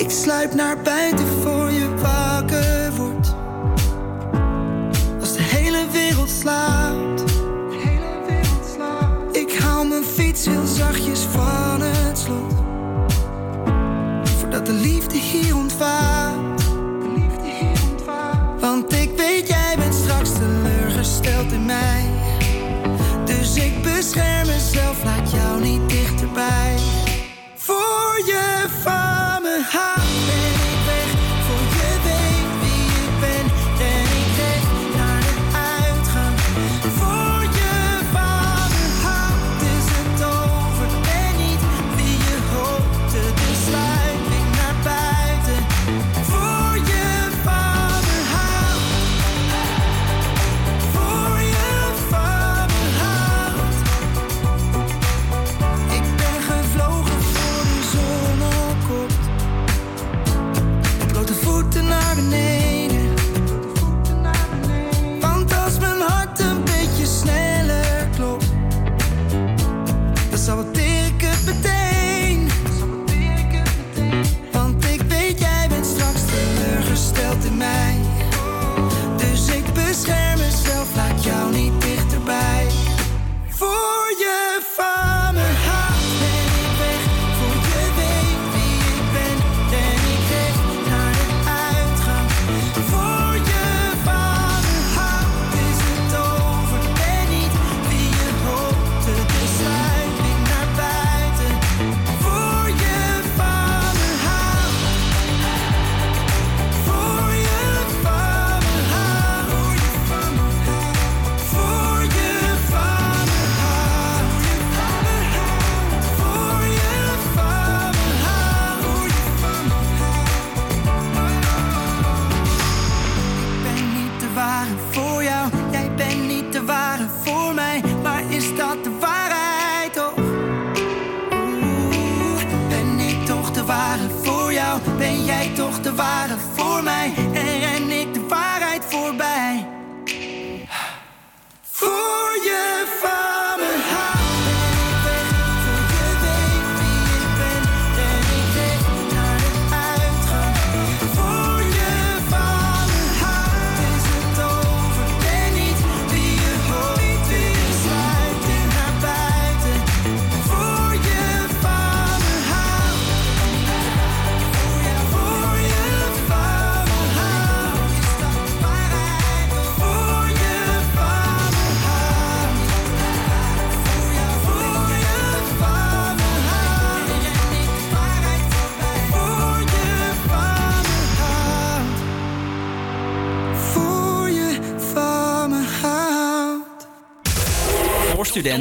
Ik 0.00 0.10
sluip 0.10 0.54
naar 0.54 0.82
buiten 0.82 1.26
voor 1.26 1.70
je 1.70 1.94
wakker 1.94 2.92
wordt. 2.96 3.34
Als 5.20 5.36
de 5.36 5.42
hele 5.42 5.86
wereld 5.92 6.30
slaapt. 6.30 7.24
Ik 9.32 9.58
haal 9.58 9.84
mijn 9.84 10.04
fiets 10.04 10.44
heel 10.44 10.66
zachtjes 10.66 11.20
van 11.20 11.80
het 11.80 12.18
slot. 12.18 12.63
De 14.64 14.72
liefde 14.72 15.18
hier 15.18 15.56
ontvaart. 15.56 16.62
Want 18.60 18.92
ik 18.92 19.10
weet, 19.16 19.48
jij 19.48 19.74
bent 19.78 19.94
straks 19.94 20.32
teleurgesteld 20.32 21.52
in 21.52 21.64
mij. 21.64 22.10
Dus 23.24 23.56
ik 23.56 23.82
bescherm 23.82 24.46
mezelf, 24.46 25.04
laat 25.04 25.30
jou 25.30 25.60
niet 25.60 25.88
dichterbij. 25.88 26.76
Voor 27.54 28.22
je 28.26 28.66
van 28.82 29.13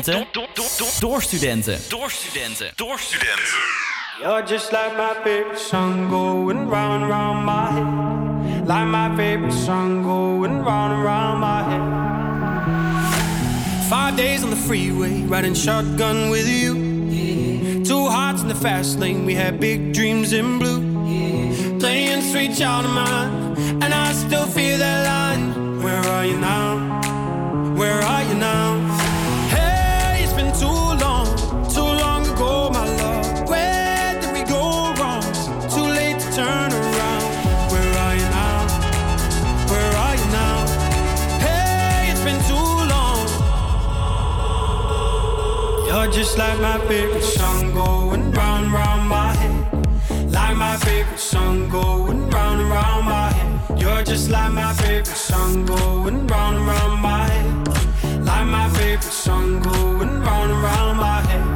Door 0.03 0.27
studenten. 0.27 0.99
Door 0.99 1.21
studenten. 1.21 1.79
Door 1.89 2.11
studenten. 2.11 2.71
Door 2.75 2.99
studenten. 2.99 3.43
You're 4.19 4.43
just 4.45 4.71
like 4.71 4.97
my 4.97 5.13
favorite 5.23 5.59
song 5.59 6.09
going 6.09 6.69
round 6.69 7.03
and 7.03 7.11
round 7.11 7.45
my 7.45 7.71
head. 7.71 8.67
Like 8.67 8.85
my 8.87 9.15
favorite 9.15 9.53
song 9.53 10.03
going 10.03 10.63
round 10.63 10.93
and 10.93 11.03
round 11.03 11.39
my 11.39 11.63
head. 11.63 11.81
Five 13.87 14.15
days 14.15 14.43
on 14.43 14.49
the 14.49 14.55
freeway, 14.55 15.21
riding 15.21 15.55
shotgun 15.55 16.29
with 16.29 16.47
you. 16.49 17.83
Two 17.85 18.09
hearts 18.09 18.41
in 18.41 18.49
the 18.49 18.55
fast 18.55 18.99
lane, 18.99 19.25
we 19.25 19.35
had 19.35 19.59
big 19.59 19.93
dreams 19.93 20.33
in 20.33 20.59
blue. 20.59 20.81
Playing 21.79 22.21
sweet 22.21 22.57
child 22.57 22.85
of 22.85 22.91
mine, 22.91 23.55
and 23.81 23.93
I 23.93 24.11
still 24.11 24.47
feel 24.47 24.77
that 24.79 25.05
line. 25.05 25.81
Where 25.81 26.03
are 26.11 26.25
you 26.25 26.37
now? 26.37 26.77
Where 27.77 28.01
are 28.01 28.23
you 28.23 28.35
now? 28.35 28.72
Just 46.33 46.39
like 46.39 46.59
my 46.59 46.87
favorite 46.87 47.21
song 47.21 47.73
going 47.73 48.31
round 48.31 48.73
round 48.73 49.07
my 49.07 49.33
head. 49.35 50.31
Like 50.31 50.57
my 50.57 50.75
favorite 50.77 51.19
song 51.19 51.69
going 51.69 52.27
round 52.31 52.69
round 52.71 53.05
my 53.05 53.31
head. 53.31 53.79
You're 53.79 54.03
just 54.03 54.31
like 54.31 54.51
my 54.51 54.73
favorite 54.73 55.05
song 55.05 55.63
going 55.65 56.25
round 56.25 56.65
round 56.65 57.01
my 57.01 57.27
head. 57.29 58.25
Like 58.25 58.47
my 58.47 58.67
favorite 58.69 59.03
song 59.03 59.61
going 59.61 60.21
round 60.21 60.51
round 60.63 60.97
my 60.97 61.21
head. 61.21 61.52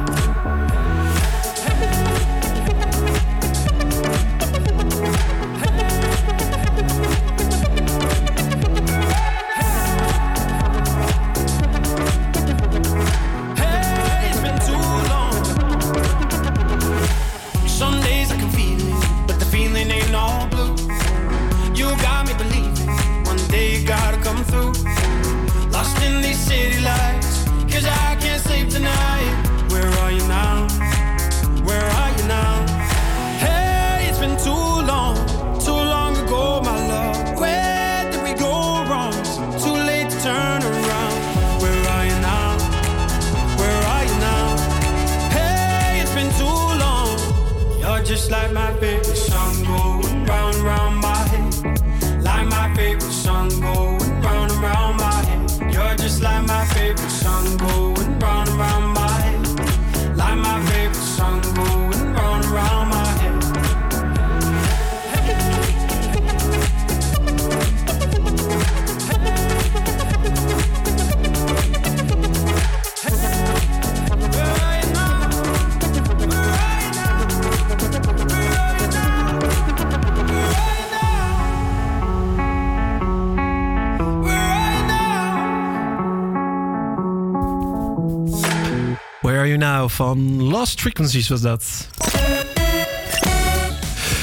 Now 89.58 89.88
van 89.88 90.42
Lost 90.42 90.80
Frequencies 90.80 91.28
was 91.28 91.40
dat. 91.40 91.88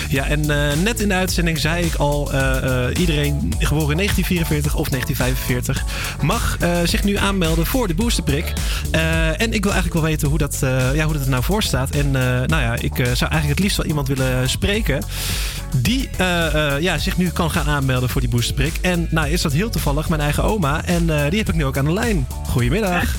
Ja, 0.10 0.26
en 0.26 0.50
eh, 0.50 0.78
net 0.84 1.00
in 1.00 1.08
de 1.08 1.14
uitzending 1.14 1.58
zei 1.60 1.86
ik 1.86 1.96
al, 1.96 2.32
eh, 2.32 2.88
eh, 2.88 3.00
iedereen 3.00 3.54
geboren 3.60 3.92
in 3.92 3.98
1944 3.98 4.76
of 4.76 4.90
1945 4.90 5.84
mag 6.22 6.58
zich 6.84 7.04
nu 7.04 7.18
aanmelden 7.18 7.66
voor 7.66 7.88
de 7.88 7.94
boosterprik. 7.94 8.54
En 9.38 9.54
ik 9.54 9.64
wil 9.64 9.72
eigenlijk 9.74 9.94
wel 9.94 10.02
weten 10.02 10.28
hoe 10.28 10.38
dat, 10.38 10.58
ja, 10.94 11.04
hoe 11.04 11.14
dat 11.14 11.24
er 11.24 11.30
nou 11.30 11.44
voor 11.44 11.64
staat. 11.64 11.90
En 11.90 12.12
nou 12.12 12.62
ja, 12.62 12.76
ik 12.76 12.96
zou 12.96 13.32
eigenlijk 13.32 13.48
het 13.48 13.60
liefst 13.60 13.78
wel 13.78 13.86
iemand 13.86 14.08
willen 14.08 14.50
spreken 14.50 15.04
die 15.76 16.10
ja, 16.80 16.98
zich 16.98 17.18
nu 17.18 17.30
kan 17.30 17.52
gaan 17.52 17.68
aanmelden 17.68 18.10
voor 18.10 18.22
die 18.22 18.30
boosterprik. 18.30 18.74
En 18.82 19.08
nou 19.12 19.30
is 19.30 19.42
dat 19.42 19.52
heel 19.52 19.70
toevallig 19.70 20.10
mijn 20.10 20.22
eigen 20.22 20.44
oma 20.44 20.86
en 20.86 21.06
die 21.06 21.40
heb 21.40 21.50
ik 21.50 21.56
nu 21.56 21.66
ook 21.66 21.78
aan 21.78 21.86
de 21.86 21.94
lijn. 21.94 22.28
Goedemiddag. 22.48 23.16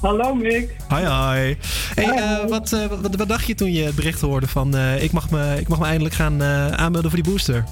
Hallo 0.00 0.34
Mick. 0.34 0.76
Hoi, 0.88 1.04
hoi. 1.04 1.56
Hey, 1.94 2.04
eh, 2.04 2.48
wat, 2.48 2.72
eh, 2.72 2.86
wat, 2.86 3.16
wat 3.16 3.28
dacht 3.28 3.46
je 3.46 3.54
toen 3.54 3.72
je 3.72 3.82
het 3.82 3.94
bericht 3.94 4.20
hoorde 4.20 4.48
van 4.48 4.74
eh, 4.74 5.02
ik, 5.02 5.12
mag 5.12 5.30
me, 5.30 5.56
ik 5.60 5.68
mag 5.68 5.78
me 5.78 5.84
eindelijk 5.84 6.14
gaan 6.14 6.42
aanmelden 6.42 7.10
voor 7.10 7.22
die 7.22 7.32
booster? 7.32 7.64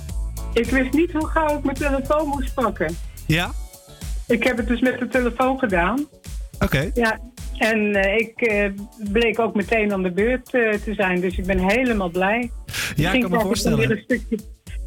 Ik 0.53 0.71
wist 0.71 0.93
niet 0.93 1.13
hoe 1.13 1.27
gauw 1.27 1.59
ik 1.59 1.65
mijn 1.65 1.77
telefoon 1.77 2.29
moest 2.29 2.55
pakken. 2.55 2.97
Ja? 3.27 3.51
Ik 4.27 4.45
heb 4.45 4.57
het 4.57 4.67
dus 4.67 4.81
met 4.81 4.99
de 4.99 5.09
telefoon 5.09 5.59
gedaan. 5.59 6.07
Oké. 6.59 6.91
Ja, 6.95 7.19
en 7.59 7.95
ik 8.19 8.63
bleek 9.13 9.39
ook 9.39 9.55
meteen 9.55 9.93
aan 9.93 10.03
de 10.03 10.13
beurt 10.13 10.45
te 10.51 10.95
zijn, 10.97 11.21
dus 11.21 11.39
ik 11.39 11.47
ben 11.47 11.59
helemaal 11.59 12.11
blij. 12.11 12.51
Ja, 12.97 13.13
ik 13.13 13.21
kan 13.21 13.31
me 13.31 13.41
voorstellen. 13.41 13.79
weer 13.79 13.91
een 13.91 14.03
stukje, 14.05 14.39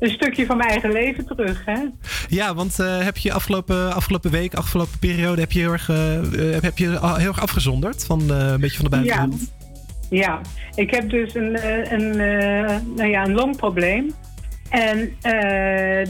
een 0.02 0.10
stukje 0.10 0.46
van 0.46 0.58
mijn 0.58 0.70
eigen 0.70 0.92
leven 0.92 1.26
terug, 1.26 1.62
hè? 1.66 1.80
Ja, 2.28 2.54
want 2.56 2.80
eh, 2.80 3.00
heb 3.04 3.18
je 3.18 3.34
afgelopen, 3.34 3.94
afgelopen 3.94 4.32
week, 4.32 4.54
afgelopen 4.54 5.00
periode, 5.00 5.42
heb 5.42 5.52
je 5.52 5.60
heel 5.60 5.72
erg, 5.72 5.90
eh, 5.90 6.18
eh, 6.56 6.62
heb 6.62 6.78
je 6.78 6.88
heel 7.18 7.28
erg 7.28 7.42
afgezonderd 7.42 8.06
van 8.06 8.30
een 8.30 8.60
beetje 8.60 8.76
van 8.76 8.86
de 8.86 8.92
buitenwereld? 8.92 9.54
Ja, 10.10 10.42
ik 10.76 10.92
heb 10.92 11.10
dus 11.10 11.36
een, 11.36 11.58
een, 11.94 12.16
nou 12.96 13.10
ja, 13.10 13.24
een 13.26 13.34
longprobleem. 13.34 14.12
En 14.70 15.12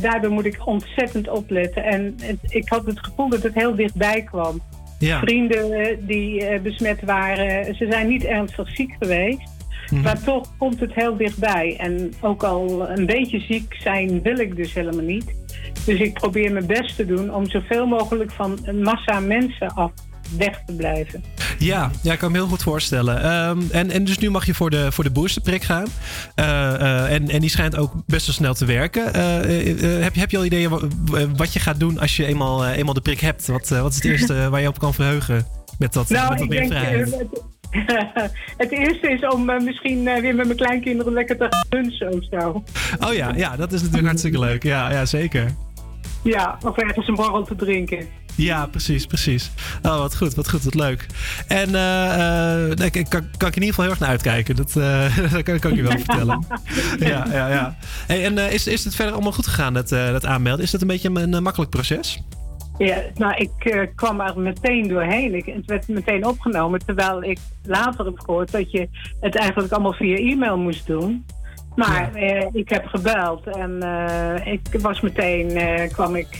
daardoor 0.01 0.31
moet 0.31 0.45
ik 0.45 0.67
ontzettend 0.67 1.29
opletten. 1.29 1.83
En 1.83 2.15
het- 2.21 2.37
ik 2.53 2.69
had 2.69 2.85
het 2.85 2.99
gevoel 2.99 3.29
dat 3.29 3.43
het 3.43 3.53
heel 3.53 3.75
dichtbij 3.75 4.21
kwam. 4.21 4.61
Ja. 4.99 5.19
Vrienden 5.19 5.97
die 6.07 6.59
besmet 6.59 7.01
waren, 7.01 7.75
ze 7.75 7.87
zijn 7.89 8.07
niet 8.07 8.23
ernstig 8.23 8.69
ziek 8.75 8.95
geweest. 8.99 9.49
Mhm. 9.91 10.01
Maar 10.01 10.23
toch 10.23 10.47
komt 10.57 10.79
het 10.79 10.93
heel 10.93 11.17
dichtbij. 11.17 11.75
En 11.79 12.13
ook 12.21 12.43
al 12.43 12.89
een 12.89 13.05
beetje 13.05 13.39
ziek 13.39 13.75
zijn 13.79 14.21
wil 14.21 14.37
ik 14.39 14.55
dus 14.55 14.73
helemaal 14.73 15.05
niet. 15.05 15.25
Dus 15.85 15.99
ik 15.99 16.13
probeer 16.13 16.51
mijn 16.51 16.65
best 16.65 16.95
te 16.95 17.05
doen 17.05 17.33
om 17.33 17.49
zoveel 17.49 17.85
mogelijk 17.85 18.31
van 18.31 18.59
een 18.63 18.81
massa 18.81 19.19
mensen 19.19 19.73
af 19.73 19.91
weg 20.37 20.61
te 20.65 20.73
blijven. 20.75 21.23
Ja, 21.59 21.91
ja, 22.03 22.13
ik 22.13 22.19
kan 22.19 22.31
me 22.31 22.37
heel 22.37 22.47
goed 22.47 22.63
voorstellen. 22.63 23.23
Ehm, 23.23 23.59
en, 23.71 23.91
en 23.91 24.03
dus 24.03 24.17
nu 24.17 24.29
mag 24.29 24.45
je 24.45 24.53
voor 24.53 24.69
de, 24.69 24.91
voor 24.91 25.03
de 25.03 25.09
boosterprik 25.11 25.63
gaan. 25.63 25.87
Eh, 26.35 26.73
eh, 26.73 27.13
en, 27.13 27.29
en 27.29 27.39
die 27.41 27.49
schijnt 27.49 27.77
ook 27.77 27.93
best 28.05 28.25
wel 28.25 28.35
snel 28.35 28.53
te 28.53 28.65
werken. 28.65 29.13
Eh, 29.13 29.39
eh, 29.69 30.03
heb, 30.03 30.13
je, 30.13 30.19
heb 30.19 30.31
je 30.31 30.37
al 30.37 30.45
ideeën 30.45 30.69
wa- 30.69 31.27
wat 31.35 31.53
je 31.53 31.59
gaat 31.59 31.79
doen 31.79 31.99
als 31.99 32.15
je 32.15 32.25
eenmaal, 32.25 32.67
eenmaal 32.67 32.93
de 32.93 33.01
prik 33.01 33.19
hebt? 33.19 33.47
Wat, 33.47 33.69
wat 33.69 33.89
is 33.91 33.95
het 33.95 34.05
eerste 34.05 34.49
waar 34.49 34.61
je 34.61 34.67
op 34.67 34.79
kan 34.79 34.93
verheugen 34.93 35.45
met 35.77 35.93
dat, 35.93 36.09
met 36.09 36.17
Nou, 36.19 36.31
dat 36.35 36.43
ik 36.43 36.49
meer 36.49 36.67
vrijheid? 36.67 37.15
het, 38.57 38.71
eerste 38.71 39.09
is 39.11 39.27
om 39.27 39.49
eh, 39.49 39.61
misschien 39.63 40.07
eh, 40.07 40.21
weer 40.21 40.35
met 40.35 40.45
mijn 40.45 40.57
kleinkinderen 40.57 41.13
lekker 41.13 41.37
te 41.37 41.47
gaan 41.49 41.65
lunchen 41.69 42.13
of 42.13 42.23
zo. 42.31 42.63
Oh 43.07 43.13
ja, 43.13 43.33
ja, 43.35 43.55
dat 43.55 43.71
is 43.71 43.79
natuurlijk 43.79 44.07
hartstikke 44.07 44.39
leuk. 44.39 44.63
Ja, 44.63 44.91
ja, 44.91 45.05
zeker. 45.05 45.55
Ja, 46.23 46.57
of 46.65 46.77
ergens 46.77 47.07
een 47.07 47.15
borrel 47.15 47.43
te 47.43 47.55
drinken. 47.55 48.07
Ja, 48.35 48.65
precies, 48.65 49.05
precies. 49.05 49.51
Oh, 49.81 49.97
wat 49.97 50.15
goed, 50.17 50.33
wat 50.35 50.49
goed, 50.49 50.63
wat 50.63 50.75
leuk. 50.75 51.05
En 51.47 51.75
eh, 51.75 52.75
nee, 52.75 52.89
ik- 52.91 53.09
kan, 53.09 53.25
kan 53.37 53.47
ik 53.47 53.55
in 53.55 53.61
ieder 53.61 53.67
geval 53.67 53.83
heel 53.83 53.91
erg 53.91 53.99
naar 53.99 54.09
uitkijken. 54.09 54.55
Dat, 54.55 54.73
dat 55.31 55.43
kan, 55.43 55.59
kan 55.59 55.71
ik 55.71 55.77
je 55.77 55.83
wel 55.83 55.97
vertellen. 56.05 56.45
Ja, 56.99 57.25
ja, 57.31 57.47
ja. 57.49 57.77
Hey, 58.07 58.25
en 58.25 58.37
is, 58.37 58.67
is 58.67 58.83
het 58.83 58.95
verder 58.95 59.13
allemaal 59.13 59.31
goed 59.31 59.47
gegaan, 59.47 59.73
dat, 59.73 59.89
dat 59.89 60.25
aanmelden? 60.25 60.65
Is 60.65 60.71
dat 60.71 60.81
een 60.81 60.87
beetje 60.87 61.09
een, 61.09 61.33
een 61.33 61.43
makkelijk 61.43 61.71
proces? 61.71 62.21
Ja, 62.77 63.01
nou, 63.15 63.35
ik 63.35 63.65
eh, 63.65 63.87
kwam 63.95 64.21
er 64.21 64.39
meteen 64.39 64.87
doorheen. 64.87 65.35
Ik, 65.35 65.45
het 65.45 65.65
werd 65.65 65.87
meteen 65.87 66.25
opgenomen, 66.25 66.79
terwijl 66.85 67.23
ik 67.23 67.39
later 67.63 68.05
heb 68.05 68.19
gehoord 68.19 68.51
dat 68.51 68.71
je 68.71 68.89
het 69.19 69.35
eigenlijk 69.35 69.73
allemaal 69.73 69.93
via 69.93 70.15
e-mail 70.15 70.57
moest 70.57 70.87
doen. 70.87 71.25
Maar 71.75 72.13
eh, 72.13 72.47
ik 72.51 72.69
heb 72.69 72.85
gebeld 72.85 73.47
en 73.47 73.81
eh, 73.81 74.53
ik 74.53 74.61
was 74.81 75.01
meteen, 75.01 75.59
kwam 75.91 76.15
ik 76.15 76.39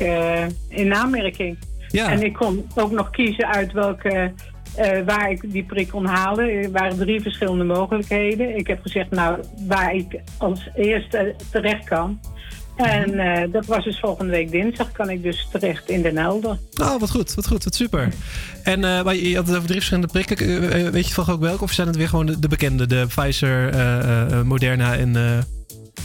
in 0.70 0.94
aanmerking. 0.94 1.58
Ja. 1.92 2.12
En 2.12 2.24
ik 2.24 2.34
kon 2.34 2.66
ook 2.76 2.92
nog 2.92 3.10
kiezen 3.10 3.48
uit 3.48 3.72
welke, 3.72 4.34
eh, 4.76 5.00
waar 5.06 5.32
ik 5.32 5.52
die 5.52 5.64
prik 5.64 5.90
kon 5.90 6.06
halen. 6.06 6.50
Er 6.50 6.72
waren 6.72 6.98
drie 6.98 7.22
verschillende 7.22 7.64
mogelijkheden. 7.64 8.58
Ik 8.58 8.68
heb 8.68 8.82
gezegd, 8.82 9.10
nou, 9.10 9.40
waar 9.68 9.96
ik 9.96 10.22
als 10.38 10.70
eerste 10.76 11.36
terecht 11.52 11.84
kan. 11.84 12.20
En 12.76 13.20
eh, 13.20 13.52
dat 13.52 13.66
was 13.66 13.84
dus 13.84 14.00
volgende 14.00 14.32
week 14.32 14.52
dinsdag, 14.52 14.92
kan 14.92 15.10
ik 15.10 15.24
dus 15.24 15.48
terecht 15.52 15.90
in 15.90 16.02
Den 16.02 16.18
Helder. 16.18 16.58
Oh, 16.82 17.00
wat 17.00 17.12
goed, 17.12 17.36
wat 17.36 17.48
goed, 17.48 17.64
wat 17.64 17.76
super. 17.76 18.10
En 18.64 18.84
eh, 18.84 19.04
maar 19.04 19.16
je 19.16 19.36
had 19.36 19.46
het 19.46 19.56
over 19.56 19.68
drie 19.68 19.80
verschillende 19.80 20.12
prikken. 20.12 20.38
Eh, 20.72 20.88
weet 20.88 21.08
je 21.08 21.14
van 21.14 21.28
ook 21.28 21.42
welke? 21.42 21.64
Of 21.64 21.72
zijn 21.72 21.88
het 21.88 21.96
weer 21.96 22.10
gewoon 22.10 22.26
de, 22.26 22.40
de 22.40 22.48
bekende? 22.48 22.88
De 22.88 23.06
Pfizer, 23.08 23.74
Moderna 24.46 24.96
en... 24.98 25.46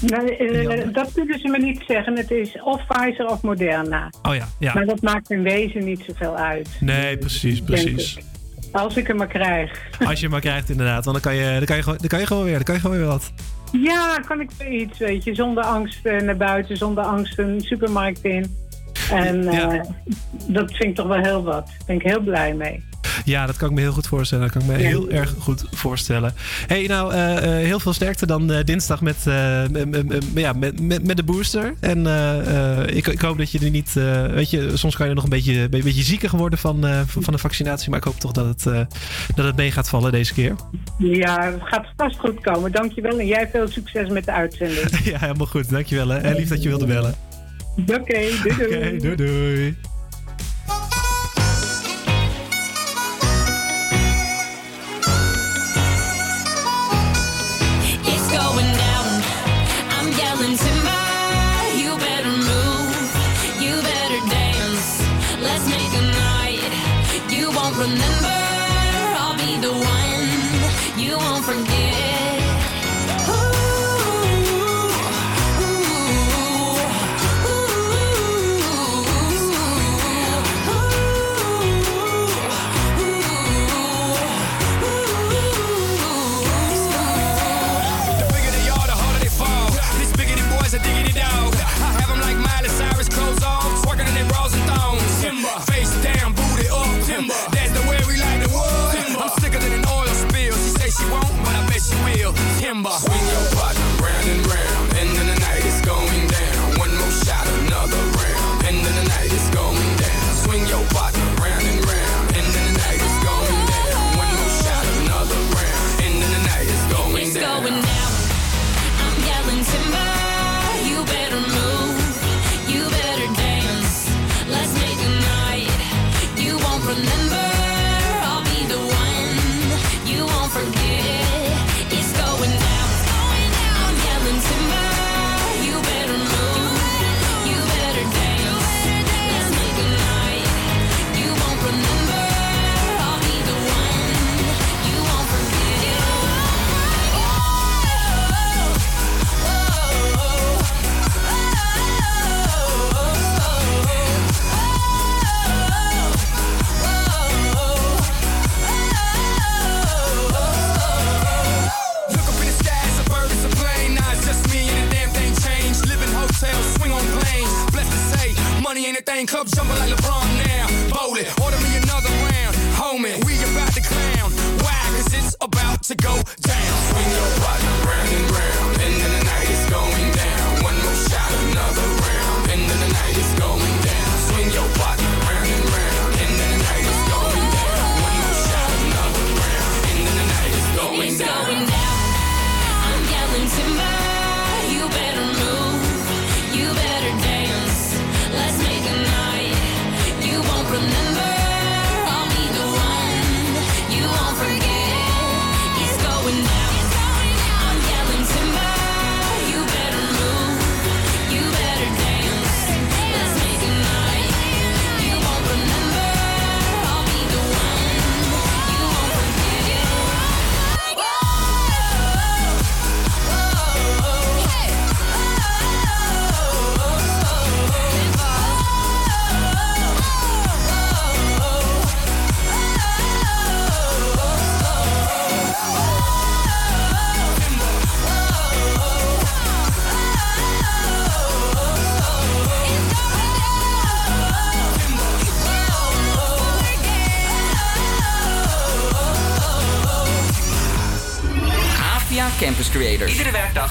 Nee, 0.00 0.36
eh, 0.36 0.92
dat 0.92 1.12
kunnen 1.12 1.38
ze 1.38 1.48
me 1.48 1.58
niet 1.58 1.82
zeggen. 1.86 2.16
Het 2.16 2.30
is 2.30 2.62
of 2.62 2.86
Pfizer 2.86 3.26
of 3.26 3.42
Moderna. 3.42 4.10
Oh 4.22 4.34
ja, 4.34 4.48
ja. 4.58 4.74
Maar 4.74 4.86
dat 4.86 5.02
maakt 5.02 5.30
in 5.30 5.42
wezen 5.42 5.84
niet 5.84 6.04
zoveel 6.06 6.36
uit. 6.36 6.68
Nee, 6.80 7.18
precies, 7.18 7.60
precies. 7.60 8.18
Als 8.72 8.96
ik 8.96 9.06
hem 9.06 9.16
maar 9.16 9.26
krijg. 9.26 9.88
Als 9.98 10.14
je 10.14 10.22
hem 10.22 10.30
maar 10.30 10.40
krijgt 10.40 10.70
inderdaad, 10.70 11.04
want 11.04 11.22
dan 11.22 11.32
kan 11.32 11.42
je, 11.42 11.56
dan 11.56 11.64
kan 11.64 11.76
je, 11.76 11.82
gewoon, 11.82 11.98
dan 11.98 12.08
kan 12.08 12.20
je 12.20 12.26
gewoon 12.26 12.44
weer, 12.44 12.54
dan 12.54 12.62
kan 12.62 12.74
je 12.74 12.80
gewoon 12.80 12.96
weer 12.96 13.06
wat. 13.06 13.32
Ja, 13.72 14.18
kan 14.26 14.40
ik 14.40 14.50
weer 14.58 14.72
iets, 14.72 14.98
weet 14.98 15.24
je. 15.24 15.34
Zonder 15.34 15.64
angst 15.64 16.06
eh, 16.06 16.20
naar 16.20 16.36
buiten, 16.36 16.76
zonder 16.76 17.04
angst 17.04 17.38
een 17.38 17.60
supermarkt 17.60 18.24
in. 18.24 18.56
En 19.10 19.48
eh, 19.48 19.80
dat 20.46 20.70
vind 20.70 20.82
ik 20.82 20.94
toch 20.94 21.06
wel 21.06 21.22
heel 21.22 21.42
wat. 21.42 21.66
Daar 21.66 21.86
ben 21.86 21.96
ik 21.96 22.02
heel 22.02 22.20
blij 22.20 22.54
mee. 22.54 22.84
Ja, 23.24 23.46
dat 23.46 23.56
kan 23.56 23.68
ik 23.68 23.74
me 23.74 23.80
heel 23.80 23.92
goed 23.92 24.06
voorstellen. 24.06 24.44
Dat 24.44 24.52
kan 24.52 24.62
ik 24.62 24.76
me 24.76 24.84
heel 24.84 25.10
erg 25.10 25.34
goed 25.38 25.64
voorstellen. 25.70 26.34
hey, 26.66 26.86
nou, 26.86 27.12
eh, 27.12 27.36
eh, 27.36 27.66
heel 27.66 27.80
veel 27.80 27.92
sterkte 27.92 28.26
dan 28.26 28.52
eh, 28.52 28.64
dinsdag 28.64 29.00
met, 29.00 29.16
ja, 30.34 30.52
met, 30.52 30.80
met, 30.80 31.04
met, 31.06 31.16
de 31.16 31.22
booster. 31.22 31.74
En 31.80 32.06
ik, 32.96 33.06
ik, 33.06 33.20
hoop 33.20 33.38
dat 33.38 33.50
je 33.50 33.58
er 33.58 33.70
niet... 33.70 33.92
weet 34.32 34.50
je, 34.50 34.70
soms 34.74 34.96
kan 34.96 35.08
je 35.08 35.14
nog 35.14 35.24
een 35.24 35.30
beetje, 35.30 35.60
een 35.60 35.70
beetje 35.70 36.02
zieker 36.02 36.28
geworden 36.28 36.58
van, 36.58 36.84
van 37.06 37.32
de 37.32 37.38
vaccinatie. 37.38 37.90
Maar 37.90 37.98
ik 37.98 38.04
hoop 38.04 38.20
toch 38.20 38.32
dat 38.32 38.46
het, 38.46 38.88
dat 39.34 39.44
het 39.44 39.56
mee 39.56 39.70
gaat 39.70 39.88
vallen 39.88 40.12
deze 40.12 40.34
keer. 40.34 40.54
Ja, 40.98 41.42
het 41.42 41.60
gaat 41.62 41.86
vast 41.96 42.18
goed 42.18 42.40
komen. 42.40 42.72
Dankjewel. 42.72 43.18
En 43.18 43.26
jij 43.26 43.48
veel 43.52 43.68
succes 43.68 44.08
met 44.08 44.24
de 44.24 44.32
uitzending. 44.32 44.98
ja, 45.10 45.18
helemaal 45.18 45.46
goed. 45.46 45.70
Dankjewel. 45.70 46.08
Hè. 46.08 46.18
En 46.18 46.34
lief 46.34 46.48
dat 46.48 46.62
je 46.62 46.68
wilde 46.68 46.86
bellen. 46.86 47.14
Oké, 47.76 48.98
doei 48.98 49.16
doei. 49.16 49.76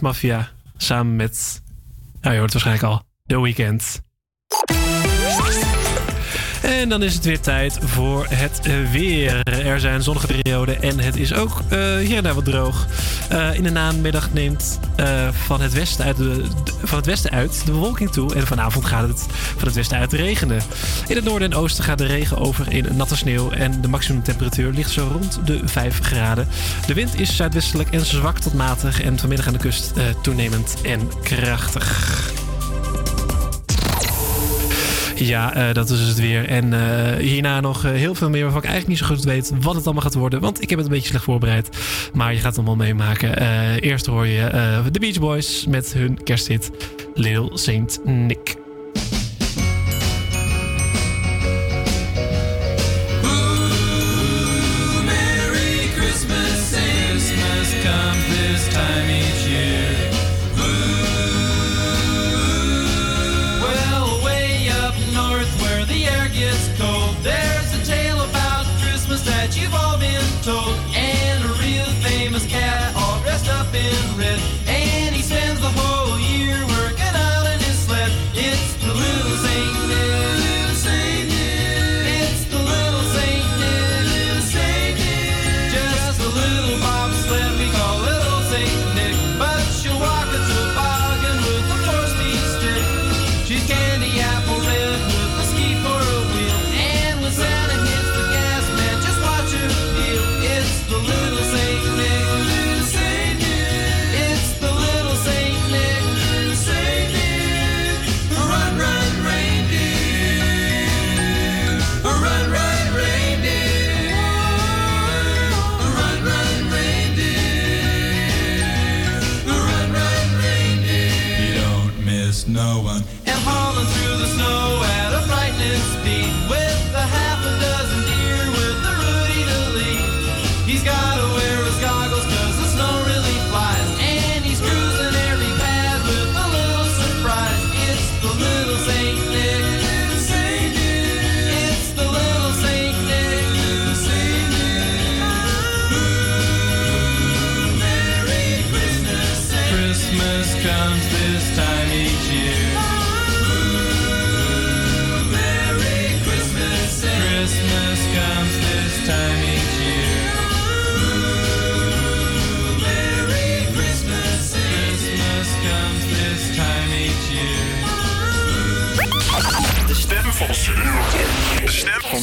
Mafia. 0.00 0.48
Samen 0.76 1.16
met, 1.16 1.62
nou 2.20 2.34
je 2.34 2.40
hoort 2.40 2.52
waarschijnlijk 2.52 2.86
al, 2.86 3.02
The 3.26 3.40
Weeknd. 3.40 4.00
En 6.62 6.88
dan 6.88 7.02
is 7.02 7.14
het 7.14 7.24
weer 7.24 7.40
tijd 7.40 7.78
voor 7.82 8.26
het 8.28 8.60
weer. 8.90 9.42
Er 9.42 9.80
zijn 9.80 10.02
zonnige 10.02 10.26
perioden 10.26 10.82
en 10.82 10.98
het 10.98 11.16
is 11.16 11.34
ook 11.34 11.60
eh, 11.68 11.96
hier 11.96 12.16
en 12.16 12.22
daar 12.22 12.34
wat 12.34 12.44
droog. 12.44 12.86
Eh, 13.28 13.54
in 13.54 13.62
de 13.62 13.70
namiddag 13.70 14.32
neemt 14.32 14.80
eh, 14.96 15.28
van, 15.32 15.60
het 15.60 15.72
westen 15.72 16.04
uit 16.04 16.16
de- 16.16 16.44
van 16.82 16.98
het 16.98 17.06
westen 17.06 17.30
uit 17.30 17.62
de 17.64 17.72
bewolking 17.72 18.10
toe. 18.10 18.34
En 18.34 18.46
vanavond 18.46 18.84
gaat 18.84 19.08
het 19.08 19.26
van 19.56 19.66
het 19.66 19.74
westen 19.74 19.98
uit 19.98 20.12
regenen. 20.12 20.62
In 21.08 21.16
het 21.16 21.24
noorden 21.24 21.50
en 21.50 21.58
oosten 21.58 21.84
gaat 21.84 21.98
de 21.98 22.06
regen 22.06 22.38
over 22.38 22.72
in 22.72 22.86
natte 22.96 23.16
sneeuw. 23.16 23.50
En 23.50 23.80
de 23.80 23.88
maximumtemperatuur 23.88 24.72
ligt 24.72 24.90
zo 24.90 25.08
rond 25.12 25.40
de 25.44 25.60
5 25.64 26.00
graden. 26.00 26.48
De 26.86 26.94
wind 26.94 27.20
is 27.20 27.36
zuidwestelijk 27.36 27.90
en 27.90 28.06
zwak 28.06 28.38
tot 28.38 28.54
matig. 28.54 29.02
En 29.02 29.18
vanmiddag 29.18 29.46
aan 29.46 29.52
de 29.52 29.58
kust 29.58 29.92
eh, 29.96 30.04
toenemend 30.22 30.74
en 30.82 31.10
krachtig. 31.22 32.29
Ja, 35.26 35.54
eh, 35.54 35.74
dat 35.74 35.90
is 35.90 36.00
het 36.00 36.18
weer. 36.20 36.48
En 36.48 36.72
eh, 36.72 37.16
hierna 37.16 37.60
nog 37.60 37.84
eh, 37.84 37.90
heel 37.90 38.14
veel 38.14 38.30
meer 38.30 38.42
waarvan 38.42 38.62
ik 38.62 38.68
eigenlijk 38.68 39.00
niet 39.00 39.08
zo 39.08 39.14
goed 39.14 39.24
weet 39.24 39.52
wat 39.60 39.74
het 39.74 39.84
allemaal 39.84 40.02
gaat 40.02 40.14
worden. 40.14 40.40
Want 40.40 40.62
ik 40.62 40.68
heb 40.68 40.78
het 40.78 40.86
een 40.86 40.94
beetje 40.94 41.08
slecht 41.08 41.24
voorbereid. 41.24 41.68
Maar 42.12 42.32
je 42.32 42.36
gaat 42.36 42.46
het 42.46 42.56
allemaal 42.56 42.86
meemaken. 42.86 43.38
Eerst 43.80 44.06
hoor 44.06 44.26
je 44.26 44.50
The 44.92 44.98
Beach 44.98 45.18
Boys 45.18 45.66
met 45.66 45.92
hun 45.92 46.22
kersthit 46.22 46.70
Little 47.14 47.58
Saint 47.58 48.00
Nick. 48.04 48.56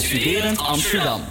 Studerend 0.03 0.59
Amsterdam. 0.61 1.21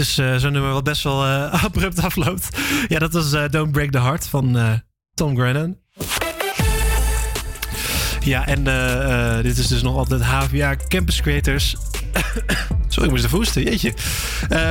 Is 0.00 0.18
eh, 0.18 0.36
zo'n 0.36 0.52
nummer 0.52 0.72
wat 0.72 0.84
best 0.84 1.02
wel 1.02 1.24
eh, 1.24 1.54
abrupt 1.64 2.02
afloopt. 2.02 2.48
Ja, 2.88 2.98
dat 2.98 3.12
was 3.12 3.32
eh, 3.32 3.44
Don't 3.50 3.72
Break 3.72 3.90
the 3.90 4.00
Heart 4.00 4.26
van 4.26 4.58
Tom 5.14 5.36
Grennan. 5.36 5.76
Ja, 8.20 8.46
en 8.46 8.64
dit 9.42 9.58
is 9.58 9.66
dus 9.68 9.82
nog 9.82 9.96
altijd 9.96 10.22
HVA 10.22 10.76
Campus 10.88 11.20
Creators. 11.20 11.76
Sorry, 12.88 13.04
ik 13.04 13.10
moest 13.10 13.24
even 13.24 13.36
hoesten, 13.36 13.62
jeetje. 13.62 13.92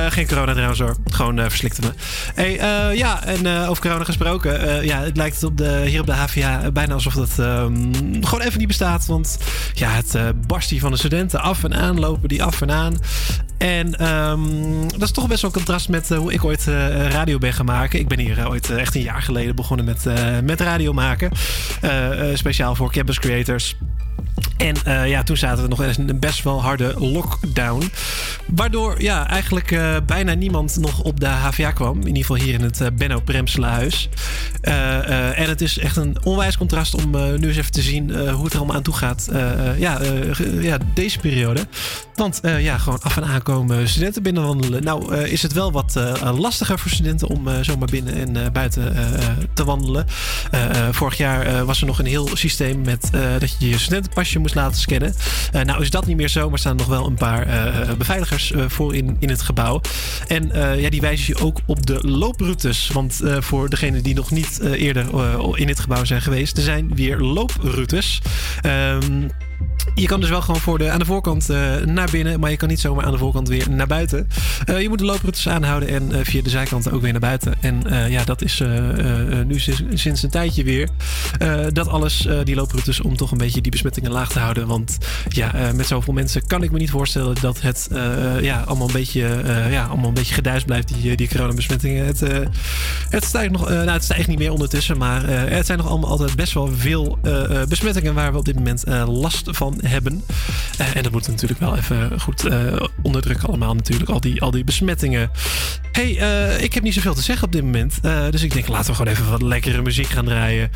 Geen 0.08 0.26
corona 0.26 0.52
trouwens 0.52 0.80
hoor, 0.80 0.96
gewoon 1.04 1.38
verslikte 1.38 1.80
me. 1.80 1.92
Hey, 2.34 2.96
ja, 2.96 3.24
en 3.24 3.46
over 3.46 3.82
corona 3.82 4.04
gesproken. 4.04 4.84
ja, 4.84 5.00
het 5.00 5.16
lijkt 5.16 5.42
op 5.42 5.56
de, 5.56 5.82
hier 5.86 6.00
op 6.00 6.06
de 6.06 6.12
HVA 6.12 6.70
bijna 6.70 6.94
alsof 6.94 7.14
dat 7.14 7.38
ehm, 7.38 7.92
gewoon 8.20 8.40
even 8.40 8.58
niet 8.58 8.68
bestaat. 8.68 9.06
Want 9.06 9.38
ja, 9.72 9.90
het 9.90 10.46
barst 10.46 10.70
hier 10.70 10.80
van 10.80 10.90
de 10.90 10.98
studenten 10.98 11.40
af 11.40 11.64
en 11.64 11.74
aan, 11.74 12.00
lopen 12.00 12.28
die 12.28 12.42
af 12.42 12.60
en 12.60 12.70
aan. 12.70 12.96
En 13.60 13.94
ehm, 13.96 14.88
dat 14.88 15.02
is 15.02 15.10
toch 15.10 15.26
best 15.26 15.42
wel 15.42 15.50
een 15.50 15.56
contrast 15.56 15.88
met 15.88 16.10
eh, 16.10 16.18
hoe 16.18 16.32
ik 16.32 16.44
ooit 16.44 16.68
eh, 16.68 17.08
radio 17.08 17.38
ben 17.38 17.52
gaan 17.52 17.66
maken. 17.66 17.98
Ik 17.98 18.08
ben 18.08 18.18
hier 18.18 18.38
eh, 18.38 18.48
ooit 18.48 18.70
echt 18.70 18.94
een 18.94 19.02
jaar 19.02 19.22
geleden 19.22 19.56
begonnen 19.56 19.86
met, 19.86 20.04
met 20.44 20.60
radio 20.60 20.92
maken. 20.92 21.30
Speciaal 22.34 22.74
voor 22.74 22.92
campus 22.92 23.18
creators. 23.18 23.76
En 24.60 24.76
eh, 24.84 25.08
ja, 25.08 25.22
toen 25.22 25.36
zaten 25.36 25.62
we 25.62 25.68
nog 25.68 25.82
eens 25.82 25.98
een 25.98 26.18
best 26.18 26.42
wel 26.42 26.62
harde 26.62 26.94
lockdown. 26.98 27.90
Waardoor 28.46 29.02
ja, 29.02 29.28
eigenlijk 29.28 29.70
eh, 29.70 29.96
bijna 30.06 30.34
niemand 30.34 30.76
nog 30.80 31.02
op 31.02 31.20
de 31.20 31.26
HVA 31.26 31.70
kwam. 31.70 32.00
In 32.00 32.06
ieder 32.06 32.24
geval 32.24 32.36
hier 32.36 32.54
in 32.54 32.62
het 32.62 32.80
eh, 32.80 32.86
Benno 32.94 33.20
Premselenhuis. 33.20 34.08
En 34.60 35.48
het 35.48 35.60
is 35.60 35.78
echt 35.78 35.96
een 35.96 36.16
onwijs 36.24 36.56
contrast 36.56 36.94
om 36.94 37.10
nu 37.10 37.48
eens 37.48 37.56
even 37.56 37.72
te 37.72 37.82
zien 37.82 38.10
hoe 38.30 38.44
het 38.44 38.52
er 38.52 38.58
allemaal 38.58 38.76
aan 38.76 38.82
toe 38.82 38.94
gaat. 38.94 39.28
ja, 39.78 40.00
ja, 40.60 40.78
deze 40.94 41.18
periode. 41.18 41.66
Want 42.14 42.40
ja, 42.42 42.78
gewoon 42.78 43.00
af 43.02 43.16
en 43.16 43.24
aan 43.24 43.42
komen 43.42 43.88
studenten 43.88 44.22
binnenwandelen. 44.22 44.84
Nou 44.84 45.16
is 45.16 45.42
het 45.42 45.52
wel 45.52 45.72
wat 45.72 46.00
lastiger 46.34 46.78
voor 46.78 46.90
studenten 46.90 47.28
om 47.28 47.48
zomaar 47.60 47.88
binnen 47.88 48.14
en 48.36 48.52
buiten 48.52 48.94
te 49.54 49.64
wandelen. 49.64 50.06
Vorig 50.90 51.16
jaar 51.16 51.64
was 51.64 51.80
er 51.80 51.86
nog 51.86 51.98
een 51.98 52.06
heel 52.06 52.28
systeem 52.34 52.80
met 52.80 53.10
dat 53.38 53.56
je 53.58 53.68
je 53.68 53.78
studentenpasje 53.78 54.38
moest 54.38 54.49
laten 54.54 54.80
scannen. 54.80 55.14
Eh, 55.52 55.62
nou 55.62 55.82
is 55.82 55.90
dat 55.90 56.06
niet 56.06 56.16
meer 56.16 56.28
zo, 56.28 56.50
maar 56.50 56.58
staan 56.58 56.76
nog 56.76 56.86
wel 56.86 57.06
een 57.06 57.14
paar 57.14 57.46
eh, 57.46 57.80
eh, 57.80 57.96
beveiligers 57.96 58.52
voor 58.66 58.94
in, 58.94 59.16
in 59.18 59.28
het 59.28 59.42
gebouw. 59.42 59.80
En 60.26 60.50
ja, 60.80 60.90
die 60.90 61.00
wijzen 61.00 61.34
je 61.36 61.44
ook 61.44 61.60
op 61.66 61.86
de 61.86 62.08
looproutes. 62.08 62.90
Want 62.92 63.20
voor 63.38 63.68
degenen 63.68 64.02
die 64.02 64.14
nog 64.14 64.30
niet 64.30 64.60
eerder 64.60 65.06
in 65.54 65.66
dit 65.66 65.80
gebouw 65.80 66.04
zijn 66.04 66.22
geweest, 66.22 66.56
er 66.56 66.62
zijn 66.62 66.94
weer 66.94 67.18
looproutes. 67.18 68.20
Ehm 68.60 69.28
je 69.94 70.06
kan 70.06 70.20
dus 70.20 70.28
wel 70.28 70.42
gewoon 70.42 70.60
voor 70.60 70.78
de, 70.78 70.90
aan 70.90 70.98
de 70.98 71.04
voorkant 71.04 71.50
eh, 71.50 71.76
naar 71.84 72.08
binnen, 72.10 72.40
maar 72.40 72.50
je 72.50 72.56
kan 72.56 72.68
niet 72.68 72.80
zomaar 72.80 73.04
aan 73.04 73.12
de 73.12 73.18
voorkant 73.18 73.48
weer 73.48 73.70
naar 73.70 73.86
buiten. 73.86 74.28
Eh, 74.64 74.80
je 74.80 74.88
moet 74.88 74.98
de 74.98 75.04
looproutes 75.04 75.48
aanhouden 75.48 75.88
en 75.88 76.12
eh, 76.12 76.20
via 76.24 76.42
de 76.42 76.50
zijkanten 76.50 76.92
ook 76.92 77.00
weer 77.00 77.10
naar 77.10 77.20
buiten. 77.20 77.54
En 77.60 77.82
ja, 78.08 78.24
dat 78.24 78.42
is 78.42 78.62
nu 79.46 79.58
sinds, 79.94 80.22
een 80.22 80.30
tijdje 80.30 80.64
weer. 80.64 80.88
Dat 81.72 81.88
alles, 81.88 82.28
die 82.44 82.54
looproutes, 82.54 83.00
om 83.00 83.16
toch 83.16 83.30
een 83.30 83.38
beetje 83.38 83.60
die 83.60 83.70
besmettingen 83.70 84.10
laag 84.10 84.28
te 84.28 84.38
houden. 84.38 84.66
Want 84.66 84.98
ja, 85.28 85.72
met 85.74 85.86
zoveel 85.86 86.12
mensen 86.12 86.46
kan 86.46 86.62
ik 86.62 86.70
me 86.70 86.78
niet 86.78 86.90
voorstellen 86.90 87.36
dat 87.40 87.60
het 87.60 87.88
ja, 88.40 88.60
allemaal 88.66 88.86
een 88.86 88.92
beetje, 88.92 89.42
ja, 89.70 89.84
allemaal 89.84 90.08
een 90.08 90.14
beetje 90.14 90.34
geduist 90.34 90.66
blijft, 90.66 90.88
die, 90.88 91.16
die 91.16 91.28
coronabesmettingen. 91.28 92.06
Het, 92.06 92.20
het, 93.10 93.24
stijgt 93.24 93.52
nog, 93.52 93.68
nou, 93.68 93.90
het 93.90 94.04
stijgt 94.04 94.28
niet 94.28 94.38
meer 94.38 94.52
ondertussen, 94.52 94.98
maar 94.98 95.26
het 95.28 95.66
zijn 95.66 95.78
nog 95.78 95.88
allemaal 95.88 96.10
altijd 96.10 96.36
best 96.36 96.52
wel 96.52 96.68
veel 96.76 97.18
besmettingen 97.68 98.14
waar 98.14 98.32
we 98.32 98.38
op 98.38 98.44
dit 98.44 98.54
moment 98.54 98.84
last 99.06 99.49
van 99.54 99.78
hebben. 99.82 100.24
Eh, 100.78 100.96
en 100.96 101.02
dat 101.02 101.12
moet 101.12 101.28
natuurlijk 101.28 101.60
wel 101.60 101.76
even 101.76 102.20
goed 102.20 102.44
eh, 102.44 102.82
onderdrukken 103.02 103.48
allemaal 103.48 103.74
natuurlijk, 103.74 104.10
al 104.10 104.20
die, 104.20 104.42
al 104.42 104.50
die 104.50 104.64
besmettingen. 104.64 105.30
hey, 105.92 106.18
eh, 106.18 106.62
ik 106.62 106.74
heb 106.74 106.82
niet 106.82 106.94
zoveel 106.94 107.14
te 107.14 107.22
zeggen 107.22 107.46
op 107.46 107.52
dit 107.52 107.62
moment. 107.62 107.98
dus 108.30 108.42
ik 108.42 108.52
denk, 108.52 108.68
laten 108.68 108.90
we 108.90 108.96
gewoon 108.96 109.12
even 109.12 109.30
wat 109.30 109.42
lekkere 109.42 109.82
muziek 109.82 110.06
gaan 110.06 110.24
draaien. 110.24 110.70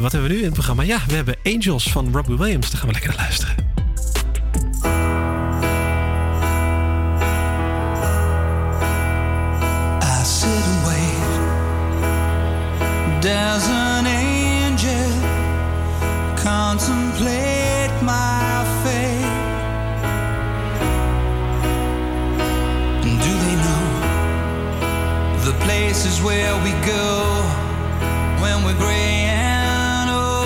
Wat 0.00 0.12
hebben 0.12 0.30
we 0.30 0.34
nu 0.34 0.38
in 0.38 0.44
het 0.44 0.52
programma? 0.52 0.82
Ja, 0.82 0.98
we 1.06 1.14
hebben 1.14 1.36
Angels 1.44 1.90
van 1.90 2.12
Robbie 2.12 2.36
Williams. 2.36 2.70
Daar 2.70 2.78
gaan 2.78 2.88
we 2.88 2.92
lekker 2.92 3.10
naar 3.10 3.20
luisteren. 3.20 3.54
There's 13.22 13.68
an 13.68 14.19
places 25.80 26.20
where 26.22 26.54
we 26.62 26.72
go 26.84 27.08
when 28.42 28.56
we're 28.64 28.80
gray 28.84 29.24
and 29.32 30.10
old? 30.10 30.44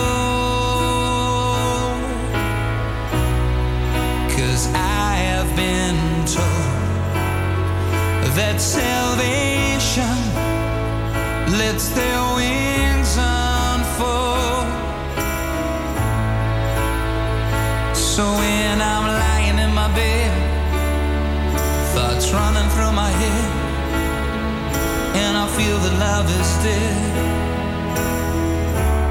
Cause 4.36 4.62
I 4.74 5.10
have 5.28 5.50
been 5.56 5.98
told 6.38 7.14
that 8.38 8.60
salvation 8.60 10.16
lets 11.60 11.88
their 11.98 12.20
wings 12.38 13.16
unfold. 13.18 14.68
So 17.96 18.22
when 18.42 18.80
I'm 18.80 19.06
lying 19.22 19.58
in 19.58 19.74
my 19.74 19.88
bed, 20.00 20.32
thoughts 21.92 22.32
running 22.32 22.68
through 22.74 22.92
my 22.92 23.10
head, 23.10 23.63
I 25.44 25.46
feel 25.48 25.78
that 25.78 25.98
love 25.98 26.30
is 26.40 26.52
dead, 26.64 27.12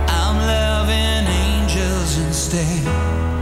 I'm 0.09 0.37
loving 0.47 1.27
angels 1.29 2.17
instead. 2.17 3.32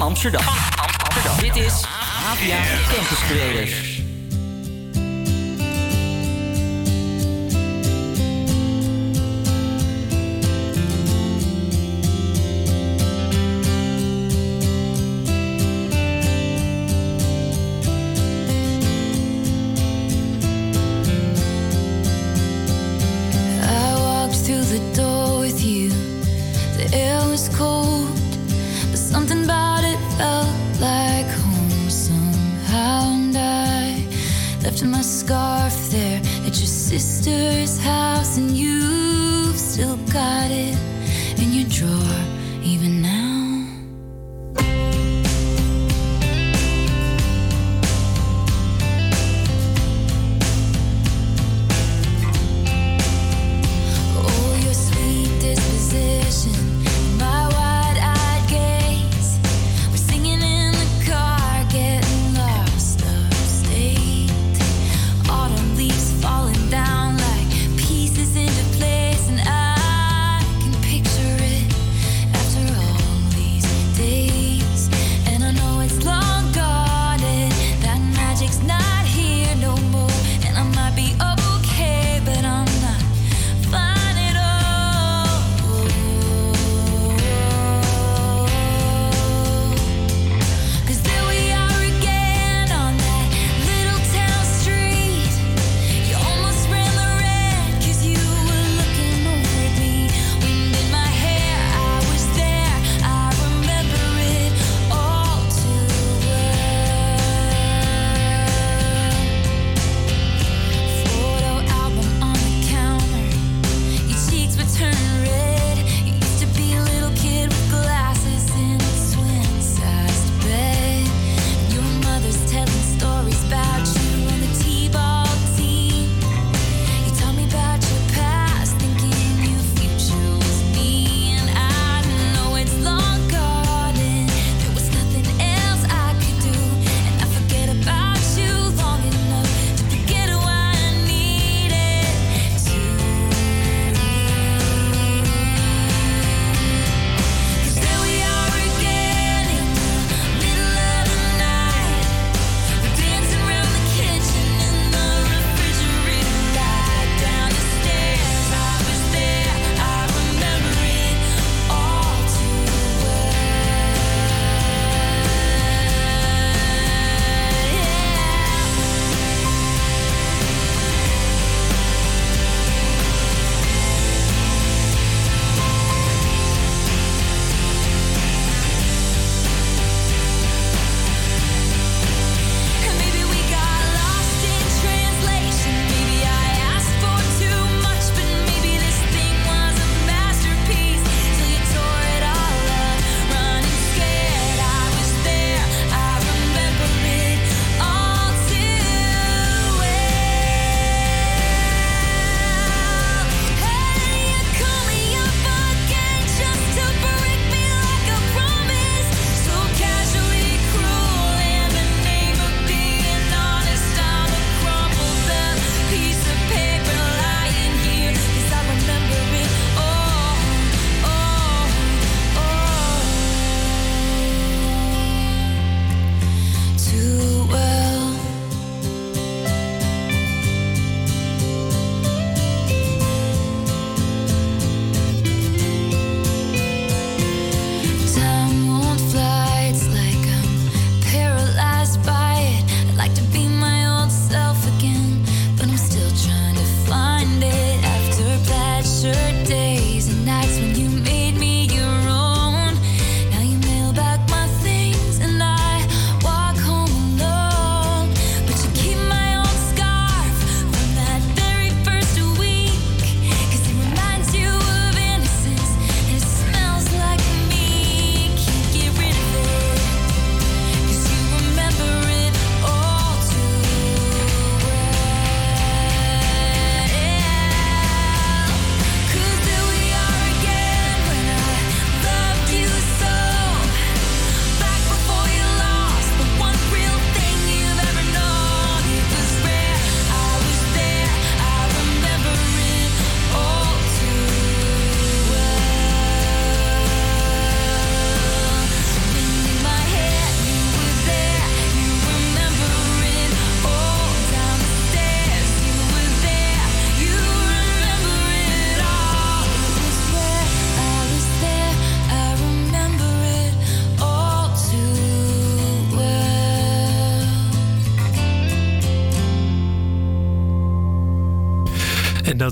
Amsterdam. 0.00 0.42
Amsterdam. 0.46 1.38
Dit 1.40 1.56
is 1.56 1.84
APA 2.24 2.62
Campus 2.92 3.18
Creators. 3.18 4.09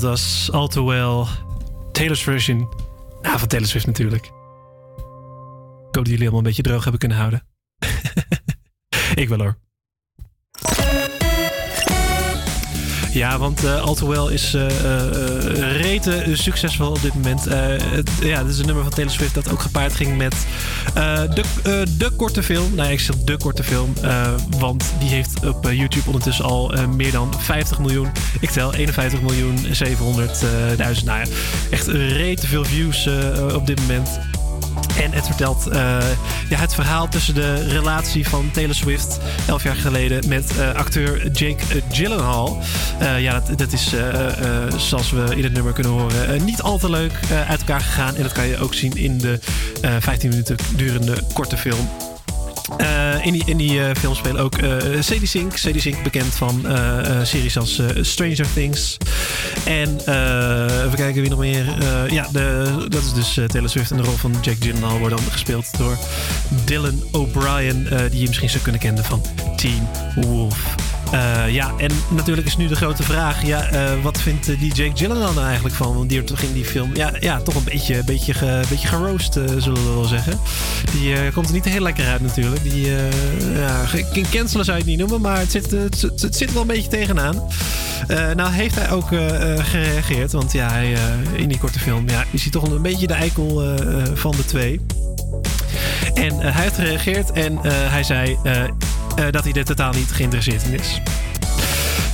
Dat 0.00 0.10
was 0.10 0.50
All 0.52 0.68
Too 0.68 0.84
Well, 0.84 1.26
Taylor's 1.92 2.22
version. 2.22 2.68
Ja, 3.22 3.38
van 3.38 3.48
Taylor 3.48 3.68
Swift 3.68 3.86
natuurlijk. 3.86 4.24
Ik 4.24 5.94
hoop 5.94 6.04
dat 6.04 6.06
jullie 6.06 6.20
allemaal 6.20 6.38
een 6.38 6.44
beetje 6.44 6.62
droog 6.62 6.82
hebben 6.82 7.00
kunnen 7.00 7.18
houden. 7.18 7.46
Ik 9.14 9.28
wel 9.28 9.38
hoor. 9.38 9.67
Ja, 13.12 13.38
want 13.38 13.64
eh 13.64 13.80
All 13.82 13.94
Too 13.94 14.08
Well 14.08 14.34
is 14.34 14.54
eh, 14.54 14.66
eh, 14.66 15.06
eh, 15.06 15.80
rete 15.80 16.24
succesvol 16.32 16.88
op 16.88 17.02
dit 17.02 17.14
moment. 17.14 17.46
Eh, 17.46 17.58
het, 17.68 18.10
ja, 18.20 18.42
dit 18.42 18.52
is 18.52 18.58
een 18.58 18.66
nummer 18.66 18.82
van 18.84 18.92
Taylor 18.92 19.16
dat 19.32 19.52
ook 19.52 19.60
gepaard 19.60 19.94
ging 19.94 20.16
met 20.16 20.46
eh, 20.94 21.20
de, 21.34 21.42
eh, 21.62 21.72
de 21.98 22.10
korte 22.16 22.42
film. 22.42 22.74
Nou 22.74 22.90
ik 22.90 23.00
zeg 23.00 23.16
de 23.16 23.36
korte 23.36 23.64
film, 23.64 23.92
eh, 24.02 24.32
want 24.58 24.92
die 24.98 25.08
heeft 25.08 25.46
op 25.46 25.66
eh, 25.66 25.78
YouTube 25.78 26.06
ondertussen 26.06 26.44
al 26.44 26.74
eh, 26.74 26.86
meer 26.86 27.12
dan 27.12 27.34
50 27.38 27.78
miljoen. 27.78 28.08
Ik 28.40 28.50
tel 28.50 28.74
51 28.74 29.20
miljoen 29.20 29.56
700.000. 29.58 31.04
nou 31.04 31.18
ja, 31.18 31.24
echt 31.70 31.86
rete 31.86 32.46
veel 32.46 32.64
views 32.64 33.06
eh, 33.06 33.54
op 33.54 33.66
dit 33.66 33.80
moment. 33.80 34.08
En 34.98 35.12
het 35.12 35.26
vertelt 35.26 35.66
eh, 35.66 35.98
ja, 36.48 36.58
het 36.58 36.74
verhaal 36.74 37.08
tussen 37.08 37.34
de 37.34 37.68
relatie 37.68 38.28
van 38.28 38.50
Taylor 38.50 38.74
Swift 38.74 39.18
elf 39.46 39.62
jaar 39.62 39.76
geleden 39.76 40.28
met 40.28 40.58
eh, 40.58 40.74
acteur 40.74 41.30
Jake 41.30 41.62
eh, 41.74 41.82
Gyllenhaal. 41.90 42.58
Ja, 43.18 43.32
dat, 43.32 43.58
dat 43.58 43.72
is, 43.72 43.94
zoals 44.76 45.10
we 45.10 45.36
in 45.36 45.42
het 45.42 45.52
nummer 45.52 45.72
kunnen 45.72 45.92
horen, 45.92 46.44
niet 46.44 46.62
al 46.62 46.78
te 46.78 46.90
leuk 46.90 47.12
uit 47.48 47.58
elkaar 47.58 47.80
gegaan. 47.80 48.16
En 48.16 48.22
dat 48.22 48.32
kan 48.32 48.46
je 48.46 48.58
ook 48.58 48.74
zien 48.74 48.96
in 48.96 49.18
de 49.18 49.38
eh 49.80 49.96
15 50.00 50.28
minuten 50.28 50.56
durende 50.76 51.14
korte 51.32 51.56
film. 51.56 51.88
Eh, 52.76 53.26
in 53.26 53.32
die, 53.32 53.42
in 53.46 53.56
die 53.56 53.84
eh, 53.84 53.94
film 53.94 54.14
spelen 54.14 54.40
ook 54.40 54.58
eh 54.58 54.76
Sadie 55.00 55.26
Sink. 55.26 55.56
Sadie 55.56 55.80
Sink 55.80 56.02
bekend 56.02 56.34
van 56.34 56.66
series 57.22 57.58
als 57.58 57.82
Stranger 58.00 58.46
Things. 58.54 58.96
En 59.64 59.96
even 60.86 60.94
kijken 60.94 61.20
wie 61.20 61.30
nog 61.30 61.38
meer. 61.38 61.64
Ja, 62.10 62.28
de, 62.32 62.74
dat 62.88 63.02
is 63.02 63.12
dus 63.12 63.34
Taylor 63.46 63.70
Swift. 63.70 63.90
En 63.90 63.96
de 63.96 64.02
rol 64.02 64.16
van 64.16 64.34
Jack 64.40 64.56
Gyllenhaal 64.60 64.98
wordt 64.98 65.16
dan 65.16 65.24
gespeeld 65.30 65.78
door 65.78 65.98
Dylan 66.64 67.02
O'Brien. 67.12 67.88
die 68.10 68.20
je 68.20 68.26
misschien 68.26 68.50
zou 68.50 68.62
kunnen 68.62 68.80
kennen 68.80 69.04
van 69.04 69.22
Teen 69.56 69.88
Wolf. 70.14 70.87
Eh, 71.12 71.48
ja, 71.50 71.72
en 71.76 71.90
natuurlijk 72.08 72.46
is 72.46 72.56
nu 72.56 72.66
de 72.66 72.76
grote 72.76 73.02
vraag: 73.02 73.46
ja, 73.46 73.64
eh, 73.64 73.90
wat 74.02 74.20
vindt 74.20 74.48
eh, 74.48 74.60
die 74.60 74.74
Jake 74.74 74.96
Gyllenhaal 74.96 75.32
nou 75.32 75.46
eigenlijk 75.46 75.74
van? 75.74 75.94
Want 75.94 76.08
die 76.08 76.24
toch 76.24 76.40
in 76.40 76.52
die 76.52 76.64
film 76.64 76.90
ja, 76.94 77.12
ja, 77.20 77.40
toch 77.40 77.54
een 77.54 77.64
beetje, 77.64 78.04
beetje, 78.04 78.64
beetje 78.68 78.88
geroost, 78.88 79.32
zullen 79.32 79.84
we 79.84 79.92
wel 79.94 80.04
zeggen. 80.04 80.38
Die 80.92 81.32
komt 81.32 81.46
er 81.46 81.54
niet 81.54 81.64
heel 81.64 81.82
lekker 81.82 82.06
uit, 82.06 82.20
natuurlijk. 82.20 82.62
Die, 82.62 82.86
ja, 83.54 83.84
cancelen 84.30 84.64
zou 84.64 84.76
je 84.76 84.82
het 84.82 84.86
niet 84.86 84.98
noemen, 84.98 85.20
maar 85.20 85.38
het 85.38 85.50
zit, 85.50 85.70
het, 85.70 86.40
er 86.40 86.52
wel 86.52 86.62
een 86.62 86.68
beetje 86.68 86.90
tegenaan. 86.90 87.42
Nou, 88.08 88.52
heeft 88.52 88.74
hij 88.74 88.90
ook 88.90 89.08
gereageerd, 89.58 90.32
want 90.32 90.52
ja, 90.52 90.70
hij, 90.70 90.96
in 91.32 91.48
die 91.48 91.58
korte 91.58 91.78
film 91.78 92.08
ja, 92.08 92.24
is 92.30 92.42
hij 92.42 92.50
toch 92.50 92.62
een 92.62 92.82
beetje 92.82 93.06
de 93.06 93.14
eikel 93.14 93.76
van 94.14 94.30
de 94.30 94.44
twee. 94.44 94.80
En 96.14 96.38
hij 96.38 96.62
heeft 96.62 96.74
gereageerd 96.74 97.32
en 97.32 97.58
hij 97.66 98.02
zei 98.02 98.38
dat 99.30 99.44
hij 99.44 99.52
er 99.52 99.64
totaal 99.64 99.92
niet 99.92 100.12
geïnteresseerd 100.12 100.62
in 100.62 100.78
is. 100.78 101.00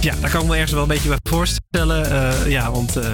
Ja, 0.00 0.14
daar 0.20 0.30
kan 0.30 0.40
ik 0.40 0.46
me 0.46 0.54
ergens 0.54 0.72
wel 0.72 0.82
een 0.82 0.88
beetje 0.88 1.08
bij 1.08 1.18
voorstellen. 1.22 2.10
Eh, 2.10 2.50
ja, 2.50 2.70
want 2.70 2.96
eh, 2.96 3.08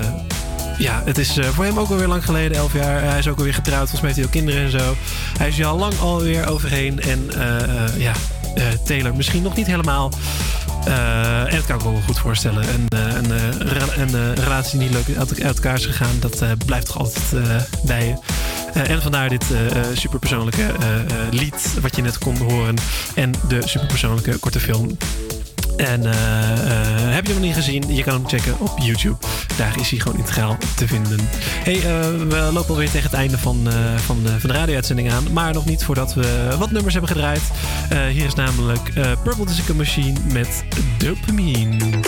ja, 0.79 1.03
het 1.05 1.19
is 1.19 1.37
eh, 1.37 1.49
voor 1.49 1.65
hem 1.65 1.79
ook 1.79 1.91
alweer 1.91 2.07
lang 2.07 2.25
geleden, 2.25 2.57
elf 2.57 2.73
jaar. 2.73 3.03
hij 3.03 3.19
is 3.19 3.29
ook 3.29 3.39
alweer 3.39 3.55
getrouwd, 3.55 3.91
volgens 3.91 4.01
mij 4.01 4.11
heeft 4.11 4.17
hij 4.17 4.27
ook 4.27 4.47
kinderen 4.47 4.62
en 4.62 4.71
zo. 4.71 4.97
Hij 5.39 5.49
is 5.49 5.57
hier 5.57 5.67
al 5.67 5.79
lang 5.79 5.99
alweer 5.99 6.49
overheen. 6.49 7.01
En 7.01 7.31
eh, 7.31 7.85
eh, 7.85 8.01
ja, 8.01 8.12
eh, 8.55 8.65
Taylor 8.85 9.17
misschien 9.17 9.43
nog 9.43 9.57
niet 9.57 9.67
helemaal. 9.67 10.11
Eh, 10.85 11.52
en 11.52 11.57
dat 11.57 11.66
kan 11.66 11.78
ik 11.78 11.85
me 11.85 11.93
wel 11.93 12.01
goed 12.01 12.19
voorstellen. 12.19 12.65
Een, 12.69 12.89
eh, 12.89 13.97
een, 13.97 14.15
eh, 14.15 14.32
relatie 14.35 14.78
die 14.78 14.89
niet 14.89 15.07
leuk 15.07 15.19
uit, 15.19 15.39
elkaar 15.39 15.74
is 15.74 15.86
gegaan, 15.86 16.16
dat 16.20 16.44
blijft 16.66 16.86
toch 16.86 16.98
altijd 16.98 17.44
bij 17.85 18.07
je. 18.07 18.15
En 18.73 19.02
vandaar 19.02 19.28
dit 19.28 19.44
eh, 19.51 19.82
superpersoonlijke 19.94 20.66
lied 21.31 21.74
wat 21.81 21.97
je 21.97 22.02
net 22.02 22.19
kon 22.19 22.36
horen. 22.36 22.74
En 23.15 23.32
de 23.48 23.61
superpersoonlijke 23.65 24.39
korte 24.39 24.61
film. 24.61 24.97
En 25.81 26.07
eh, 26.07 26.52
eh, 26.52 27.15
heb 27.15 27.27
je 27.27 27.32
hem 27.32 27.43
niet 27.43 27.55
gezien? 27.55 27.94
Je 27.94 28.02
kan 28.02 28.15
hem 28.15 28.28
checken 28.28 28.61
op 28.61 28.78
YouTube. 28.78 29.16
Daar 29.57 29.78
is 29.81 29.90
hij 29.90 29.98
gewoon 29.98 30.19
integraal 30.19 30.57
te 30.77 30.86
vinden. 30.86 31.19
Hey, 31.43 31.74
eh, 31.74 31.82
we 32.28 32.51
lopen 32.52 32.70
alweer 32.70 32.90
tegen 32.90 33.11
het 33.11 33.19
einde 33.19 33.39
van, 33.39 33.69
van, 33.97 34.23
de, 34.23 34.40
van 34.40 34.51
de 34.51 34.57
radio-uitzending 34.57 35.12
aan. 35.12 35.32
Maar 35.32 35.52
nog 35.52 35.65
niet 35.65 35.85
voordat 35.85 36.15
we 36.15 36.57
wat 36.59 36.70
nummers 36.70 36.94
hebben 36.94 37.12
gedraaid. 37.12 37.43
Hier 38.12 38.24
is 38.24 38.35
namelijk 38.35 38.93
Purple 39.23 39.47
Disco 39.47 39.74
Machine 39.74 40.19
met 40.32 40.65
Dopamine. 40.98 42.01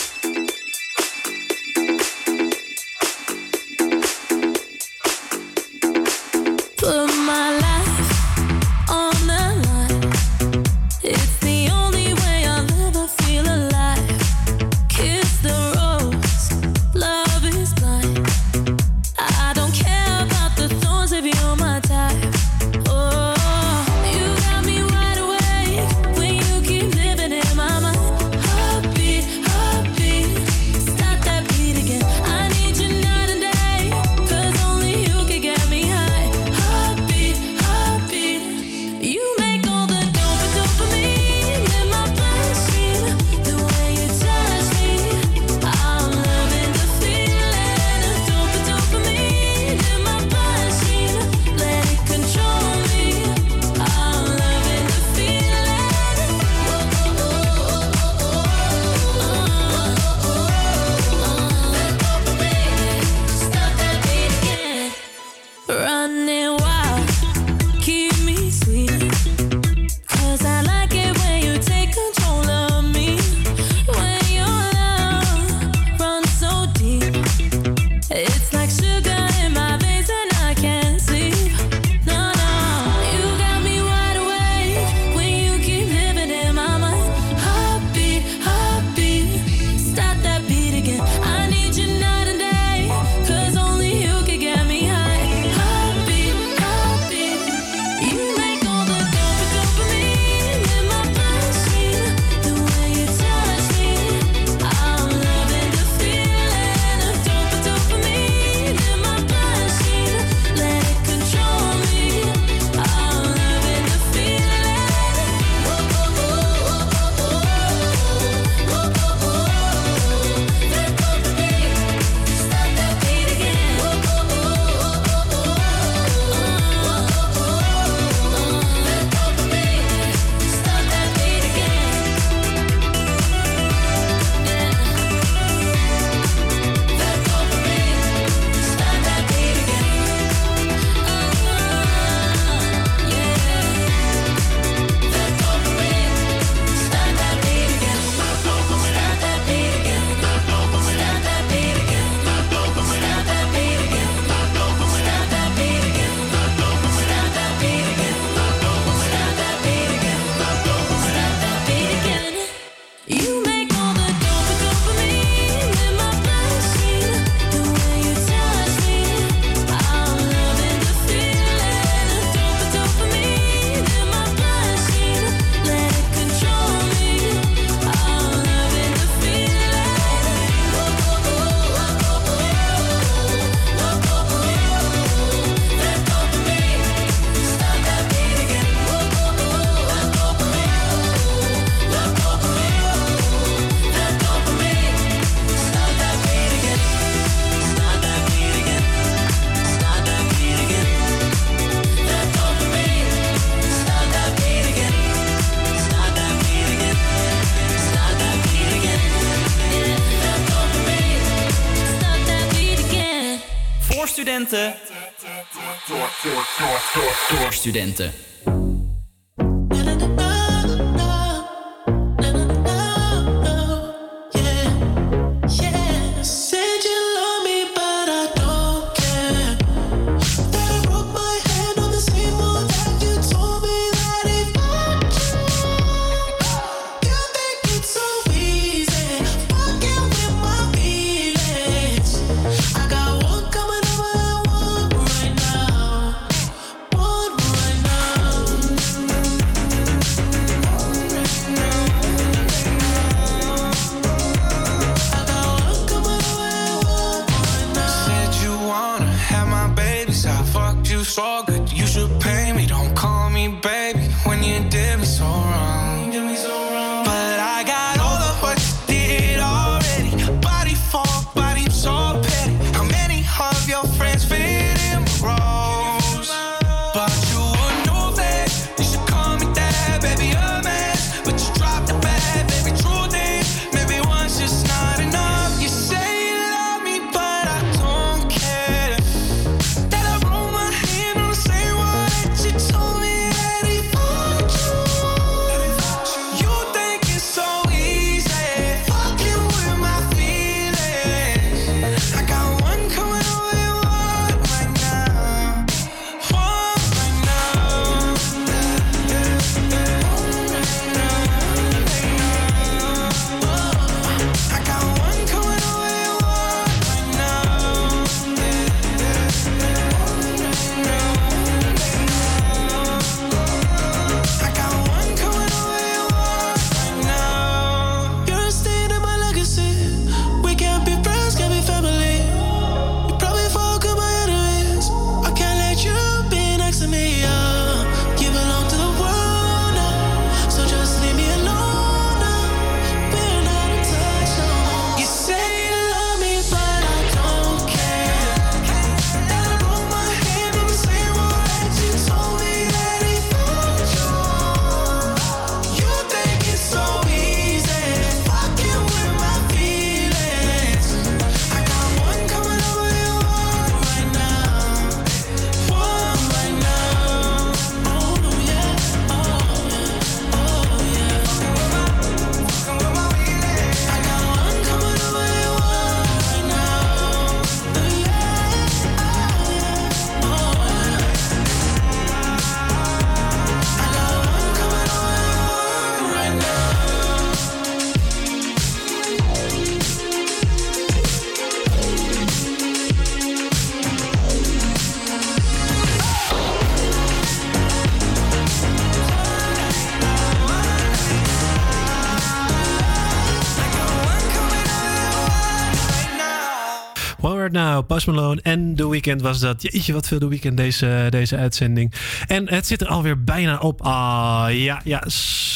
En 408.43 408.77
de 408.77 408.89
weekend 408.89 409.23
was 409.23 409.41
dat. 409.41 409.63
Jeetje, 409.63 409.93
wat 409.93 410.07
veel 410.07 410.19
de 410.19 410.29
weekend 410.29 410.57
deze, 410.57 411.07
deze 411.11 411.37
uitzending. 411.37 411.93
En 412.27 412.49
het 412.49 412.67
zit 412.67 412.81
er 412.81 412.87
alweer 412.87 413.25
bijna 413.25 413.59
op. 413.59 413.83
Ah, 413.83 414.47
ja, 414.51 414.81
ja, 414.85 415.03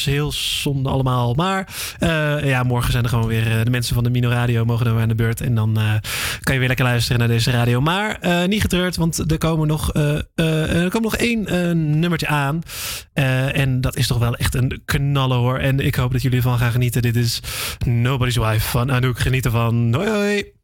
heel 0.03 0.31
zonde 0.31 0.89
allemaal. 0.89 1.33
Maar 1.33 1.67
eh, 1.99 2.45
ja, 2.45 2.63
morgen 2.63 2.91
zijn 2.91 3.03
er 3.03 3.09
gewoon 3.09 3.27
weer 3.27 3.57
eh, 3.57 3.63
de 3.63 3.69
mensen 3.69 3.95
van 3.95 4.03
de 4.03 4.09
Mino 4.09 4.29
Radio 4.29 4.65
mogen 4.65 4.85
dan 4.85 4.93
weer 4.93 5.03
aan 5.03 5.09
de 5.09 5.15
beurt. 5.15 5.41
En 5.41 5.55
dan 5.55 5.77
eh, 5.77 5.93
kan 6.39 6.53
je 6.53 6.59
weer 6.59 6.67
lekker 6.67 6.85
luisteren 6.85 7.19
naar 7.19 7.27
deze 7.27 7.51
radio. 7.51 7.81
Maar 7.81 8.19
niet 8.47 8.61
getreurd, 8.61 8.95
want 8.95 9.31
er, 9.31 9.37
komen 9.37 9.67
nog, 9.67 9.93
er 10.35 10.89
komt 10.89 11.03
nog 11.03 11.15
één 11.15 11.43
nummertje 11.99 12.27
aan. 12.27 12.61
en 13.13 13.81
dat 13.81 13.95
is 13.95 14.07
toch 14.07 14.17
wel 14.17 14.35
echt 14.35 14.55
een 14.55 14.81
knallen 14.85 15.37
hoor. 15.37 15.57
En 15.57 15.79
ik 15.79 15.95
hoop 15.95 16.11
dat 16.11 16.21
jullie 16.21 16.37
ervan 16.37 16.57
gaan 16.57 16.71
genieten. 16.71 17.01
Dit 17.01 17.15
is 17.15 17.41
Nobody's 17.85 18.37
Wife 18.37 18.67
van 18.67 18.91
Anouk. 18.91 19.19
Geniet 19.19 19.45
ervan. 19.45 19.93
Hoi 19.93 20.09
hoi. 20.09 20.56